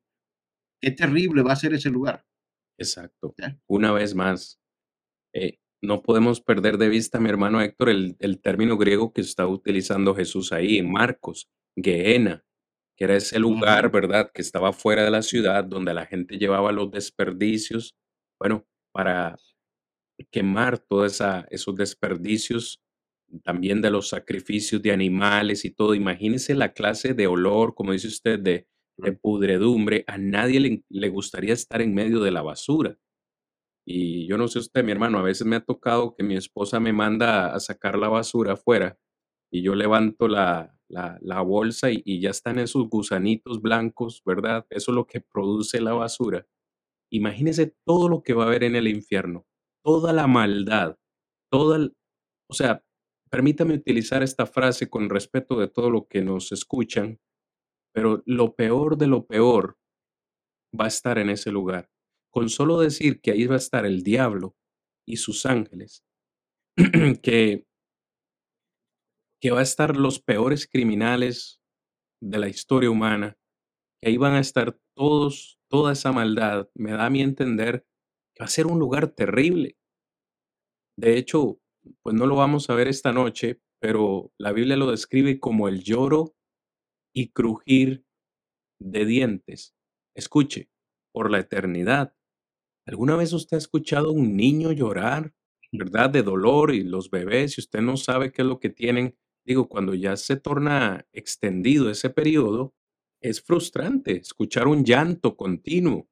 qué 0.80 0.92
terrible 0.92 1.42
va 1.42 1.52
a 1.52 1.56
ser 1.56 1.74
ese 1.74 1.90
lugar, 1.90 2.24
Exacto. 2.78 3.34
Una 3.66 3.90
vez 3.90 4.14
más, 4.14 4.60
eh, 5.32 5.58
no 5.82 6.02
podemos 6.02 6.40
perder 6.40 6.78
de 6.78 6.88
vista, 6.88 7.18
mi 7.18 7.28
hermano 7.28 7.60
Héctor, 7.60 7.88
el, 7.88 8.16
el 8.20 8.40
término 8.40 8.78
griego 8.78 9.12
que 9.12 9.22
está 9.22 9.48
utilizando 9.48 10.14
Jesús 10.14 10.52
ahí 10.52 10.78
en 10.78 10.92
Marcos, 10.92 11.50
Gehenna, 11.76 12.44
que 12.96 13.04
era 13.04 13.16
ese 13.16 13.40
lugar, 13.40 13.90
¿verdad?, 13.90 14.30
que 14.32 14.42
estaba 14.42 14.72
fuera 14.72 15.02
de 15.02 15.10
la 15.10 15.22
ciudad, 15.22 15.64
donde 15.64 15.92
la 15.92 16.06
gente 16.06 16.38
llevaba 16.38 16.70
los 16.70 16.92
desperdicios, 16.92 17.96
bueno, 18.38 18.64
para 18.92 19.36
quemar 20.30 20.78
todos 20.78 21.20
esos 21.50 21.74
desperdicios, 21.74 22.82
también 23.42 23.82
de 23.82 23.90
los 23.90 24.08
sacrificios 24.08 24.82
de 24.82 24.92
animales 24.92 25.64
y 25.64 25.70
todo. 25.70 25.94
Imagínese 25.94 26.54
la 26.54 26.72
clase 26.72 27.14
de 27.14 27.26
olor, 27.26 27.74
como 27.74 27.92
dice 27.92 28.08
usted, 28.08 28.38
de, 28.38 28.68
de 28.96 29.12
pudredumbre. 29.12 30.04
A 30.06 30.18
nadie 30.18 30.60
le, 30.60 30.84
le 30.88 31.08
gustaría 31.08 31.54
estar 31.54 31.82
en 31.82 31.94
medio 31.94 32.20
de 32.20 32.30
la 32.30 32.42
basura. 32.42 32.96
Y 33.86 34.26
yo 34.26 34.38
no 34.38 34.48
sé 34.48 34.58
usted, 34.60 34.82
mi 34.84 34.92
hermano, 34.92 35.18
a 35.18 35.22
veces 35.22 35.46
me 35.46 35.56
ha 35.56 35.60
tocado 35.60 36.14
que 36.16 36.24
mi 36.24 36.36
esposa 36.36 36.80
me 36.80 36.92
manda 36.92 37.54
a 37.54 37.60
sacar 37.60 37.98
la 37.98 38.08
basura 38.08 38.54
afuera 38.54 38.98
y 39.50 39.62
yo 39.62 39.74
levanto 39.74 40.26
la, 40.26 40.74
la, 40.88 41.18
la 41.20 41.42
bolsa 41.42 41.90
y, 41.90 42.02
y 42.04 42.20
ya 42.20 42.30
están 42.30 42.58
esos 42.58 42.88
gusanitos 42.88 43.60
blancos, 43.60 44.22
¿verdad? 44.24 44.66
Eso 44.70 44.90
es 44.92 44.94
lo 44.96 45.06
que 45.06 45.20
produce 45.20 45.80
la 45.80 45.92
basura. 45.92 46.46
Imagínese 47.10 47.74
todo 47.84 48.08
lo 48.08 48.22
que 48.22 48.34
va 48.34 48.44
a 48.44 48.46
haber 48.48 48.64
en 48.64 48.76
el 48.76 48.88
infierno, 48.88 49.46
toda 49.84 50.12
la 50.12 50.26
maldad, 50.26 50.96
toda, 51.50 51.88
o 52.48 52.54
sea, 52.54 52.82
permítame 53.30 53.74
utilizar 53.74 54.22
esta 54.22 54.46
frase 54.46 54.88
con 54.88 55.10
respeto 55.10 55.58
de 55.58 55.68
todo 55.68 55.90
lo 55.90 56.06
que 56.06 56.22
nos 56.22 56.52
escuchan, 56.52 57.20
pero 57.92 58.22
lo 58.26 58.54
peor 58.54 58.96
de 58.96 59.06
lo 59.06 59.26
peor 59.26 59.78
va 60.78 60.86
a 60.86 60.88
estar 60.88 61.18
en 61.18 61.30
ese 61.30 61.50
lugar. 61.50 61.90
Con 62.32 62.48
solo 62.48 62.80
decir 62.80 63.20
que 63.20 63.30
ahí 63.30 63.46
va 63.46 63.54
a 63.54 63.58
estar 63.58 63.86
el 63.86 64.02
diablo 64.02 64.56
y 65.06 65.18
sus 65.18 65.46
ángeles, 65.46 66.04
que, 67.22 67.66
que 69.40 69.50
va 69.50 69.60
a 69.60 69.64
estar 69.64 69.96
los 69.96 70.18
peores 70.18 70.66
criminales 70.66 71.60
de 72.22 72.38
la 72.38 72.48
historia 72.48 72.90
humana, 72.90 73.36
que 74.00 74.08
ahí 74.08 74.16
van 74.16 74.34
a 74.34 74.40
estar 74.40 74.78
todos, 74.96 75.58
toda 75.70 75.92
esa 75.92 76.10
maldad, 76.10 76.68
me 76.74 76.92
da 76.92 77.06
a 77.06 77.10
mí 77.10 77.20
entender 77.20 77.86
va 78.40 78.46
a 78.46 78.48
ser 78.48 78.66
un 78.66 78.78
lugar 78.78 79.08
terrible. 79.08 79.76
De 80.96 81.16
hecho, 81.16 81.58
pues 82.02 82.14
no 82.14 82.26
lo 82.26 82.36
vamos 82.36 82.70
a 82.70 82.74
ver 82.74 82.88
esta 82.88 83.12
noche, 83.12 83.60
pero 83.80 84.32
la 84.38 84.52
Biblia 84.52 84.76
lo 84.76 84.90
describe 84.90 85.40
como 85.40 85.68
el 85.68 85.82
lloro 85.82 86.34
y 87.14 87.28
crujir 87.30 88.04
de 88.80 89.04
dientes. 89.06 89.74
Escuche, 90.16 90.68
por 91.12 91.30
la 91.30 91.40
eternidad. 91.40 92.14
¿Alguna 92.86 93.16
vez 93.16 93.32
usted 93.32 93.56
ha 93.56 93.58
escuchado 93.58 94.12
un 94.12 94.36
niño 94.36 94.72
llorar, 94.72 95.34
verdad, 95.72 96.10
de 96.10 96.22
dolor 96.22 96.74
y 96.74 96.84
los 96.84 97.10
bebés, 97.10 97.54
si 97.54 97.60
usted 97.62 97.80
no 97.80 97.96
sabe 97.96 98.32
qué 98.32 98.42
es 98.42 98.48
lo 98.48 98.60
que 98.60 98.70
tienen? 98.70 99.16
Digo, 99.46 99.68
cuando 99.68 99.94
ya 99.94 100.16
se 100.16 100.36
torna 100.36 101.06
extendido 101.12 101.90
ese 101.90 102.10
periodo, 102.10 102.74
es 103.22 103.42
frustrante 103.42 104.16
escuchar 104.16 104.68
un 104.68 104.84
llanto 104.84 105.36
continuo. 105.36 106.08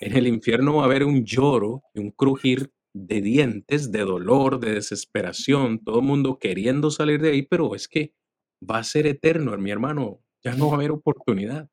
En 0.00 0.16
el 0.16 0.26
infierno 0.26 0.76
va 0.76 0.82
a 0.82 0.86
haber 0.86 1.04
un 1.04 1.24
lloro 1.24 1.82
y 1.94 2.00
un 2.00 2.10
crujir 2.10 2.70
de 2.92 3.20
dientes, 3.20 3.90
de 3.90 4.00
dolor, 4.00 4.60
de 4.60 4.74
desesperación, 4.74 5.82
todo 5.84 6.00
el 6.00 6.06
mundo 6.06 6.38
queriendo 6.38 6.90
salir 6.90 7.20
de 7.20 7.30
ahí, 7.32 7.42
pero 7.42 7.74
es 7.74 7.88
que 7.88 8.14
va 8.68 8.78
a 8.78 8.84
ser 8.84 9.06
eterno, 9.06 9.56
mi 9.58 9.70
hermano, 9.70 10.20
ya 10.44 10.54
no 10.54 10.68
va 10.68 10.74
a 10.74 10.76
haber 10.76 10.92
oportunidad. 10.92 11.68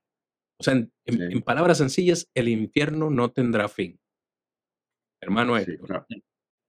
O 0.59 0.63
sea, 0.63 0.73
en, 1.05 1.41
palabras 1.43 1.79
sencillas, 1.79 2.29
el 2.35 2.47
infierno 2.49 3.09
no 3.09 3.31
tendrá 3.31 3.67
fin. 3.69 3.99
Hermano 5.21 5.57
sí, 5.59 5.77
claro. 5.77 6.05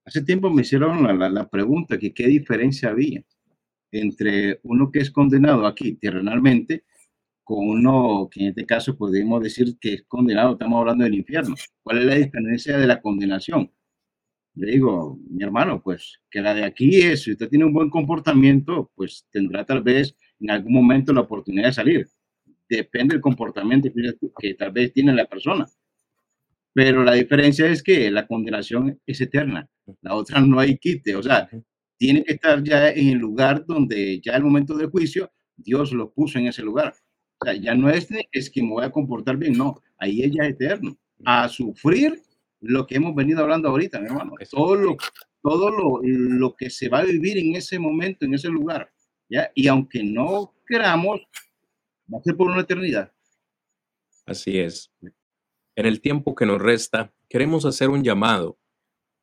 Hace 0.05 0.21
tiempo 0.23 0.49
me 0.49 0.61
hicieron 0.63 1.03
la, 1.03 1.13
la- 1.13 1.29
la 1.29 1.49
pregunta 1.49 1.97
que 1.97 2.13
qué 2.13 2.27
diferencia 2.27 2.89
había 2.89 3.23
entre 3.91 4.59
uno 4.63 4.91
que 4.91 4.99
es 4.99 5.11
condenado 5.11 5.67
aquí 5.67 5.95
terrenalmente 5.95 6.83
con 7.43 7.67
uno 7.67 8.29
que 8.31 8.41
en 8.41 8.47
este 8.49 8.65
caso 8.65 8.97
podemos 8.97 9.41
decir 9.41 9.77
que 9.79 9.93
es 9.95 10.03
condenado, 10.07 10.53
estamos 10.53 10.79
hablando 10.79 11.03
del 11.03 11.15
infierno. 11.15 11.55
¿Cuál 11.81 11.99
es 11.99 12.05
la 12.05 12.15
diferencia 12.15 12.77
de 12.77 12.87
la 12.87 13.01
condenación? 13.01 13.71
Le 14.55 14.71
digo, 14.71 15.19
mi 15.29 15.43
hermano, 15.43 15.81
pues 15.81 16.19
que 16.29 16.41
la 16.41 16.53
de 16.53 16.63
aquí 16.63 17.01
es, 17.01 17.23
si 17.23 17.31
usted 17.31 17.49
tiene 17.49 17.65
un 17.65 17.73
buen 17.73 17.89
comportamiento, 17.89 18.91
pues 18.95 19.25
tendrá 19.31 19.65
tal 19.65 19.81
vez 19.81 20.15
en 20.39 20.51
algún 20.51 20.73
momento 20.73 21.11
la 21.11 21.21
oportunidad 21.21 21.67
de 21.67 21.73
salir. 21.73 22.07
Depende 22.69 23.15
del 23.15 23.21
comportamiento 23.21 23.89
que, 24.39 24.53
tal 24.53 24.71
vez 24.71 24.93
tiene 24.93 25.13
la 25.13 25.25
persona. 25.25 25.67
Pero 26.73 27.03
la 27.03 27.13
diferencia 27.13 27.67
es 27.67 27.83
que 27.83 28.09
la 28.11 28.27
condenación 28.27 28.99
es 29.05 29.21
eterna. 29.21 29.67
La 30.01 30.15
otra 30.15 30.39
no 30.41 30.59
hay 30.59 30.77
quite. 30.77 31.15
O 31.15 31.23
sea, 31.23 31.49
tiene 31.97 32.23
que 32.23 32.33
estar 32.33 32.63
ya 32.63 32.89
en 32.89 33.09
el 33.09 33.17
lugar 33.17 33.65
donde 33.65 34.21
ya 34.21 34.35
el 34.35 34.43
momento 34.43 34.75
del 34.75 34.89
juicio, 34.89 35.31
Dios 35.55 35.93
lo 35.93 36.11
puso 36.13 36.39
en 36.39 36.47
ese 36.47 36.61
lugar. 36.61 36.93
O 37.43 37.45
sea, 37.45 37.55
ya 37.55 37.75
no 37.75 37.89
es, 37.89 38.07
que 38.49 38.63
me 38.63 38.69
voy 38.69 38.85
a 38.85 38.91
comportar 38.91 39.35
bien, 39.35 39.57
no, 39.57 39.81
ahí 39.97 40.23
ella 40.23 40.45
es 40.45 40.51
eterno. 40.51 40.97
A 41.25 41.49
sufrir 41.49 42.21
lo 42.61 42.87
que 42.87 42.95
hemos 42.95 43.13
venido 43.13 43.41
hablando 43.41 43.67
ahorita, 43.67 43.99
mi 43.99 44.05
hermano. 44.05 44.35
Todo 44.49 44.75
lo, 44.75 44.95
todo 45.41 45.69
lo, 45.69 45.99
lo 46.01 46.55
que 46.55 46.69
se 46.69 46.87
va 46.87 46.99
a 46.99 47.03
vivir 47.03 47.37
en 47.37 47.55
ese 47.55 47.77
momento, 47.79 48.23
en 48.23 48.33
ese 48.33 48.47
lugar. 48.47 48.89
¿ya? 49.29 49.51
Y 49.55 49.67
aunque 49.67 50.03
no 50.03 50.53
queramos, 50.65 51.19
va 52.11 52.19
a 52.19 52.23
ser 52.23 52.37
por 52.37 52.49
una 52.49 52.61
eternidad. 52.61 53.11
así 54.25 54.57
es. 54.57 54.89
En 55.75 55.85
el 55.85 55.99
tiempo 55.99 56.35
que 56.35 56.45
nos 56.45 56.61
resta, 56.61 57.13
queremos 57.27 57.65
hacer 57.65 57.89
un 57.89 58.05
llamado, 58.05 58.57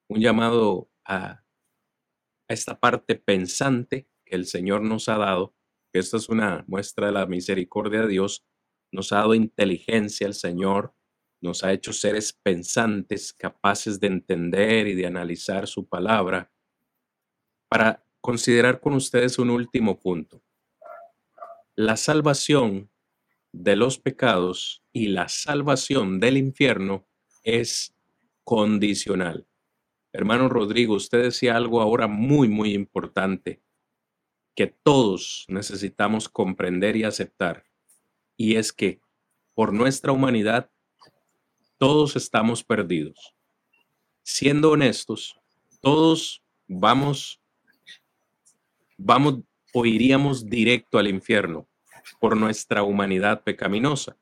un 0.09 0.21
llamado 0.21 0.91
a, 1.07 1.43
a 2.49 2.53
esta 2.53 2.79
parte 2.79 3.15
pensante 3.15 4.09
que 4.27 4.37
el 4.37 4.45
Señor 4.45 4.83
nos 4.83 5.09
ha 5.09 5.17
dado 5.17 5.55
esta 5.93 6.17
es 6.17 6.29
una 6.29 6.65
muestra 6.69 7.07
de 7.07 7.13
la 7.13 7.27
misericordia 7.27 8.03
de 8.03 8.09
Dios, 8.09 8.45
nos 8.93 9.13
ha 9.13 9.17
dado 9.17 9.35
inteligencia 9.35 10.27
el 10.27 10.35
Señor, 10.35 10.95
nos 11.41 11.65
ha 11.65 11.73
hecho 11.73 11.93
seres 11.93 12.33
pensantes, 12.33 13.33
capaces 13.33 13.99
de 13.99 14.09
entender 14.09 14.87
y 14.89 14.95
de 14.95 15.07
analizar 15.07 15.67
su 15.67 15.89
palabra, 15.89 16.53
para 17.69 18.05
considerar 18.21 18.81
con 18.81 18.95
ustedes 18.95 19.39
un 19.39 19.51
último 19.51 19.99
punto. 19.99 20.43
La 21.77 21.97
salvación 21.97 22.91
de 23.53 23.77
los 23.77 23.99
pecados 23.99 24.83
y 24.93 25.09
la 25.09 25.29
salvación 25.29 26.21
del 26.21 26.37
infierno 26.37 27.07
es 27.43 27.95
condicional. 28.45 29.47
Hermano 30.13 30.49
Rodrigo, 30.49 30.95
usted 30.95 31.23
decía 31.23 31.57
algo 31.57 31.81
ahora 31.81 32.07
muy, 32.07 32.49
muy 32.49 32.75
importante 32.75 33.63
que 34.55 34.67
todos 34.67 35.45
necesitamos 35.49 36.29
comprender 36.29 36.97
y 36.97 37.05
aceptar, 37.05 37.65
y 38.37 38.57
es 38.57 38.73
que 38.73 39.01
por 39.55 39.73
nuestra 39.73 40.13
humanidad 40.13 40.71
todos 41.79 42.17
estamos 42.17 42.63
perdidos. 42.63 43.35
Siendo 44.23 44.71
honestos, 44.71 45.41
todos 45.81 46.43
vamos, 46.69 47.41
vamos 48.99 49.41
o 49.73 49.87
iríamos 49.87 50.47
directo 50.47 50.99
al 50.99 51.09
infierno 51.09 51.67
por 52.19 52.37
nuestra 52.37 52.83
humanidad 52.83 53.43
pecaminosa. 53.43 54.17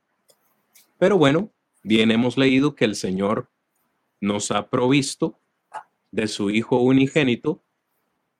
Pero 0.98 1.16
bueno, 1.18 1.52
bien 1.82 2.10
hemos 2.10 2.36
leído 2.36 2.74
que 2.74 2.84
el 2.84 2.94
Señor 2.96 3.50
nos 4.20 4.50
ha 4.50 4.68
provisto 4.68 5.38
de 6.10 6.28
su 6.28 6.50
Hijo 6.50 6.80
unigénito 6.80 7.62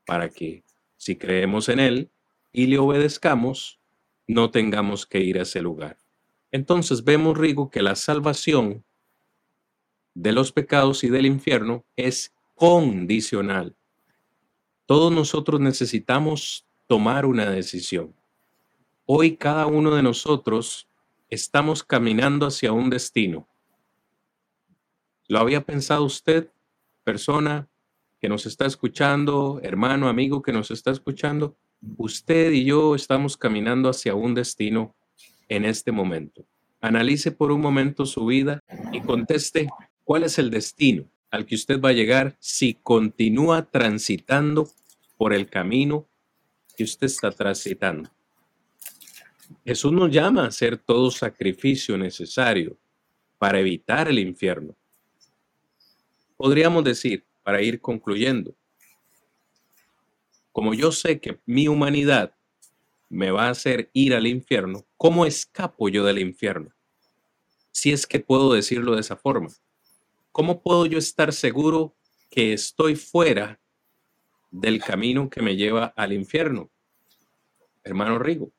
para 0.07 0.29
que 0.29 0.65
si 0.99 1.17
creemos 1.17 1.71
en 1.71 1.81
Él 1.81 2.11
y 2.53 2.67
le 2.67 2.79
obedezcamos, 2.79 3.81
no 4.27 4.51
tengamos 4.51 5.07
que 5.07 5.21
ir 5.21 5.39
a 5.39 5.43
ese 5.43 5.63
lugar. 5.63 5.97
Entonces 6.51 7.05
vemos, 7.05 7.39
Rigo, 7.39 7.71
que 7.71 7.81
la 7.81 7.95
salvación 7.95 8.85
de 10.15 10.33
los 10.33 10.53
pecados 10.53 11.05
y 11.05 11.09
del 11.09 11.27
infierno 11.27 11.85
es 11.97 12.35
condicional. 12.55 13.77
Todos 14.85 15.13
nosotros 15.13 15.61
necesitamos 15.61 16.67
tomar 16.87 17.25
una 17.25 17.49
decisión. 17.49 18.15
Hoy 19.07 19.37
cada 19.37 19.67
uno 19.67 19.95
de 19.95 20.03
nosotros 20.03 20.89
estamos 21.31 21.85
caminando 21.85 22.47
hacia 22.47 22.73
un 22.73 22.91
destino. 22.91 23.47
¿Lo 25.29 25.39
había 25.39 25.65
pensado 25.65 26.05
usted, 26.05 26.51
persona 27.05 27.69
que 28.21 28.29
nos 28.29 28.47
está 28.47 28.67
escuchando, 28.67 29.61
hermano, 29.63 30.09
amigo 30.09 30.43
que 30.43 30.53
nos 30.53 30.71
está 30.71 30.91
escuchando? 30.91 31.57
Usted 31.97 32.51
y 32.53 32.65
yo 32.65 32.95
estamos 32.95 33.37
caminando 33.37 33.89
hacia 33.89 34.15
un 34.15 34.35
destino 34.35 34.97
en 35.49 35.65
este 35.65 35.93
momento. 35.93 36.45
Analice 36.81 37.33
por 37.33 37.53
un 37.53 37.61
momento 37.61 38.07
su 38.07 38.27
vida 38.27 38.61
y 38.93 39.01
conteste 39.01 39.69
cuál 40.05 40.25
es 40.25 40.39
el 40.39 40.51
destino 40.51 41.09
al 41.31 41.47
que 41.47 41.55
usted 41.55 41.81
va 41.81 41.91
a 41.91 41.93
llegar 41.93 42.37
si 42.41 42.75
continúa 42.75 43.71
transitando 43.71 44.69
por 45.17 45.33
el 45.33 45.49
camino 45.49 46.09
que 46.77 46.85
usted 46.85 47.07
está 47.07 47.31
transitando. 47.31 48.11
Jesús 49.65 49.93
nos 49.93 50.11
llama 50.11 50.45
a 50.45 50.49
hacer 50.49 50.79
todo 50.79 51.11
sacrificio 51.11 51.99
necesario 51.99 52.79
para 53.39 53.61
evitar 53.61 54.09
el 54.09 54.19
infierno. 54.19 54.75
Podríamos 56.37 56.85
decir, 56.85 57.25
para 57.49 57.63
ir 57.63 57.81
concluyendo, 57.81 58.55
como 60.53 60.75
yo 60.75 60.93
sé 60.93 61.19
que 61.19 61.41
mi 61.47 61.67
humanidad 61.67 62.37
me 63.09 63.31
va 63.31 63.47
a 63.47 63.53
hacer 63.53 63.89
ir 63.95 64.13
al 64.15 64.27
infierno, 64.27 64.85
¿cómo 64.99 65.25
escapo 65.25 65.89
yo 65.89 66.05
del 66.05 66.19
infierno? 66.19 66.75
Si 67.71 67.91
es 67.91 68.07
que 68.07 68.21
puedo 68.21 68.53
decirlo 68.53 68.95
de 68.95 69.01
esa 69.01 69.17
forma. 69.17 69.49
¿Cómo 70.31 70.61
puedo 70.61 70.85
yo 70.85 70.99
estar 70.99 71.33
seguro 71.33 71.97
que 72.29 72.53
estoy 72.53 72.97
fuera 72.97 73.59
del 74.51 74.85
camino 74.85 75.31
que 75.31 75.41
me 75.41 75.57
lleva 75.57 75.87
al 75.97 76.13
infierno? 76.13 76.71
Hermano 77.83 78.19
Rigo. 78.19 78.53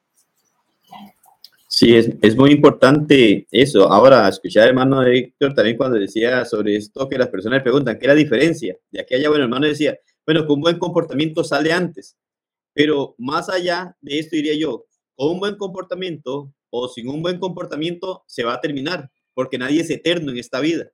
Sí, 1.80 1.96
es, 1.96 2.10
es, 2.22 2.36
muy 2.36 2.52
importante 2.52 3.48
eso. 3.52 3.90
Ahora, 3.90 4.28
escuchar 4.28 4.68
hermano 4.68 5.02
Héctor 5.02 5.54
también 5.54 5.78
cuando 5.78 5.98
decía 5.98 6.44
sobre 6.44 6.76
esto 6.76 7.08
que 7.08 7.18
las 7.18 7.30
personas 7.30 7.64
preguntan, 7.64 7.98
¿qué 7.98 8.06
es 8.06 8.10
la 8.10 8.16
diferencia? 8.16 8.78
De 8.92 9.00
aquí 9.00 9.16
allá, 9.16 9.30
bueno, 9.30 9.46
hermano 9.46 9.66
decía, 9.66 9.98
bueno, 10.26 10.46
con 10.46 10.58
un 10.58 10.62
buen 10.64 10.78
comportamiento 10.78 11.42
sale 11.42 11.72
antes. 11.72 12.18
Pero 12.74 13.16
más 13.18 13.48
allá 13.48 13.96
de 14.02 14.20
esto 14.20 14.36
diría 14.36 14.56
yo, 14.56 14.88
con 15.16 15.32
un 15.32 15.40
buen 15.40 15.56
comportamiento 15.56 16.54
o 16.70 16.90
sin 16.90 17.08
un 17.08 17.22
buen 17.22 17.40
comportamiento 17.40 18.26
se 18.28 18.44
va 18.44 18.56
a 18.56 18.62
terminar, 18.62 19.10
porque 19.34 19.58
nadie 19.58 19.80
es 19.80 19.90
eterno 19.90 20.32
en 20.32 20.38
esta 20.38 20.60
vida. 20.60 20.92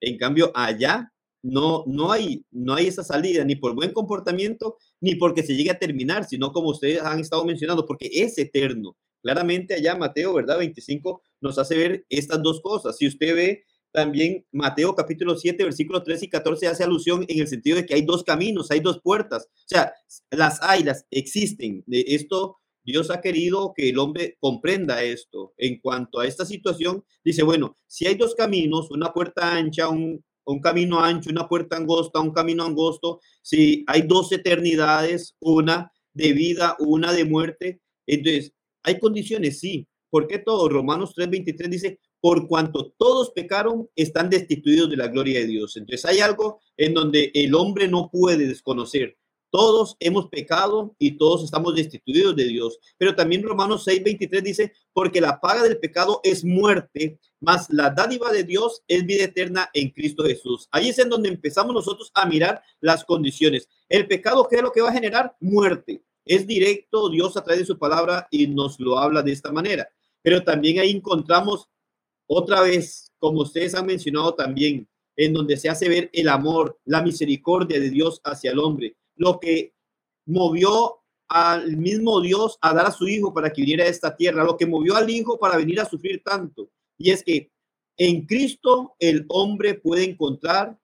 En 0.00 0.16
cambio, 0.16 0.50
allá 0.54 1.12
no, 1.42 1.84
no, 1.86 2.10
hay, 2.10 2.46
no 2.50 2.72
hay 2.72 2.86
esa 2.86 3.04
salida, 3.04 3.44
ni 3.44 3.56
por 3.56 3.74
buen 3.74 3.92
comportamiento, 3.92 4.78
ni 4.98 5.14
porque 5.14 5.42
se 5.42 5.54
llegue 5.54 5.72
a 5.72 5.78
terminar, 5.78 6.24
sino 6.24 6.52
como 6.52 6.70
ustedes 6.70 7.02
han 7.02 7.20
estado 7.20 7.44
mencionando, 7.44 7.84
porque 7.84 8.08
es 8.10 8.38
eterno. 8.38 8.96
Claramente 9.22 9.74
allá 9.74 9.94
Mateo, 9.94 10.34
¿verdad? 10.34 10.58
25 10.58 11.22
nos 11.40 11.58
hace 11.58 11.76
ver 11.76 12.06
estas 12.08 12.42
dos 12.42 12.60
cosas. 12.60 12.96
Si 12.96 13.06
usted 13.06 13.34
ve 13.34 13.64
también 13.92 14.44
Mateo 14.52 14.94
capítulo 14.94 15.36
7, 15.36 15.62
versículos 15.64 16.02
3 16.04 16.22
y 16.24 16.28
14 16.28 16.66
hace 16.66 16.84
alusión 16.84 17.24
en 17.28 17.40
el 17.40 17.46
sentido 17.46 17.76
de 17.76 17.86
que 17.86 17.94
hay 17.94 18.02
dos 18.02 18.24
caminos, 18.24 18.70
hay 18.70 18.80
dos 18.80 19.00
puertas. 19.00 19.44
O 19.44 19.66
sea, 19.66 19.92
las 20.30 20.60
hay, 20.62 20.82
las 20.82 21.06
existen. 21.10 21.84
De 21.86 22.04
esto 22.08 22.58
Dios 22.84 23.10
ha 23.10 23.20
querido 23.20 23.72
que 23.76 23.90
el 23.90 23.98
hombre 23.98 24.36
comprenda 24.40 25.02
esto. 25.02 25.54
En 25.56 25.78
cuanto 25.80 26.20
a 26.20 26.26
esta 26.26 26.44
situación, 26.44 27.04
dice, 27.24 27.42
bueno, 27.44 27.76
si 27.86 28.06
hay 28.06 28.16
dos 28.16 28.34
caminos, 28.34 28.90
una 28.90 29.12
puerta 29.12 29.54
ancha, 29.54 29.88
un, 29.88 30.24
un 30.44 30.60
camino 30.60 31.00
ancho, 31.00 31.30
una 31.30 31.48
puerta 31.48 31.76
angosta, 31.76 32.18
un 32.18 32.32
camino 32.32 32.64
angosto, 32.64 33.20
si 33.40 33.84
hay 33.86 34.02
dos 34.02 34.32
eternidades, 34.32 35.36
una 35.38 35.92
de 36.12 36.32
vida, 36.32 36.76
una 36.80 37.12
de 37.12 37.24
muerte, 37.24 37.80
entonces, 38.06 38.52
¿hay 38.82 38.98
condiciones? 38.98 39.60
Sí. 39.60 39.86
¿Por 40.10 40.26
qué 40.26 40.38
todo? 40.38 40.68
Romanos 40.68 41.14
3:23 41.16 41.68
dice, 41.70 41.98
por 42.20 42.46
cuanto 42.46 42.92
todos 42.98 43.30
pecaron, 43.30 43.88
están 43.96 44.30
destituidos 44.30 44.90
de 44.90 44.96
la 44.96 45.08
gloria 45.08 45.40
de 45.40 45.46
Dios. 45.46 45.76
Entonces 45.76 46.04
hay 46.04 46.20
algo 46.20 46.60
en 46.76 46.94
donde 46.94 47.30
el 47.34 47.54
hombre 47.54 47.88
no 47.88 48.10
puede 48.12 48.46
desconocer. 48.46 49.16
Todos 49.50 49.96
hemos 50.00 50.28
pecado 50.28 50.94
y 50.98 51.18
todos 51.18 51.44
estamos 51.44 51.74
destituidos 51.74 52.36
de 52.36 52.44
Dios. 52.44 52.78
Pero 52.96 53.14
también 53.14 53.42
Romanos 53.42 53.86
6:23 53.86 54.42
dice, 54.42 54.72
porque 54.92 55.20
la 55.20 55.40
paga 55.40 55.62
del 55.62 55.78
pecado 55.78 56.20
es 56.22 56.44
muerte, 56.44 57.18
mas 57.40 57.68
la 57.70 57.90
dádiva 57.90 58.30
de 58.32 58.44
Dios 58.44 58.82
es 58.88 59.04
vida 59.04 59.24
eterna 59.24 59.68
en 59.74 59.90
Cristo 59.90 60.24
Jesús. 60.24 60.68
Ahí 60.70 60.90
es 60.90 60.98
en 60.98 61.08
donde 61.08 61.28
empezamos 61.28 61.74
nosotros 61.74 62.10
a 62.14 62.24
mirar 62.26 62.62
las 62.80 63.04
condiciones. 63.04 63.68
El 63.88 64.06
pecado, 64.06 64.46
¿qué 64.48 64.56
es 64.56 64.62
lo 64.62 64.72
que 64.72 64.80
va 64.80 64.90
a 64.90 64.94
generar? 64.94 65.36
Muerte. 65.40 66.02
Es 66.24 66.46
directo, 66.46 67.08
Dios 67.08 67.36
a 67.36 67.42
través 67.42 67.60
de 67.60 67.66
su 67.66 67.78
palabra 67.78 68.28
y 68.30 68.46
nos 68.46 68.78
lo 68.80 68.98
habla 68.98 69.22
de 69.22 69.32
esta 69.32 69.52
manera. 69.52 69.88
Pero 70.22 70.42
también 70.42 70.78
ahí 70.78 70.90
encontramos 70.90 71.68
otra 72.26 72.62
vez, 72.62 73.10
como 73.18 73.40
ustedes 73.40 73.74
han 73.74 73.86
mencionado 73.86 74.34
también, 74.34 74.88
en 75.16 75.32
donde 75.32 75.56
se 75.56 75.68
hace 75.68 75.88
ver 75.88 76.10
el 76.12 76.28
amor, 76.28 76.78
la 76.84 77.02
misericordia 77.02 77.78
de 77.78 77.90
Dios 77.90 78.20
hacia 78.24 78.52
el 78.52 78.58
hombre 78.58 78.96
lo 79.16 79.38
que 79.38 79.74
movió 80.26 81.00
al 81.28 81.76
mismo 81.76 82.20
Dios 82.20 82.58
a 82.60 82.74
dar 82.74 82.86
a 82.86 82.92
su 82.92 83.08
hijo 83.08 83.32
para 83.32 83.52
que 83.52 83.62
viniera 83.62 83.84
a 83.84 83.88
esta 83.88 84.14
tierra, 84.16 84.44
lo 84.44 84.56
que 84.56 84.66
movió 84.66 84.96
al 84.96 85.08
hijo 85.08 85.38
para 85.38 85.56
venir 85.56 85.80
a 85.80 85.88
sufrir 85.88 86.22
tanto. 86.22 86.70
Y 86.98 87.10
es 87.10 87.22
que 87.22 87.50
en 87.96 88.26
Cristo 88.26 88.94
el 88.98 89.24
hombre 89.28 89.74
puede 89.74 90.04
encontrar 90.04 90.78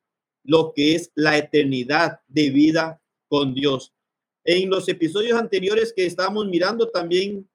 lo 0.44 0.72
que 0.72 0.94
es 0.94 1.10
la 1.14 1.36
eternidad 1.36 2.20
de 2.28 2.50
vida 2.50 3.02
con 3.28 3.54
Dios. 3.54 3.92
En 4.50 4.70
los 4.70 4.88
episodios 4.88 5.38
anteriores 5.38 5.92
que 5.94 6.06
estábamos 6.06 6.46
mirando 6.48 6.88
también 6.88 7.46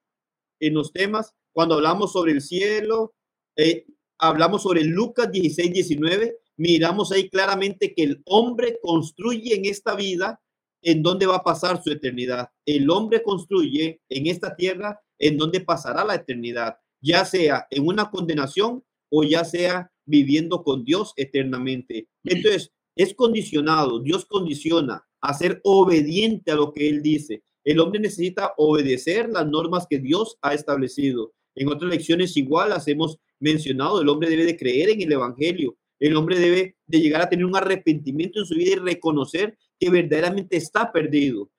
en 0.60 0.74
los 0.74 0.92
temas, 0.92 1.34
cuando 1.50 1.74
hablamos 1.74 2.12
sobre 2.12 2.30
el 2.30 2.40
cielo, 2.40 3.16
eh, 3.56 3.84
hablamos 4.16 4.62
sobre 4.62 4.84
Lucas 4.84 5.28
16, 5.32 5.72
19, 5.72 6.38
miramos 6.56 7.10
ahí 7.10 7.28
claramente 7.28 7.94
que 7.96 8.04
el 8.04 8.22
hombre 8.26 8.78
construye 8.80 9.56
en 9.56 9.64
esta 9.64 9.96
vida 9.96 10.40
en 10.82 11.02
dónde 11.02 11.26
va 11.26 11.38
a 11.38 11.42
pasar 11.42 11.82
su 11.82 11.90
eternidad. 11.90 12.50
El 12.64 12.88
hombre 12.90 13.24
construye 13.24 14.00
en 14.08 14.28
esta 14.28 14.54
tierra 14.54 15.00
en 15.18 15.36
dónde 15.36 15.62
pasará 15.62 16.04
la 16.04 16.14
eternidad, 16.14 16.76
ya 17.00 17.24
sea 17.24 17.66
en 17.70 17.88
una 17.88 18.08
condenación 18.08 18.84
o 19.10 19.24
ya 19.24 19.44
sea 19.44 19.90
viviendo 20.04 20.62
con 20.62 20.84
Dios 20.84 21.12
eternamente. 21.16 22.06
Entonces, 22.22 22.70
es 22.94 23.14
condicionado, 23.14 23.98
Dios 23.98 24.26
condiciona 24.26 25.04
a 25.24 25.32
ser 25.32 25.58
obediente 25.64 26.52
a 26.52 26.54
lo 26.54 26.70
que 26.70 26.86
Él 26.86 27.00
dice. 27.00 27.42
El 27.64 27.80
hombre 27.80 27.98
necesita 27.98 28.52
obedecer 28.58 29.30
las 29.30 29.46
normas 29.46 29.86
que 29.88 29.98
Dios 29.98 30.36
ha 30.42 30.52
establecido. 30.52 31.32
En 31.54 31.68
otras 31.68 31.90
lecciones 31.90 32.36
igual 32.36 32.68
las 32.68 32.86
hemos 32.88 33.18
mencionado, 33.40 34.02
el 34.02 34.08
hombre 34.10 34.28
debe 34.28 34.44
de 34.44 34.58
creer 34.58 34.90
en 34.90 35.00
el 35.00 35.12
Evangelio, 35.12 35.78
el 35.98 36.14
hombre 36.16 36.38
debe 36.38 36.76
de 36.86 37.00
llegar 37.00 37.22
a 37.22 37.28
tener 37.30 37.46
un 37.46 37.56
arrepentimiento 37.56 38.38
en 38.38 38.44
su 38.44 38.54
vida 38.54 38.72
y 38.72 38.74
reconocer 38.74 39.56
que 39.80 39.88
verdaderamente 39.88 40.58
está 40.58 40.92
perdido. 40.92 41.50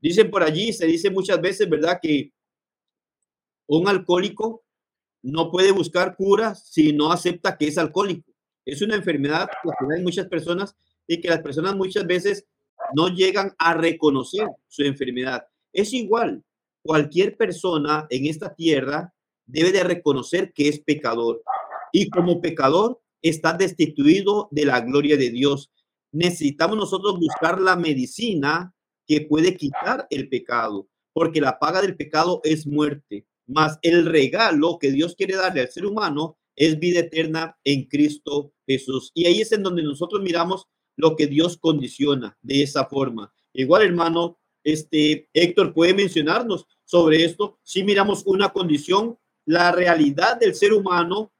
Dicen 0.00 0.30
por 0.30 0.44
allí, 0.44 0.72
se 0.72 0.86
dice 0.86 1.10
muchas 1.10 1.40
veces, 1.40 1.68
¿verdad? 1.68 1.98
Que 2.00 2.32
Un 3.66 3.88
alcohólico 3.88 4.64
no 5.22 5.50
puede 5.50 5.72
buscar 5.72 6.14
cura 6.14 6.54
si 6.54 6.92
no 6.92 7.10
acepta 7.10 7.58
que 7.58 7.66
es 7.66 7.78
alcohólico. 7.78 8.30
Es 8.64 8.80
una 8.80 8.94
enfermedad 8.94 9.48
que 9.64 9.94
hay 9.96 10.02
muchas 10.04 10.28
personas 10.28 10.76
y 11.08 11.20
que 11.20 11.28
las 11.28 11.40
personas 11.40 11.74
muchas 11.74 12.06
veces 12.06 12.46
no 12.94 13.08
llegan 13.08 13.54
a 13.58 13.74
reconocer 13.74 14.48
su 14.66 14.82
enfermedad. 14.82 15.46
Es 15.72 15.92
igual, 15.92 16.42
cualquier 16.82 17.36
persona 17.36 18.06
en 18.10 18.26
esta 18.26 18.54
tierra 18.54 19.12
debe 19.46 19.72
de 19.72 19.84
reconocer 19.84 20.52
que 20.52 20.68
es 20.68 20.80
pecador 20.80 21.42
y 21.92 22.10
como 22.10 22.40
pecador 22.40 23.00
está 23.22 23.52
destituido 23.52 24.48
de 24.50 24.64
la 24.64 24.80
gloria 24.80 25.16
de 25.16 25.30
Dios. 25.30 25.70
Necesitamos 26.12 26.76
nosotros 26.76 27.18
buscar 27.18 27.60
la 27.60 27.76
medicina 27.76 28.74
que 29.06 29.22
puede 29.22 29.56
quitar 29.56 30.06
el 30.10 30.28
pecado, 30.28 30.88
porque 31.12 31.40
la 31.40 31.58
paga 31.58 31.80
del 31.80 31.96
pecado 31.96 32.40
es 32.44 32.66
muerte, 32.66 33.26
más 33.46 33.78
el 33.82 34.04
regalo 34.04 34.78
que 34.78 34.92
Dios 34.92 35.14
quiere 35.16 35.36
darle 35.36 35.62
al 35.62 35.70
ser 35.70 35.86
humano 35.86 36.36
es 36.58 36.78
vida 36.78 37.00
eterna 37.00 37.56
en 37.64 37.84
Cristo 37.84 38.52
Jesús. 38.66 39.12
Y 39.14 39.26
ahí 39.26 39.40
es 39.40 39.52
en 39.52 39.62
donde 39.62 39.82
nosotros 39.82 40.22
miramos 40.22 40.66
lo 40.98 41.14
que 41.14 41.28
Dios 41.28 41.56
condiciona 41.56 42.36
de 42.42 42.62
esa 42.62 42.84
forma. 42.84 43.32
Igual, 43.52 43.82
hermano, 43.82 44.36
este 44.64 45.30
Héctor 45.32 45.72
puede 45.72 45.94
mencionarnos 45.94 46.66
sobre 46.84 47.24
esto. 47.24 47.58
Si 47.62 47.84
miramos 47.84 48.24
una 48.26 48.52
condición, 48.52 49.16
la 49.46 49.70
realidad 49.70 50.38
del 50.38 50.56
ser 50.56 50.72
humano 50.72 51.32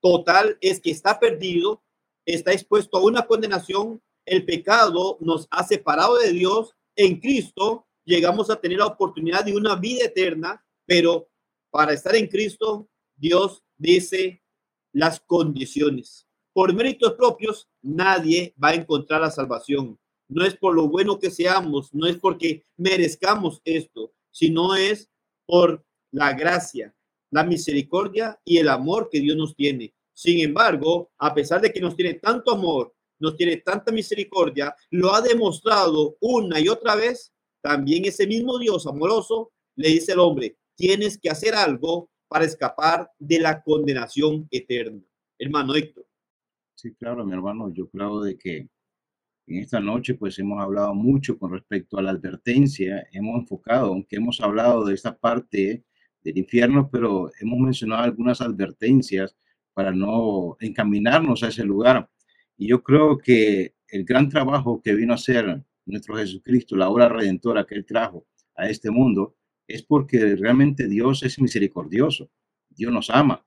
total 0.00 0.56
es 0.60 0.80
que 0.80 0.92
está 0.92 1.18
perdido, 1.18 1.82
está 2.24 2.52
expuesto 2.52 2.96
a 2.96 3.02
una 3.02 3.26
condenación. 3.26 4.00
El 4.24 4.44
pecado 4.44 5.18
nos 5.20 5.48
ha 5.50 5.64
separado 5.64 6.18
de 6.18 6.32
Dios. 6.32 6.76
En 6.94 7.18
Cristo 7.18 7.88
llegamos 8.04 8.50
a 8.50 8.60
tener 8.60 8.78
la 8.78 8.86
oportunidad 8.86 9.44
de 9.44 9.56
una 9.56 9.74
vida 9.74 10.04
eterna, 10.04 10.64
pero 10.86 11.28
para 11.70 11.92
estar 11.92 12.14
en 12.14 12.28
Cristo, 12.28 12.88
Dios 13.16 13.64
dice 13.76 14.44
las 14.92 15.18
condiciones. 15.18 16.29
Por 16.52 16.74
méritos 16.74 17.14
propios, 17.14 17.68
nadie 17.82 18.54
va 18.62 18.70
a 18.70 18.74
encontrar 18.74 19.20
la 19.20 19.30
salvación. 19.30 19.98
No 20.28 20.44
es 20.44 20.56
por 20.56 20.74
lo 20.74 20.88
bueno 20.88 21.18
que 21.18 21.30
seamos, 21.30 21.94
no 21.94 22.06
es 22.06 22.16
porque 22.16 22.64
merezcamos 22.76 23.60
esto, 23.64 24.12
sino 24.30 24.74
es 24.74 25.08
por 25.46 25.84
la 26.12 26.32
gracia, 26.32 26.94
la 27.30 27.44
misericordia 27.44 28.40
y 28.44 28.58
el 28.58 28.68
amor 28.68 29.08
que 29.10 29.20
Dios 29.20 29.36
nos 29.36 29.54
tiene. 29.54 29.94
Sin 30.12 30.40
embargo, 30.40 31.10
a 31.18 31.34
pesar 31.34 31.60
de 31.60 31.72
que 31.72 31.80
nos 31.80 31.96
tiene 31.96 32.14
tanto 32.14 32.52
amor, 32.52 32.94
nos 33.18 33.36
tiene 33.36 33.58
tanta 33.58 33.92
misericordia, 33.92 34.74
lo 34.90 35.14
ha 35.14 35.20
demostrado 35.20 36.16
una 36.20 36.60
y 36.60 36.68
otra 36.68 36.94
vez, 36.96 37.32
también 37.60 38.04
ese 38.04 38.26
mismo 38.26 38.58
Dios 38.58 38.86
amoroso 38.86 39.52
le 39.76 39.88
dice 39.90 40.12
al 40.12 40.20
hombre, 40.20 40.56
tienes 40.74 41.18
que 41.18 41.30
hacer 41.30 41.54
algo 41.54 42.10
para 42.28 42.44
escapar 42.44 43.10
de 43.18 43.40
la 43.40 43.62
condenación 43.62 44.46
eterna. 44.50 45.02
Hermano 45.38 45.74
Héctor. 45.74 46.09
Sí, 46.80 46.94
claro, 46.94 47.26
mi 47.26 47.34
hermano, 47.34 47.70
yo 47.74 47.90
creo 47.90 48.22
de 48.22 48.38
que 48.38 48.70
en 49.46 49.58
esta 49.58 49.80
noche 49.80 50.14
pues 50.14 50.38
hemos 50.38 50.62
hablado 50.62 50.94
mucho 50.94 51.38
con 51.38 51.52
respecto 51.52 51.98
a 51.98 52.02
la 52.02 52.12
advertencia, 52.12 53.06
hemos 53.12 53.40
enfocado, 53.40 53.88
aunque 53.88 54.16
hemos 54.16 54.40
hablado 54.40 54.86
de 54.86 54.94
esta 54.94 55.18
parte 55.18 55.84
del 56.22 56.38
infierno, 56.38 56.88
pero 56.90 57.30
hemos 57.38 57.58
mencionado 57.58 58.04
algunas 58.04 58.40
advertencias 58.40 59.36
para 59.74 59.92
no 59.92 60.56
encaminarnos 60.60 61.42
a 61.42 61.48
ese 61.48 61.64
lugar. 61.64 62.08
Y 62.56 62.68
yo 62.68 62.82
creo 62.82 63.18
que 63.18 63.74
el 63.88 64.04
gran 64.06 64.30
trabajo 64.30 64.80
que 64.82 64.94
vino 64.94 65.12
a 65.12 65.16
hacer 65.16 65.62
nuestro 65.84 66.16
Jesucristo, 66.16 66.76
la 66.76 66.88
obra 66.88 67.10
redentora 67.10 67.66
que 67.66 67.74
él 67.74 67.84
trajo 67.84 68.26
a 68.56 68.70
este 68.70 68.90
mundo, 68.90 69.36
es 69.66 69.82
porque 69.82 70.34
realmente 70.34 70.88
Dios 70.88 71.24
es 71.24 71.38
misericordioso, 71.42 72.30
Dios 72.70 72.90
nos 72.90 73.10
ama, 73.10 73.46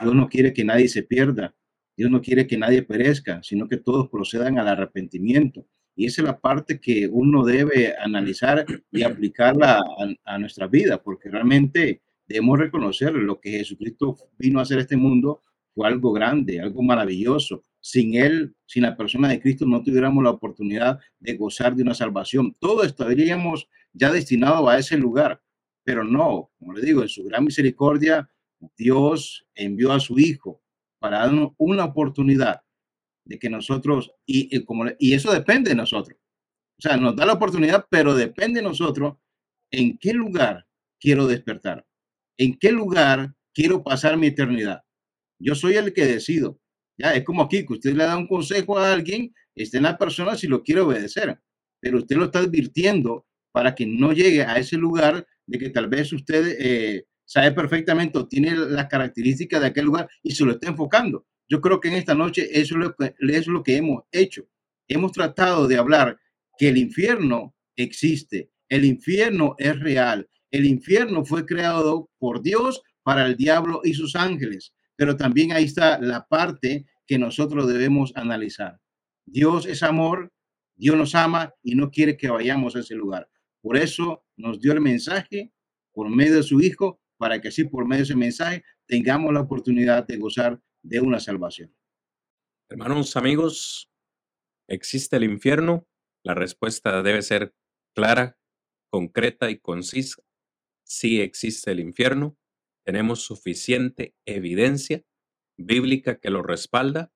Dios 0.00 0.14
no 0.16 0.28
quiere 0.28 0.52
que 0.52 0.64
nadie 0.64 0.88
se 0.88 1.04
pierda, 1.04 1.54
Dios 1.96 2.10
no 2.10 2.20
quiere 2.20 2.46
que 2.46 2.58
nadie 2.58 2.82
perezca, 2.82 3.42
sino 3.42 3.68
que 3.68 3.76
todos 3.76 4.08
procedan 4.08 4.58
al 4.58 4.68
arrepentimiento. 4.68 5.66
Y 5.96 6.06
esa 6.06 6.22
es 6.22 6.26
la 6.26 6.40
parte 6.40 6.80
que 6.80 7.08
uno 7.08 7.44
debe 7.44 7.94
analizar 7.96 8.66
y 8.90 9.02
aplicarla 9.02 9.80
a, 10.24 10.38
nuestra 10.38 10.66
vida, 10.66 11.00
porque 11.00 11.30
realmente 11.30 12.02
debemos 12.26 12.58
reconocer 12.58 13.12
lo 13.12 13.40
que 13.40 13.58
Jesucristo 13.58 14.16
vino 14.36 14.58
a 14.58 14.62
hacer 14.62 14.78
a 14.78 14.82
este 14.82 14.96
mundo 14.96 15.40
fue 15.72 15.86
algo 15.86 16.12
grande, 16.12 16.60
algo 16.60 16.82
maravilloso. 16.82 17.64
Sin 17.80 18.14
Él, 18.14 18.54
sin 18.66 18.82
la 18.82 18.96
persona 18.96 19.28
de 19.28 19.40
Cristo, 19.40 19.66
no 19.66 19.82
tuviéramos 19.82 20.24
la 20.24 20.30
oportunidad 20.30 20.98
de 21.20 21.36
gozar 21.36 21.76
de 21.76 21.82
una 21.82 21.94
salvación. 21.94 22.54
Todo 22.58 22.82
estaríamos 22.82 23.68
ya 23.92 24.10
destinados 24.10 24.68
a 24.68 24.78
ese 24.78 24.96
lugar, 24.96 25.42
pero 25.84 26.02
no, 26.02 26.50
como 26.58 26.72
le 26.72 26.80
digo, 26.80 27.02
en 27.02 27.08
su 27.08 27.24
gran 27.24 27.44
misericordia, 27.44 28.28
Dios 28.76 29.46
envió 29.54 29.92
a 29.92 30.00
su 30.00 30.18
Hijo 30.18 30.63
para 31.04 31.18
darnos 31.18 31.52
una 31.58 31.84
oportunidad 31.84 32.62
de 33.26 33.38
que 33.38 33.50
nosotros, 33.50 34.10
y, 34.24 34.64
como, 34.64 34.86
y 34.98 35.12
eso 35.12 35.30
depende 35.34 35.68
de 35.68 35.76
nosotros. 35.76 36.18
O 36.78 36.80
sea, 36.80 36.96
nos 36.96 37.14
da 37.14 37.26
la 37.26 37.34
oportunidad, 37.34 37.84
pero 37.90 38.14
depende 38.14 38.60
de 38.60 38.66
nosotros 38.66 39.18
en 39.70 39.98
qué 39.98 40.14
lugar 40.14 40.66
quiero 40.98 41.26
despertar, 41.26 41.86
en 42.38 42.58
qué 42.58 42.72
lugar 42.72 43.34
quiero 43.52 43.84
pasar 43.84 44.16
mi 44.16 44.28
eternidad. 44.28 44.82
Yo 45.38 45.54
soy 45.54 45.74
el 45.74 45.92
que 45.92 46.06
decido. 46.06 46.58
Ya 46.96 47.12
es 47.12 47.22
como 47.22 47.42
aquí, 47.42 47.66
que 47.66 47.74
usted 47.74 47.92
le 47.92 48.04
da 48.04 48.16
un 48.16 48.26
consejo 48.26 48.78
a 48.78 48.90
alguien, 48.90 49.34
está 49.54 49.76
en 49.76 49.82
la 49.82 49.98
persona 49.98 50.36
si 50.36 50.46
lo 50.46 50.62
quiere 50.62 50.80
obedecer, 50.80 51.38
pero 51.80 51.98
usted 51.98 52.16
lo 52.16 52.24
está 52.24 52.38
advirtiendo 52.38 53.26
para 53.52 53.74
que 53.74 53.84
no 53.84 54.14
llegue 54.14 54.42
a 54.42 54.56
ese 54.56 54.78
lugar 54.78 55.26
de 55.44 55.58
que 55.58 55.68
tal 55.68 55.86
vez 55.86 56.14
usted 56.14 56.56
eh, 56.58 57.04
sabe 57.24 57.52
perfectamente 57.52 58.18
o 58.18 58.28
tiene 58.28 58.54
las 58.54 58.86
características 58.86 59.60
de 59.60 59.66
aquel 59.68 59.86
lugar 59.86 60.08
y 60.22 60.32
se 60.32 60.44
lo 60.44 60.52
está 60.52 60.68
enfocando. 60.68 61.26
Yo 61.48 61.60
creo 61.60 61.80
que 61.80 61.88
en 61.88 61.94
esta 61.94 62.14
noche 62.14 62.48
eso 62.52 62.74
es 62.74 62.80
lo 62.80 62.94
que, 62.94 63.14
es 63.18 63.46
lo 63.46 63.62
que 63.62 63.76
hemos 63.76 64.04
hecho. 64.12 64.46
Hemos 64.88 65.12
tratado 65.12 65.66
de 65.68 65.76
hablar 65.76 66.18
que 66.58 66.68
el 66.68 66.78
infierno 66.78 67.54
existe, 67.76 68.50
el 68.68 68.84
infierno 68.84 69.54
es 69.58 69.78
real, 69.80 70.28
el 70.50 70.66
infierno 70.66 71.24
fue 71.24 71.44
creado 71.44 72.10
por 72.18 72.42
Dios 72.42 72.82
para 73.02 73.26
el 73.26 73.36
diablo 73.36 73.80
y 73.84 73.94
sus 73.94 74.16
ángeles, 74.16 74.72
pero 74.96 75.16
también 75.16 75.52
ahí 75.52 75.64
está 75.64 75.98
la 75.98 76.26
parte 76.26 76.86
que 77.06 77.18
nosotros 77.18 77.66
debemos 77.68 78.12
analizar. 78.14 78.78
Dios 79.26 79.66
es 79.66 79.82
amor, 79.82 80.32
Dios 80.76 80.96
nos 80.96 81.14
ama 81.14 81.52
y 81.62 81.74
no 81.74 81.90
quiere 81.90 82.16
que 82.16 82.30
vayamos 82.30 82.76
a 82.76 82.80
ese 82.80 82.94
lugar. 82.94 83.28
Por 83.60 83.76
eso 83.76 84.24
nos 84.36 84.60
dio 84.60 84.72
el 84.72 84.80
mensaje 84.80 85.52
por 85.92 86.08
medio 86.08 86.36
de 86.36 86.42
su 86.42 86.60
Hijo 86.60 87.00
para 87.16 87.40
que 87.40 87.48
así 87.48 87.64
por 87.64 87.86
medio 87.86 88.00
de 88.00 88.04
ese 88.04 88.16
mensaje 88.16 88.64
tengamos 88.86 89.32
la 89.32 89.40
oportunidad 89.40 90.06
de 90.06 90.16
gozar 90.18 90.60
de 90.82 91.00
una 91.00 91.20
salvación. 91.20 91.74
Hermanos, 92.68 93.16
amigos, 93.16 93.90
¿existe 94.68 95.16
el 95.16 95.24
infierno? 95.24 95.86
La 96.24 96.34
respuesta 96.34 97.02
debe 97.02 97.22
ser 97.22 97.54
clara, 97.94 98.38
concreta 98.90 99.50
y 99.50 99.58
concisa. 99.58 100.22
Sí 100.84 101.20
existe 101.20 101.70
el 101.72 101.80
infierno. 101.80 102.36
Tenemos 102.84 103.22
suficiente 103.22 104.14
evidencia 104.26 105.02
bíblica 105.56 106.18
que 106.18 106.30
lo 106.30 106.42
respalda. 106.42 107.12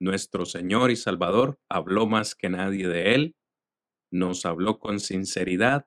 Nuestro 0.00 0.46
Señor 0.46 0.90
y 0.90 0.96
Salvador 0.96 1.60
habló 1.68 2.06
más 2.06 2.34
que 2.34 2.48
nadie 2.48 2.88
de 2.88 3.14
él. 3.14 3.36
Nos 4.10 4.44
habló 4.44 4.78
con 4.78 5.00
sinceridad. 5.00 5.86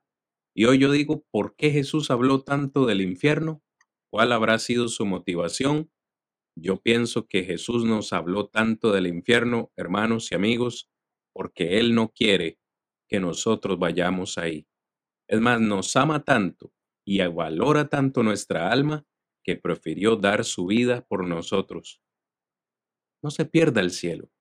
Y 0.57 0.65
hoy 0.65 0.79
yo 0.79 0.89
digo, 0.91 1.25
¿por 1.31 1.55
qué 1.57 1.69
Jesús 1.69 2.09
habló 2.09 2.41
tanto 2.41 2.85
del 2.85 3.01
infierno? 3.01 3.61
¿Cuál 4.09 4.31
habrá 4.31 4.57
sido 4.57 4.87
su 4.87 5.05
motivación? 5.05 5.91
Yo 6.57 6.81
pienso 6.81 7.27
que 7.27 7.43
Jesús 7.43 7.83
nos 7.83 8.13
habló 8.13 8.47
tanto 8.47 8.93
del 8.93 9.07
infierno, 9.07 9.73
hermanos 9.75 10.31
y 10.31 10.35
amigos, 10.35 10.89
porque 11.33 11.77
Él 11.79 11.93
no 11.93 12.13
quiere 12.13 12.57
que 13.09 13.19
nosotros 13.19 13.77
vayamos 13.77 14.37
ahí. 14.37 14.65
Es 15.27 15.41
más, 15.41 15.59
nos 15.59 15.93
ama 15.97 16.23
tanto 16.23 16.71
y 17.05 17.19
valora 17.27 17.89
tanto 17.89 18.23
nuestra 18.23 18.71
alma 18.71 19.05
que 19.43 19.57
prefirió 19.57 20.15
dar 20.15 20.45
su 20.45 20.67
vida 20.67 21.05
por 21.05 21.27
nosotros. 21.27 22.01
No 23.21 23.29
se 23.29 23.43
pierda 23.43 23.81
el 23.81 23.91
cielo. 23.91 24.31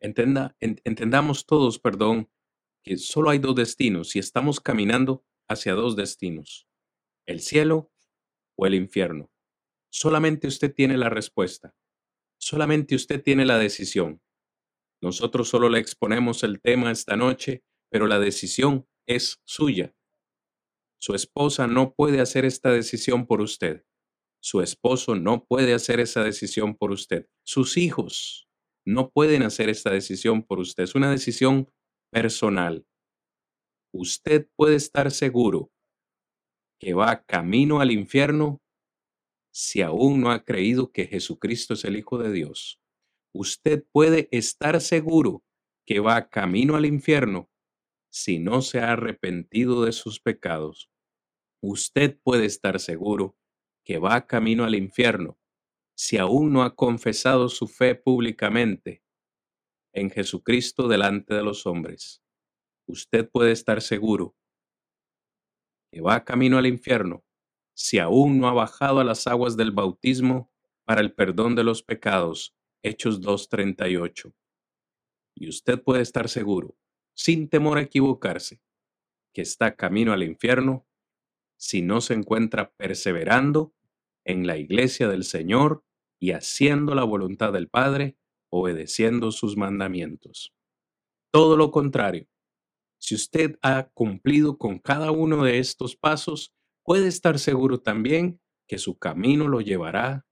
Entenda, 0.00 0.54
entendamos 0.60 1.46
todos, 1.46 1.78
perdón, 1.78 2.30
solo 2.96 3.30
hay 3.30 3.38
dos 3.38 3.54
destinos 3.54 4.16
y 4.16 4.18
estamos 4.18 4.60
caminando 4.60 5.24
hacia 5.48 5.74
dos 5.74 5.96
destinos, 5.96 6.68
el 7.26 7.40
cielo 7.40 7.90
o 8.56 8.66
el 8.66 8.74
infierno. 8.74 9.30
Solamente 9.90 10.46
usted 10.46 10.72
tiene 10.72 10.96
la 10.96 11.08
respuesta. 11.08 11.74
Solamente 12.38 12.94
usted 12.94 13.22
tiene 13.22 13.44
la 13.44 13.58
decisión. 13.58 14.20
Nosotros 15.00 15.48
solo 15.48 15.68
le 15.68 15.78
exponemos 15.78 16.42
el 16.42 16.60
tema 16.60 16.90
esta 16.90 17.16
noche, 17.16 17.62
pero 17.90 18.06
la 18.06 18.18
decisión 18.18 18.86
es 19.06 19.40
suya. 19.44 19.94
Su 21.00 21.14
esposa 21.14 21.66
no 21.66 21.94
puede 21.94 22.20
hacer 22.20 22.44
esta 22.44 22.70
decisión 22.70 23.26
por 23.26 23.40
usted. 23.40 23.84
Su 24.40 24.60
esposo 24.60 25.14
no 25.14 25.44
puede 25.44 25.74
hacer 25.74 26.00
esa 26.00 26.22
decisión 26.22 26.76
por 26.76 26.90
usted. 26.90 27.28
Sus 27.44 27.76
hijos 27.76 28.48
no 28.84 29.10
pueden 29.10 29.42
hacer 29.42 29.68
esta 29.68 29.90
decisión 29.90 30.42
por 30.42 30.58
usted. 30.58 30.84
Es 30.84 30.94
una 30.94 31.10
decisión 31.10 31.70
personal. 32.10 32.86
Usted 33.92 34.48
puede 34.56 34.76
estar 34.76 35.10
seguro 35.10 35.70
que 36.78 36.94
va 36.94 37.24
camino 37.24 37.80
al 37.80 37.90
infierno 37.90 38.60
si 39.52 39.82
aún 39.82 40.20
no 40.20 40.30
ha 40.30 40.44
creído 40.44 40.92
que 40.92 41.06
Jesucristo 41.06 41.74
es 41.74 41.84
el 41.84 41.96
Hijo 41.96 42.18
de 42.18 42.30
Dios. 42.30 42.80
Usted 43.34 43.84
puede 43.92 44.28
estar 44.30 44.80
seguro 44.80 45.42
que 45.86 46.00
va 46.00 46.28
camino 46.28 46.76
al 46.76 46.86
infierno 46.86 47.50
si 48.10 48.38
no 48.38 48.62
se 48.62 48.80
ha 48.80 48.92
arrepentido 48.92 49.84
de 49.84 49.92
sus 49.92 50.20
pecados. 50.20 50.90
Usted 51.62 52.18
puede 52.22 52.46
estar 52.46 52.78
seguro 52.78 53.36
que 53.84 53.98
va 53.98 54.26
camino 54.26 54.64
al 54.64 54.74
infierno 54.74 55.38
si 55.96 56.18
aún 56.18 56.52
no 56.52 56.62
ha 56.62 56.76
confesado 56.76 57.48
su 57.48 57.66
fe 57.66 57.96
públicamente 57.96 59.02
en 60.00 60.10
Jesucristo 60.10 60.88
delante 60.88 61.34
de 61.34 61.42
los 61.42 61.66
hombres. 61.66 62.22
Usted 62.86 63.28
puede 63.30 63.52
estar 63.52 63.82
seguro 63.82 64.36
que 65.90 66.00
va 66.00 66.24
camino 66.24 66.58
al 66.58 66.66
infierno 66.66 67.24
si 67.74 67.98
aún 67.98 68.40
no 68.40 68.48
ha 68.48 68.52
bajado 68.52 69.00
a 69.00 69.04
las 69.04 69.26
aguas 69.26 69.56
del 69.56 69.70
bautismo 69.70 70.50
para 70.84 71.00
el 71.00 71.12
perdón 71.12 71.54
de 71.54 71.64
los 71.64 71.82
pecados. 71.82 72.56
Hechos 72.82 73.20
2.38. 73.20 74.34
Y 75.34 75.48
usted 75.48 75.80
puede 75.80 76.02
estar 76.02 76.28
seguro, 76.28 76.76
sin 77.14 77.48
temor 77.48 77.78
a 77.78 77.82
equivocarse, 77.82 78.60
que 79.32 79.42
está 79.42 79.76
camino 79.76 80.12
al 80.12 80.22
infierno 80.22 80.86
si 81.56 81.82
no 81.82 82.00
se 82.00 82.14
encuentra 82.14 82.72
perseverando 82.72 83.74
en 84.24 84.46
la 84.46 84.56
iglesia 84.56 85.08
del 85.08 85.24
Señor 85.24 85.84
y 86.20 86.32
haciendo 86.32 86.94
la 86.94 87.04
voluntad 87.04 87.52
del 87.52 87.68
Padre, 87.68 88.16
obedeciendo 88.50 89.30
sus 89.32 89.56
mandamientos. 89.56 90.52
Todo 91.30 91.56
lo 91.56 91.70
contrario, 91.70 92.26
si 92.98 93.14
usted 93.14 93.58
ha 93.62 93.88
cumplido 93.94 94.58
con 94.58 94.78
cada 94.78 95.10
uno 95.10 95.44
de 95.44 95.58
estos 95.58 95.96
pasos, 95.96 96.52
puede 96.82 97.08
estar 97.08 97.38
seguro 97.38 97.80
también 97.80 98.40
que 98.66 98.78
su 98.78 98.98
camino 98.98 99.48
lo 99.48 99.60
llevará 99.60 100.26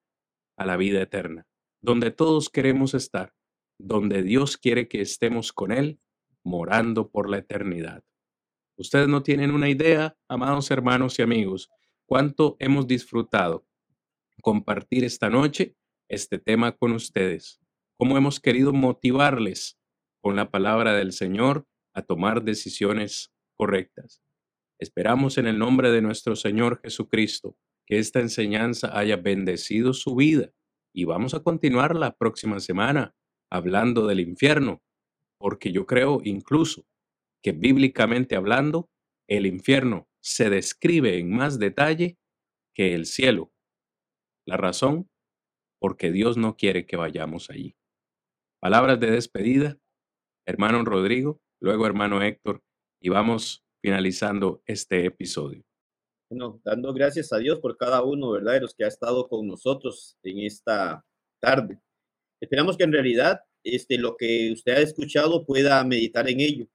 a 0.56 0.66
la 0.66 0.76
vida 0.76 1.00
eterna, 1.00 1.46
donde 1.80 2.10
todos 2.10 2.48
queremos 2.48 2.94
estar, 2.94 3.34
donde 3.78 4.22
Dios 4.22 4.56
quiere 4.56 4.88
que 4.88 5.00
estemos 5.00 5.52
con 5.52 5.70
Él, 5.70 6.00
morando 6.42 7.10
por 7.10 7.28
la 7.28 7.38
eternidad. 7.38 8.02
Ustedes 8.76 9.08
no 9.08 9.22
tienen 9.22 9.52
una 9.52 9.68
idea, 9.68 10.16
amados 10.28 10.70
hermanos 10.70 11.18
y 11.18 11.22
amigos, 11.22 11.70
cuánto 12.06 12.56
hemos 12.58 12.86
disfrutado 12.86 13.66
compartir 14.42 15.04
esta 15.04 15.28
noche 15.28 15.74
este 16.08 16.38
tema 16.38 16.72
con 16.72 16.92
ustedes, 16.92 17.60
cómo 17.96 18.16
hemos 18.16 18.40
querido 18.40 18.72
motivarles 18.72 19.78
con 20.20 20.36
la 20.36 20.50
palabra 20.50 20.94
del 20.94 21.12
Señor 21.12 21.66
a 21.94 22.02
tomar 22.02 22.42
decisiones 22.44 23.32
correctas. 23.54 24.22
Esperamos 24.78 25.38
en 25.38 25.46
el 25.46 25.58
nombre 25.58 25.90
de 25.90 26.02
nuestro 26.02 26.36
Señor 26.36 26.80
Jesucristo 26.82 27.56
que 27.86 27.98
esta 27.98 28.20
enseñanza 28.20 28.98
haya 28.98 29.16
bendecido 29.16 29.94
su 29.94 30.14
vida 30.14 30.52
y 30.92 31.04
vamos 31.04 31.34
a 31.34 31.40
continuar 31.42 31.96
la 31.96 32.16
próxima 32.16 32.60
semana 32.60 33.14
hablando 33.50 34.06
del 34.06 34.20
infierno, 34.20 34.82
porque 35.38 35.72
yo 35.72 35.86
creo 35.86 36.20
incluso 36.24 36.86
que 37.42 37.52
bíblicamente 37.52 38.36
hablando, 38.36 38.90
el 39.28 39.46
infierno 39.46 40.08
se 40.20 40.50
describe 40.50 41.18
en 41.18 41.30
más 41.30 41.58
detalle 41.58 42.18
que 42.74 42.94
el 42.94 43.06
cielo. 43.06 43.52
La 44.46 44.56
razón, 44.56 45.08
porque 45.78 46.10
Dios 46.10 46.36
no 46.36 46.56
quiere 46.56 46.86
que 46.86 46.96
vayamos 46.96 47.50
allí. 47.50 47.76
Palabras 48.66 48.98
de 48.98 49.12
despedida, 49.12 49.78
hermano 50.44 50.84
Rodrigo 50.84 51.40
luego 51.60 51.86
hermano 51.86 52.20
Héctor, 52.20 52.64
y 53.00 53.10
vamos 53.10 53.64
finalizando 53.80 54.60
este 54.66 55.06
episodio. 55.06 55.62
Bueno, 56.28 56.60
dando 56.64 56.92
gracias 56.92 57.32
a 57.32 57.38
Dios 57.38 57.60
por 57.60 57.76
cada 57.76 58.02
uno, 58.02 58.32
¿verdad? 58.32 58.54
De 58.54 58.62
los 58.62 58.74
que 58.74 58.82
ha 58.82 58.88
estado 58.88 59.28
con 59.28 59.46
nosotros 59.46 60.18
en 60.24 60.40
esta 60.40 61.06
tarde. 61.40 61.78
Esperamos 62.40 62.76
que 62.76 62.82
en 62.82 62.92
realidad 62.92 63.38
este, 63.62 63.98
lo 63.98 64.16
que 64.16 64.50
usted 64.52 64.72
ha 64.72 64.80
escuchado 64.80 65.46
pueda 65.46 65.84
meditar 65.84 66.28
en 66.28 66.40
ello. 66.40 66.66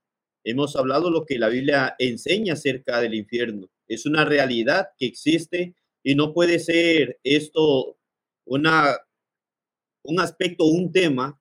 Hemos 0.45 0.77
hablado 0.77 1.09
lo 1.09 1.25
que 1.25 1.37
la 1.37 1.49
Biblia 1.49 1.93
enseña 1.99 2.53
acerca 2.53 3.01
del 3.01 3.15
infierno. 3.15 3.69
Es 3.89 4.05
una 4.05 4.23
realidad 4.23 4.91
que 4.97 5.07
existe 5.07 5.75
y 6.03 6.15
no 6.15 6.31
puede 6.31 6.59
ser 6.59 7.19
esto 7.25 7.97
una, 8.45 8.95
un 10.05 10.21
aspecto, 10.21 10.63
un 10.63 10.93
tema 10.93 11.37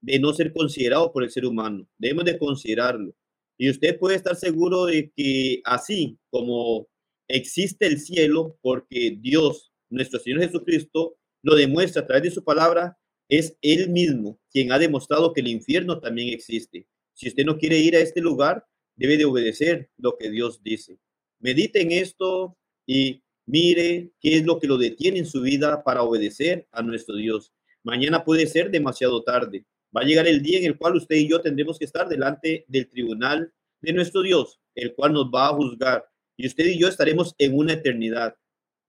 de 0.00 0.18
no 0.18 0.32
ser 0.32 0.52
considerado 0.52 1.12
por 1.12 1.22
el 1.22 1.30
ser 1.30 1.46
humano. 1.46 1.86
Debemos 1.98 2.24
de 2.24 2.38
considerarlo. 2.38 3.14
Y 3.58 3.70
usted 3.70 3.98
puede 3.98 4.16
estar 4.16 4.36
seguro 4.36 4.86
de 4.86 5.12
que 5.14 5.60
así 5.64 6.18
como 6.30 6.88
existe 7.28 7.86
el 7.86 8.00
cielo, 8.00 8.58
porque 8.62 9.16
Dios, 9.20 9.72
nuestro 9.90 10.18
Señor 10.18 10.40
Jesucristo, 10.40 11.16
lo 11.42 11.54
demuestra 11.54 12.02
a 12.02 12.06
través 12.06 12.22
de 12.24 12.30
su 12.30 12.42
palabra, 12.42 12.98
es 13.28 13.56
Él 13.62 13.90
mismo 13.90 14.38
quien 14.50 14.72
ha 14.72 14.78
demostrado 14.78 15.32
que 15.32 15.40
el 15.40 15.48
infierno 15.48 16.00
también 16.00 16.30
existe. 16.30 16.86
Si 17.14 17.28
usted 17.28 17.44
no 17.44 17.58
quiere 17.58 17.78
ir 17.78 17.96
a 17.96 18.00
este 18.00 18.20
lugar, 18.20 18.64
debe 18.96 19.16
de 19.16 19.24
obedecer 19.24 19.90
lo 19.96 20.16
que 20.18 20.30
Dios 20.30 20.62
dice. 20.62 20.98
Medite 21.38 21.80
en 21.80 21.92
esto 21.92 22.56
y 22.86 23.22
mire 23.46 24.10
qué 24.20 24.36
es 24.36 24.44
lo 24.44 24.58
que 24.58 24.66
lo 24.66 24.76
detiene 24.76 25.18
en 25.20 25.26
su 25.26 25.42
vida 25.42 25.82
para 25.84 26.02
obedecer 26.02 26.66
a 26.72 26.82
nuestro 26.82 27.16
Dios. 27.16 27.52
Mañana 27.82 28.24
puede 28.24 28.46
ser 28.46 28.70
demasiado 28.70 29.22
tarde. 29.22 29.64
Va 29.96 30.02
a 30.02 30.04
llegar 30.04 30.26
el 30.28 30.42
día 30.42 30.58
en 30.58 30.66
el 30.66 30.78
cual 30.78 30.96
usted 30.96 31.16
y 31.16 31.28
yo 31.28 31.40
tendremos 31.40 31.78
que 31.78 31.84
estar 31.84 32.08
delante 32.08 32.64
del 32.68 32.88
tribunal 32.88 33.52
de 33.80 33.92
nuestro 33.92 34.22
Dios, 34.22 34.60
el 34.74 34.94
cual 34.94 35.12
nos 35.12 35.26
va 35.26 35.48
a 35.48 35.54
juzgar. 35.54 36.04
Y 36.36 36.46
usted 36.46 36.66
y 36.66 36.78
yo 36.78 36.88
estaremos 36.88 37.34
en 37.38 37.56
una 37.56 37.72
eternidad, 37.72 38.36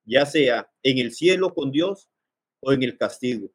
ya 0.05 0.25
sea 0.25 0.69
en 0.83 0.99
el 0.99 1.11
cielo 1.11 1.53
con 1.53 1.71
Dios 1.71 2.09
o 2.61 2.71
en 2.71 2.83
el 2.83 2.97
castigo. 2.97 3.51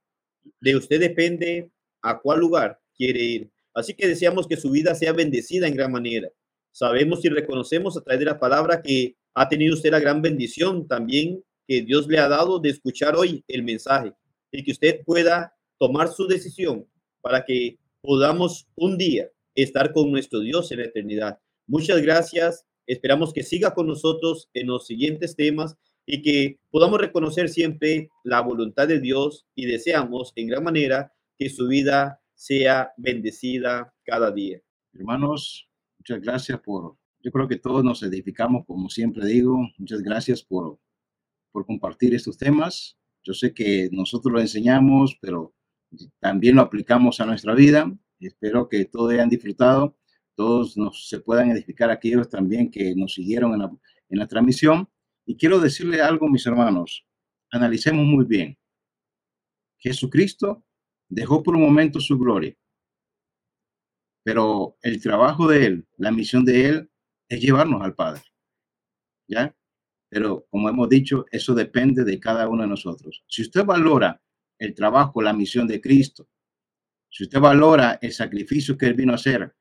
De 0.61 0.77
usted 0.77 1.01
depende 1.01 1.71
a 2.03 2.19
cuál 2.19 2.41
lugar 2.41 2.81
quiere 2.97 3.23
ir. 3.23 3.51
Así 3.75 3.95
que 3.95 4.09
deseamos 4.09 4.47
que 4.47 4.57
su 4.57 4.71
vida 4.71 4.95
sea 4.95 5.13
bendecida 5.13 5.69
en 5.69 5.77
gran 5.77 5.93
manera. 5.93 6.31
Sabemos 6.73 7.25
y 7.25 7.29
reconocemos 7.29 7.97
a 7.97 8.03
través 8.03 8.21
de 8.21 8.27
la 8.27 8.41
palabra 8.41 8.83
que 8.83 9.17
ha 9.35 9.49
tenido 9.49 9.75
usted 9.75 9.91
la 9.91 10.01
gran 10.01 10.21
bendición 10.21 10.89
también 10.89 11.43
que 11.67 11.83
Dios 11.83 12.07
le 12.07 12.19
ha 12.19 12.29
dado 12.29 12.59
de 12.59 12.71
escuchar 12.71 13.17
hoy 13.17 13.45
el 13.49 13.63
mensaje 13.63 14.13
y 14.53 14.65
que 14.65 14.73
usted 14.73 15.05
pueda 15.05 15.55
tomar 15.79 16.09
su 16.09 16.27
decisión 16.27 16.87
para 17.27 17.45
que 17.45 17.77
podamos 18.03 18.69
un 18.77 18.97
día 18.97 19.29
estar 19.57 19.93
con 19.93 20.13
nuestro 20.13 20.39
Dios 20.39 20.71
en 20.71 20.79
la 20.79 20.85
eternidad. 20.85 21.41
Muchas 21.67 22.01
gracias. 22.01 22.69
Esperamos 22.87 23.33
que 23.33 23.43
siga 23.43 23.75
con 23.75 23.89
nosotros 23.89 24.49
en 24.55 24.69
los 24.69 24.87
siguientes 24.87 25.35
temas 25.35 25.77
y 26.07 26.23
que 26.23 26.61
podamos 26.71 27.01
reconocer 27.01 27.49
siempre 27.49 28.11
la 28.23 28.43
voluntad 28.43 28.87
de 28.87 29.01
Dios 29.01 29.45
y 29.57 29.67
deseamos 29.67 30.33
en 30.37 30.47
gran 30.47 30.63
manera 30.63 31.13
que 31.37 31.51
su 31.51 31.67
vida 31.67 32.21
sea 32.37 32.93
bendecida 32.97 33.93
cada 34.05 34.31
día. 34.31 34.61
Hermanos, 34.95 35.69
muchas 35.99 36.21
gracias 36.21 36.61
por, 36.61 36.97
yo 37.25 37.33
creo 37.33 37.49
que 37.49 37.57
todos 37.57 37.83
nos 37.83 38.05
edificamos, 38.05 38.65
como 38.67 38.89
siempre 38.89 39.27
digo, 39.27 39.69
muchas 39.79 40.01
gracias 40.01 40.45
por, 40.45 40.79
por 41.51 41.67
compartir 41.67 42.15
estos 42.15 42.39
temas. 42.39 42.97
Yo 43.25 43.35
sé 43.35 43.53
que 43.53 43.89
nosotros 43.91 44.33
lo 44.33 44.41
enseñamos, 44.41 45.19
pero 45.21 45.56
también 46.19 46.57
lo 46.57 46.63
aplicamos 46.63 47.21
a 47.21 47.27
nuestra 47.27 47.55
vida. 47.55 47.91
Espero 48.21 48.69
que 48.69 48.85
todos 48.87 49.13
hayan 49.13 49.29
disfrutado, 49.29 49.97
todos 50.35 50.77
nos, 50.77 51.09
se 51.09 51.21
puedan 51.21 51.51
edificar 51.51 51.91
aquellos 51.91 52.29
también 52.29 52.71
que 52.71 52.95
nos 52.95 53.15
siguieron 53.15 53.53
en 53.55 53.61
la, 53.61 53.71
en 54.09 54.19
la 54.19 54.27
transmisión. 54.27 54.89
Y 55.25 55.37
quiero 55.37 55.59
decirle 55.61 56.01
algo, 56.01 56.29
mis 56.29 56.47
hermanos, 56.47 57.07
analicemos 57.51 58.05
muy 58.05 58.25
bien. 58.25 58.59
Jesucristo 59.79 60.65
dejó 61.09 61.43
por 61.43 61.57
un 61.57 61.63
momento 61.63 62.01
su 62.01 62.19
gloria, 62.19 62.57
pero 64.23 64.77
el 64.83 65.01
trabajo 65.01 65.47
de 65.47 65.67
Él, 65.67 65.87
la 65.99 66.11
misión 66.11 66.45
de 66.45 66.69
Él 66.69 66.91
es 67.29 67.41
llevarnos 67.41 67.83
al 67.83 67.95
Padre. 67.95 68.23
¿Ya? 69.29 69.55
Pero 70.09 70.47
como 70.51 70.69
hemos 70.69 70.89
dicho, 70.89 71.27
eso 71.31 71.55
depende 71.55 72.05
de 72.05 72.19
cada 72.19 72.49
uno 72.49 72.63
de 72.63 72.69
nosotros. 72.69 73.25
Si 73.29 73.43
usted 73.43 73.65
valora 73.65 74.21
el 74.59 74.75
trabajo, 74.75 75.23
la 75.23 75.33
misión 75.33 75.67
de 75.67 75.81
Cristo, 75.81 76.29
si 77.09 77.25
usted 77.25 77.41
valora 77.41 77.99
el 78.03 78.13
sacrificio 78.13 78.77
que 78.77 78.87
Él 78.87 78.95
vino 78.95 79.13
a 79.13 79.17
hacer, 79.17 79.55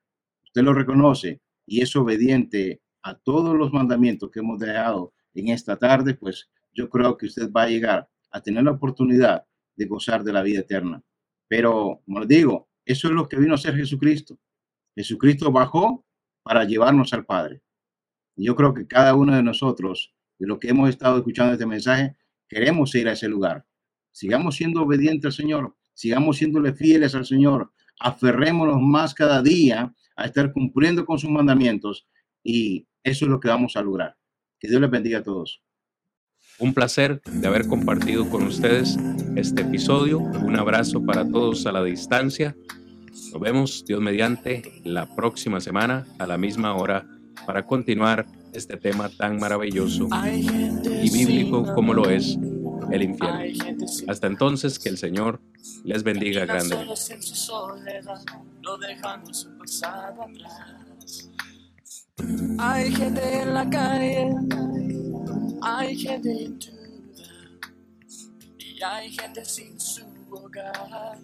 usted 0.44 0.62
lo 0.62 0.74
reconoce 0.74 1.42
y 1.66 1.82
es 1.82 1.96
obediente 1.96 2.82
a 3.02 3.16
todos 3.16 3.56
los 3.56 3.72
mandamientos 3.72 4.30
que 4.32 4.40
hemos 4.40 4.60
dejado 4.60 5.14
en 5.34 5.50
esta 5.50 5.78
tarde, 5.78 6.16
pues 6.16 6.50
yo 6.74 6.90
creo 6.90 7.18
que 7.18 7.28
usted 7.28 7.52
va 7.52 7.64
a 7.64 7.70
llegar 7.70 8.10
a 8.32 8.42
tener 8.42 8.64
la 8.64 8.72
oportunidad 8.72 9.46
de 9.76 9.86
gozar 9.86 10.24
de 10.24 10.34
la 10.34 10.42
vida 10.42 10.60
eterna. 10.62 11.02
Pero, 11.48 12.02
como 12.06 12.20
les 12.20 12.28
digo, 12.28 12.70
eso 12.84 13.08
es 13.08 13.14
lo 13.14 13.30
que 13.30 13.38
vino 13.38 13.54
a 13.54 13.56
hacer 13.56 13.76
Jesucristo. 13.76 14.38
Jesucristo 14.96 15.52
bajó 15.52 16.06
para 16.44 16.64
llevarnos 16.64 17.14
al 17.14 17.26
Padre. 17.26 17.62
Yo 18.36 18.56
creo 18.56 18.74
que 18.74 18.88
cada 18.88 19.16
uno 19.16 19.36
de 19.36 19.44
nosotros, 19.44 20.14
de 20.40 20.48
lo 20.48 20.60
que 20.60 20.70
hemos 20.70 20.90
estado 20.90 21.18
escuchando 21.18 21.54
este 21.54 21.66
mensaje, 21.66 22.18
queremos 22.50 22.94
ir 22.96 23.08
a 23.08 23.14
ese 23.14 23.28
lugar. 23.28 23.66
Sigamos 24.16 24.56
siendo 24.56 24.82
obedientes 24.82 25.26
al 25.26 25.34
Señor, 25.34 25.76
sigamos 25.94 26.38
siéndole 26.38 26.74
fieles 26.74 27.14
al 27.16 27.26
Señor, 27.26 27.74
aferrémonos 28.00 28.82
más 28.82 29.14
cada 29.14 29.42
día 29.42 29.94
a 30.16 30.26
estar 30.26 30.54
cumpliendo 30.54 31.06
con 31.06 31.20
sus 31.20 31.30
mandamientos 31.30 32.08
y 32.42 32.88
eso 33.04 33.26
es 33.26 33.30
lo 33.30 33.42
que 33.42 33.50
vamos 33.50 33.76
a 33.76 33.82
lograr. 33.82 34.16
Que 34.58 34.70
Dios 34.70 34.80
les 34.80 34.90
bendiga 34.90 35.20
a 35.20 35.24
todos. 35.24 35.62
Un 36.60 36.74
placer 36.74 37.22
de 37.30 37.46
haber 37.46 37.68
compartido 37.68 38.30
con 38.30 38.44
ustedes 38.44 38.98
este 39.36 39.64
episodio. 39.64 40.20
Un 40.20 40.56
abrazo 40.56 41.04
para 41.06 41.28
todos 41.28 41.66
a 41.66 41.74
la 41.74 41.84
distancia. 41.84 42.56
Nos 43.34 43.42
vemos, 43.42 43.84
Dios 43.86 44.00
mediante, 44.00 44.80
la 44.86 45.14
próxima 45.14 45.60
semana 45.60 46.08
a 46.20 46.26
la 46.26 46.38
misma 46.38 46.74
hora 46.74 47.06
para 47.46 47.66
continuar 47.66 48.26
este 48.54 48.78
tema 48.78 49.10
tan 49.10 49.40
maravilloso 49.42 50.08
y 50.24 51.10
bíblico 51.12 51.66
como 51.76 51.94
lo 51.94 52.10
es 52.10 52.40
el 52.92 53.04
infierno. 53.04 53.86
Hasta 54.08 54.28
entonces, 54.28 54.80
que 54.80 54.90
el 54.90 54.98
Señor 54.98 55.40
les 55.84 56.04
bendiga 56.04 56.46
grandemente. 56.46 56.94
Hay 62.58 62.92
gente 62.92 63.42
en 63.42 63.54
la 63.54 63.70
calle, 63.70 64.30
hay 65.62 65.98
gente 65.98 66.46
en 66.46 66.60
duda, 66.60 67.28
y 68.58 68.82
hay 68.82 69.12
gente 69.12 69.44
sin 69.44 69.80
su 69.80 70.06
hogar, 70.32 71.20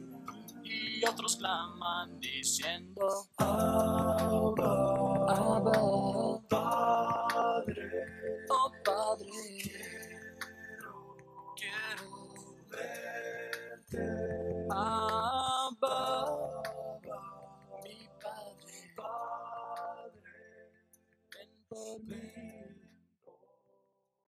y 0.63 1.03
otros 1.05 1.37
claman 1.37 2.19
diciendo, 2.19 3.25
Abba, 3.37 5.25
Abba, 5.29 6.41
Padre, 6.49 7.89
oh 8.49 8.71
Padre. 8.83 9.90
Above. 13.93 16.50